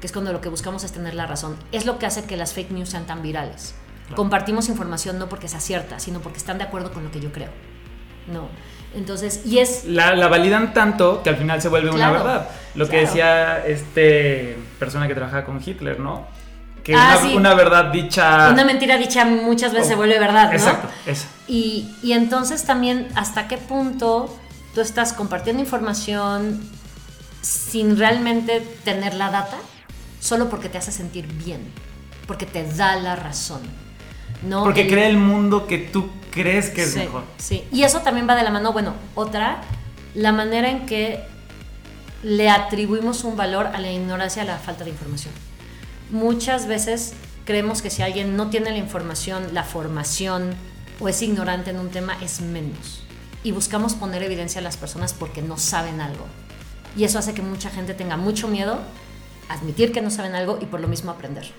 que 0.00 0.06
es 0.06 0.12
cuando 0.12 0.32
lo 0.32 0.40
que 0.40 0.48
buscamos 0.48 0.84
es 0.84 0.92
tener 0.92 1.14
la 1.14 1.26
razón. 1.26 1.56
Es 1.72 1.84
lo 1.86 1.98
que 1.98 2.06
hace 2.06 2.24
que 2.24 2.36
las 2.36 2.52
fake 2.54 2.70
news 2.70 2.88
sean 2.90 3.06
tan 3.06 3.20
virales. 3.22 3.74
Compartimos 4.16 4.68
información 4.68 5.18
no 5.18 5.28
porque 5.30 5.48
sea 5.48 5.60
cierta, 5.60 5.98
sino 5.98 6.20
porque 6.20 6.38
están 6.38 6.58
de 6.58 6.64
acuerdo 6.64 6.92
con 6.92 7.04
lo 7.04 7.10
que 7.10 7.20
yo 7.20 7.32
creo. 7.32 7.50
No. 8.26 8.48
Entonces, 8.96 9.42
y 9.44 9.58
es 9.58 9.84
La, 9.86 10.14
la 10.14 10.28
validan 10.28 10.72
tanto 10.72 11.22
que 11.22 11.30
al 11.30 11.36
final 11.36 11.60
se 11.60 11.68
vuelve 11.68 11.90
una 11.90 12.10
verdad. 12.10 12.48
Lo 12.74 12.88
que 12.88 12.98
decía 13.00 13.64
este 13.66 14.56
persona 14.78 15.06
que 15.08 15.14
trabajaba 15.14 15.44
con 15.44 15.60
Hitler, 15.64 15.98
¿no? 16.00 16.26
Que 16.82 16.94
Ah, 16.94 17.16
una, 17.18 17.28
sí. 17.30 17.36
una 17.36 17.54
verdad 17.54 17.86
dicha. 17.86 18.50
una 18.52 18.64
mentira 18.64 18.96
dicha 18.98 19.24
muchas 19.24 19.72
veces 19.72 19.88
se 19.88 19.94
vuelve 19.94 20.18
verdad, 20.18 20.44
¿no? 20.44 20.50
Oh, 20.50 20.54
Exacto, 20.54 20.88
eso. 21.06 21.26
Y, 21.48 21.88
y 22.02 22.12
entonces 22.12 22.64
también 22.64 23.08
hasta 23.14 23.48
qué 23.48 23.56
punto 23.56 24.34
tú 24.74 24.80
estás 24.80 25.12
compartiendo 25.12 25.62
información 25.62 26.60
sin 27.42 27.96
realmente 27.98 28.60
tener 28.84 29.14
la 29.14 29.30
data, 29.30 29.56
solo 30.20 30.48
porque 30.48 30.68
te 30.68 30.78
hace 30.78 30.92
sentir 30.92 31.26
bien, 31.26 31.60
porque 32.26 32.46
te 32.46 32.64
da 32.74 32.96
la 32.96 33.16
razón. 33.16 33.60
¿no? 34.42 34.62
Porque 34.62 34.82
El- 34.82 34.88
crea 34.90 35.08
el 35.08 35.16
mundo 35.16 35.66
que 35.66 35.78
tú 35.78 36.10
crees 36.34 36.70
que 36.70 36.82
es 36.82 36.92
sí, 36.92 36.98
mejor. 36.98 37.24
Sí, 37.38 37.64
y 37.72 37.84
eso 37.84 38.00
también 38.00 38.28
va 38.28 38.34
de 38.34 38.42
la 38.42 38.50
mano. 38.50 38.72
Bueno, 38.72 38.94
otra, 39.14 39.62
la 40.14 40.32
manera 40.32 40.68
en 40.68 40.84
que 40.84 41.22
le 42.22 42.50
atribuimos 42.50 43.24
un 43.24 43.36
valor 43.36 43.66
a 43.66 43.80
la 43.80 43.92
ignorancia, 43.92 44.42
a 44.42 44.44
la 44.44 44.58
falta 44.58 44.84
de 44.84 44.90
información. 44.90 45.32
Muchas 46.10 46.66
veces 46.66 47.14
creemos 47.44 47.82
que 47.82 47.90
si 47.90 48.02
alguien 48.02 48.36
no 48.36 48.50
tiene 48.50 48.70
la 48.70 48.78
información, 48.78 49.54
la 49.54 49.62
formación 49.62 50.54
o 51.00 51.08
es 51.08 51.22
ignorante 51.22 51.70
en 51.70 51.78
un 51.78 51.90
tema, 51.90 52.16
es 52.20 52.40
menos. 52.40 53.02
Y 53.42 53.52
buscamos 53.52 53.94
poner 53.94 54.22
evidencia 54.22 54.60
a 54.60 54.64
las 54.64 54.76
personas 54.76 55.12
porque 55.12 55.42
no 55.42 55.56
saben 55.58 56.00
algo. 56.00 56.26
Y 56.96 57.04
eso 57.04 57.18
hace 57.18 57.34
que 57.34 57.42
mucha 57.42 57.70
gente 57.70 57.94
tenga 57.94 58.16
mucho 58.16 58.48
miedo 58.48 58.78
a 59.48 59.54
admitir 59.54 59.92
que 59.92 60.00
no 60.00 60.10
saben 60.10 60.34
algo 60.34 60.58
y 60.60 60.66
por 60.66 60.80
lo 60.80 60.88
mismo 60.88 61.10
aprender. 61.10 61.52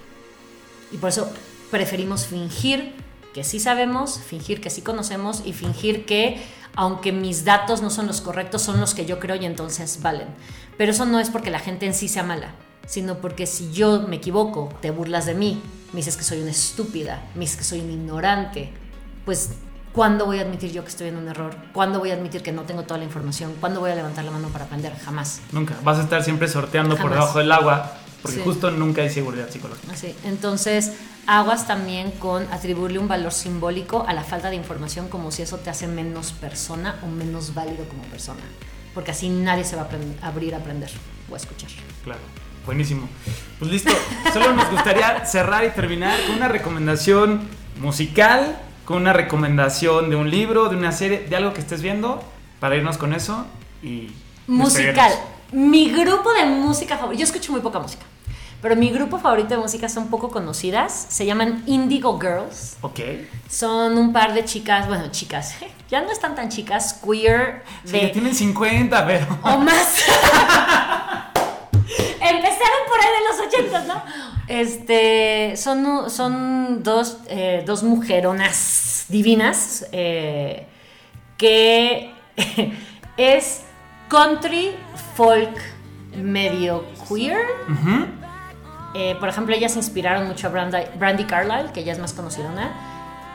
Y 0.91 0.97
por 0.97 1.09
eso 1.09 1.31
preferimos 1.69 2.25
fingir 2.25 2.95
que 3.35 3.43
sí 3.43 3.59
sabemos, 3.59 4.17
fingir 4.17 4.61
que 4.61 4.69
sí 4.69 4.81
conocemos 4.81 5.41
y 5.43 5.51
fingir 5.51 6.05
que 6.05 6.41
aunque 6.77 7.11
mis 7.11 7.43
datos 7.43 7.81
no 7.81 7.89
son 7.89 8.07
los 8.07 8.21
correctos, 8.21 8.61
son 8.61 8.79
los 8.79 8.93
que 8.93 9.05
yo 9.05 9.19
creo 9.19 9.35
y 9.35 9.45
entonces 9.45 9.99
valen. 10.01 10.29
Pero 10.77 10.93
eso 10.93 11.03
no 11.03 11.19
es 11.19 11.29
porque 11.29 11.51
la 11.51 11.59
gente 11.59 11.85
en 11.85 11.93
sí 11.93 12.07
sea 12.07 12.23
mala, 12.23 12.55
sino 12.87 13.15
porque 13.15 13.45
si 13.45 13.73
yo 13.73 14.03
me 14.07 14.15
equivoco, 14.15 14.69
te 14.79 14.89
burlas 14.89 15.25
de 15.25 15.33
mí, 15.33 15.61
me 15.91 15.97
dices 15.97 16.15
que 16.15 16.23
soy 16.23 16.39
una 16.39 16.51
estúpida, 16.51 17.23
me 17.33 17.41
dices 17.41 17.57
que 17.57 17.65
soy 17.65 17.81
un 17.81 17.91
ignorante, 17.91 18.71
pues 19.25 19.49
¿cuándo 19.91 20.25
voy 20.25 20.39
a 20.39 20.43
admitir 20.43 20.71
yo 20.71 20.83
que 20.83 20.89
estoy 20.89 21.09
en 21.09 21.17
un 21.17 21.27
error? 21.27 21.57
¿Cuándo 21.73 21.99
voy 21.99 22.11
a 22.11 22.13
admitir 22.13 22.41
que 22.41 22.53
no 22.53 22.61
tengo 22.61 22.83
toda 22.83 22.99
la 22.99 23.03
información? 23.03 23.53
¿Cuándo 23.59 23.81
voy 23.81 23.91
a 23.91 23.95
levantar 23.95 24.23
la 24.23 24.31
mano 24.31 24.47
para 24.47 24.63
aprender? 24.63 24.93
Jamás. 25.03 25.41
Nunca. 25.51 25.75
Vas 25.83 25.99
a 25.99 26.03
estar 26.03 26.23
siempre 26.23 26.47
sorteando 26.47 26.95
por 26.95 27.11
debajo 27.11 27.39
del 27.39 27.51
agua. 27.51 27.97
Porque 28.25 28.37
Sí. 28.37 28.43
justo 28.43 28.71
nunca 28.71 29.01
hay 29.03 29.09
seguridad 29.09 29.49
psicológica. 29.49 29.93
Así. 29.93 30.15
Entonces, 30.23 30.93
aguas 31.27 31.67
también 31.67 32.11
con 32.11 32.43
atribuirle 32.51 32.97
un 32.99 33.07
valor 33.07 33.31
simbólico 33.31 34.03
a 34.07 34.13
la 34.13 34.23
falta 34.23 34.49
de 34.49 34.55
información 34.55 35.07
como 35.09 35.31
si 35.31 35.41
eso 35.43 35.57
te 35.57 35.69
hace 35.69 35.87
menos 35.87 36.31
persona 36.31 36.99
o 37.03 37.07
menos 37.07 37.53
válido 37.53 37.85
como 37.87 38.03
persona. 38.03 38.41
Porque 38.93 39.11
así 39.11 39.29
nadie 39.29 39.63
se 39.63 39.75
va 39.75 39.83
a 39.83 39.89
aprend- 39.89 40.15
abrir 40.21 40.55
a 40.55 40.57
aprender 40.57 40.89
o 41.29 41.33
a 41.33 41.37
escuchar. 41.37 41.69
Claro. 42.03 42.19
Buenísimo. 42.65 43.07
Pues 43.59 43.69
listo. 43.71 43.91
Solo 44.33 44.53
nos 44.53 44.71
gustaría 44.71 45.23
cerrar 45.25 45.65
y 45.65 45.69
terminar 45.69 46.19
con 46.25 46.37
una 46.37 46.47
recomendación 46.47 47.41
musical, 47.79 48.57
con 48.85 48.97
una 48.97 49.13
recomendación 49.13 50.09
de 50.09 50.15
un 50.15 50.31
libro, 50.31 50.69
de 50.69 50.75
una 50.77 50.91
serie, 50.91 51.27
de 51.29 51.35
algo 51.35 51.53
que 51.53 51.59
estés 51.61 51.81
viendo, 51.83 52.23
para 52.59 52.75
irnos 52.75 52.97
con 52.97 53.13
eso 53.13 53.45
y. 53.83 54.07
Musical. 54.47 55.11
Mi 55.51 55.91
grupo 55.91 56.33
de 56.33 56.45
música 56.45 56.97
favorito. 56.97 57.19
Yo 57.19 57.25
escucho 57.25 57.51
muy 57.51 57.61
poca 57.61 57.79
música. 57.79 58.03
Pero 58.61 58.75
mi 58.75 58.89
grupo 58.89 59.19
favorito 59.19 59.49
de 59.49 59.57
música 59.57 59.87
son 59.89 60.07
poco 60.07 60.29
conocidas. 60.29 61.05
Se 61.09 61.25
llaman 61.25 61.63
Indigo 61.67 62.19
Girls. 62.19 62.77
Ok. 62.81 62.99
Son 63.49 63.97
un 63.97 64.11
par 64.11 64.33
de 64.33 64.43
chicas, 64.45 64.87
bueno, 64.87 65.07
chicas, 65.11 65.55
ya 65.89 66.01
no 66.01 66.11
están 66.11 66.33
tan 66.35 66.49
chicas, 66.49 66.93
queer, 67.05 67.63
Sí, 67.83 67.91
de 67.91 68.01
ya 68.07 68.11
tienen 68.11 68.33
50, 68.33 69.05
pero. 69.05 69.25
o 69.43 69.57
más. 69.59 69.99
Empezaron 72.19 72.79
por 72.87 72.99
ahí 72.99 73.07
de 73.13 73.23
los 73.29 73.39
80, 73.47 73.81
¿no? 73.93 74.01
Este, 74.47 75.55
son, 75.57 76.09
son 76.09 76.81
dos, 76.83 77.17
eh, 77.27 77.63
dos 77.65 77.83
mujeronas 77.83 79.05
divinas 79.09 79.85
eh, 79.91 80.65
que 81.37 82.11
es 83.17 83.61
country 84.07 84.71
folk 85.15 85.55
medio 86.17 86.85
queer. 87.07 87.45
Ujú. 87.69 88.05
Eh, 88.95 89.15
por 89.19 89.27
ejemplo, 89.29 89.53
ellas 89.53 89.75
inspiraron 89.75 90.27
mucho 90.27 90.47
a 90.47 90.49
Brandy, 90.51 90.77
Brandy 90.97 91.25
Carlile, 91.25 91.71
que 91.73 91.83
ya 91.83 91.91
es 91.91 91.99
más 91.99 92.13
conocida. 92.13 92.49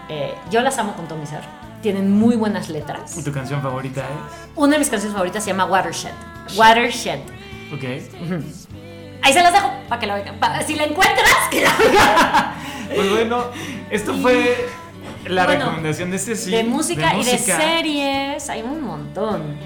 Eh, 0.09 0.35
yo 0.51 0.61
las 0.63 0.79
amo 0.79 0.95
con 0.95 1.07
todo 1.07 1.19
mi 1.19 1.27
ser. 1.27 1.43
Tienen 1.83 2.11
muy 2.11 2.35
buenas 2.37 2.69
letras. 2.69 3.17
¿Y 3.17 3.23
tu 3.23 3.33
canción 3.33 3.61
favorita 3.63 4.01
es? 4.01 4.49
Una 4.57 4.73
de 4.73 4.79
mis 4.81 4.89
canciones 4.91 5.13
favoritas 5.15 5.45
se 5.45 5.51
llama 5.51 5.67
Watershed. 5.67 6.11
Watershed. 6.57 7.21
Ok. 7.75 7.85
Ahí 9.23 9.33
se 9.33 9.43
las 9.43 9.53
dejo 9.53 9.71
para 9.89 10.01
que 10.01 10.07
la. 10.07 10.25
Pa- 10.41 10.63
Si 10.63 10.75
la 10.75 10.85
encuentras, 10.85 11.29
que 11.51 11.63
la 11.63 11.71
oigan. 11.79 12.55
Pues 12.95 13.09
bueno, 13.09 13.45
esto 13.89 14.13
fue 14.15 14.67
la 15.27 15.45
Bueno, 15.45 15.67
recomendación 15.67 16.11
de 16.11 16.17
este 16.17 16.35
sí. 16.35 16.51
de 16.51 16.65
música 16.65 17.15
y 17.15 17.23
de 17.25 17.33
música. 17.35 17.57
series, 17.61 18.51
hay 18.51 18.63
un 18.63 18.83
montón. 18.83 19.57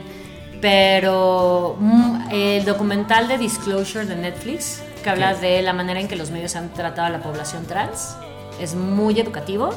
Pero 0.61 1.77
mm, 1.81 2.29
el 2.31 2.65
documental 2.65 3.29
de 3.29 3.39
Disclosure 3.39 4.05
de 4.07 4.17
Netflix, 4.17 4.83
que 5.05 5.11
habla 5.11 5.33
Ok. 5.35 5.39
de 5.41 5.63
la 5.63 5.73
manera 5.73 6.01
en 6.01 6.09
que 6.09 6.17
los 6.17 6.33
medios 6.33 6.57
han 6.57 6.73
tratado 6.73 7.07
a 7.07 7.11
la 7.11 7.23
población 7.23 7.67
trans, 7.67 8.17
es 8.61 8.75
muy 8.75 9.21
educativo 9.21 9.71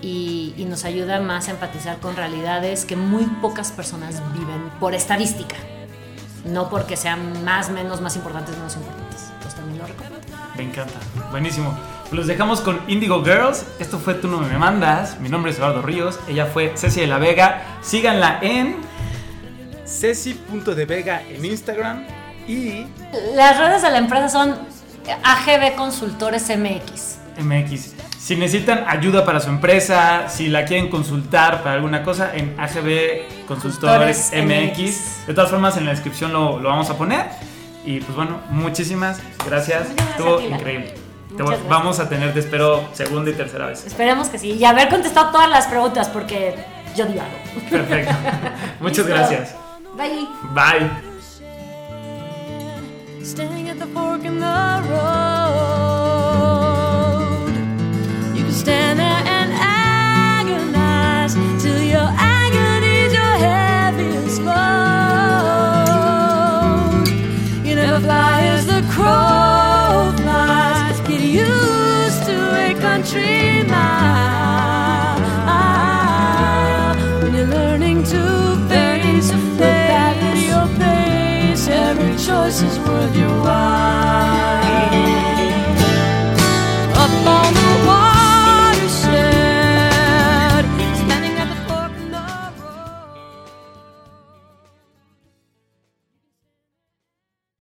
y, 0.00 0.54
y 0.56 0.66
nos 0.66 0.84
ayuda 0.84 1.18
más 1.20 1.48
a 1.48 1.52
empatizar 1.52 1.98
con 1.98 2.14
realidades 2.14 2.84
que 2.84 2.94
muy 2.94 3.24
pocas 3.42 3.72
personas 3.72 4.22
viven 4.32 4.70
por 4.78 4.94
estadística. 4.94 5.56
No 6.44 6.68
porque 6.68 6.96
sean 6.96 7.42
más, 7.44 7.70
menos, 7.70 8.00
más 8.00 8.14
importantes, 8.16 8.54
menos 8.56 8.76
importantes. 8.76 9.22
Entonces 9.32 9.54
también 9.54 9.78
lo 9.78 9.86
recomiendo. 9.86 10.18
Me 10.56 10.62
encanta. 10.62 10.94
Buenísimo. 11.30 11.76
Los 12.12 12.26
dejamos 12.26 12.60
con 12.60 12.80
Indigo 12.86 13.24
Girls. 13.24 13.64
Esto 13.80 13.98
fue 13.98 14.14
Tú 14.14 14.28
no 14.28 14.38
me 14.38 14.58
mandas. 14.58 15.18
Mi 15.20 15.28
nombre 15.30 15.50
es 15.50 15.58
Eduardo 15.58 15.80
Ríos. 15.82 16.20
Ella 16.28 16.46
fue 16.46 16.74
Ceci 16.76 17.00
de 17.00 17.06
la 17.06 17.18
Vega. 17.18 17.78
Síganla 17.82 18.38
en 18.42 18.76
Ceci.devega 19.86 21.22
en 21.22 21.44
Instagram. 21.44 22.06
Y 22.46 22.86
Las 23.34 23.58
redes 23.58 23.82
de 23.82 23.90
la 23.90 23.98
empresa 23.98 24.28
son 24.28 24.56
AGB 25.22 25.74
Consultores 25.76 26.48
MX. 26.50 27.18
MX. 27.42 27.94
Si 28.18 28.36
necesitan 28.36 28.84
ayuda 28.88 29.24
para 29.26 29.38
su 29.40 29.50
empresa, 29.50 30.28
si 30.28 30.48
la 30.48 30.64
quieren 30.64 30.88
consultar 30.88 31.62
para 31.62 31.74
alguna 31.74 32.02
cosa, 32.02 32.30
en 32.34 32.54
AGB 32.58 33.46
Consultores 33.46 34.30
Consultores 34.30 34.32
MX. 34.32 34.78
MX. 34.78 35.26
De 35.26 35.34
todas 35.34 35.50
formas, 35.50 35.76
en 35.76 35.84
la 35.84 35.90
descripción 35.90 36.32
lo, 36.32 36.58
lo 36.58 36.68
vamos 36.70 36.88
a 36.90 36.96
poner. 36.96 37.26
Y 37.84 38.00
pues 38.00 38.16
bueno, 38.16 38.40
muchísimas 38.50 39.20
gracias. 39.46 39.88
Gracias 39.94 40.08
Estuvo 40.10 40.40
increíble. 40.40 40.94
Te 41.36 41.42
voy- 41.42 41.50
gracias. 41.50 41.68
vamos 41.68 42.00
a 42.00 42.08
tener, 42.08 42.32
te 42.32 42.40
espero, 42.40 42.88
segunda 42.94 43.30
y 43.30 43.34
tercera 43.34 43.66
vez. 43.66 43.84
Esperemos 43.86 44.28
que 44.28 44.38
sí. 44.38 44.52
Y 44.52 44.64
haber 44.64 44.88
contestado 44.88 45.30
todas 45.32 45.50
las 45.50 45.66
preguntas 45.66 46.08
porque 46.08 46.54
yo 46.96 47.04
divago. 47.04 47.28
Perfecto. 47.68 48.14
Muchas 48.80 48.98
Listo. 49.04 49.12
gracias. 49.14 49.54
Bye. 49.98 50.26
Bye. 50.54 51.13
Standing 53.24 53.70
at 53.70 53.78
the 53.78 53.86
fork 53.86 54.22
in 54.24 54.38
the 54.38 54.84
road. 54.90 55.56
You 58.36 58.44
can 58.44 58.52
stand 58.52 58.98
there 58.98 59.33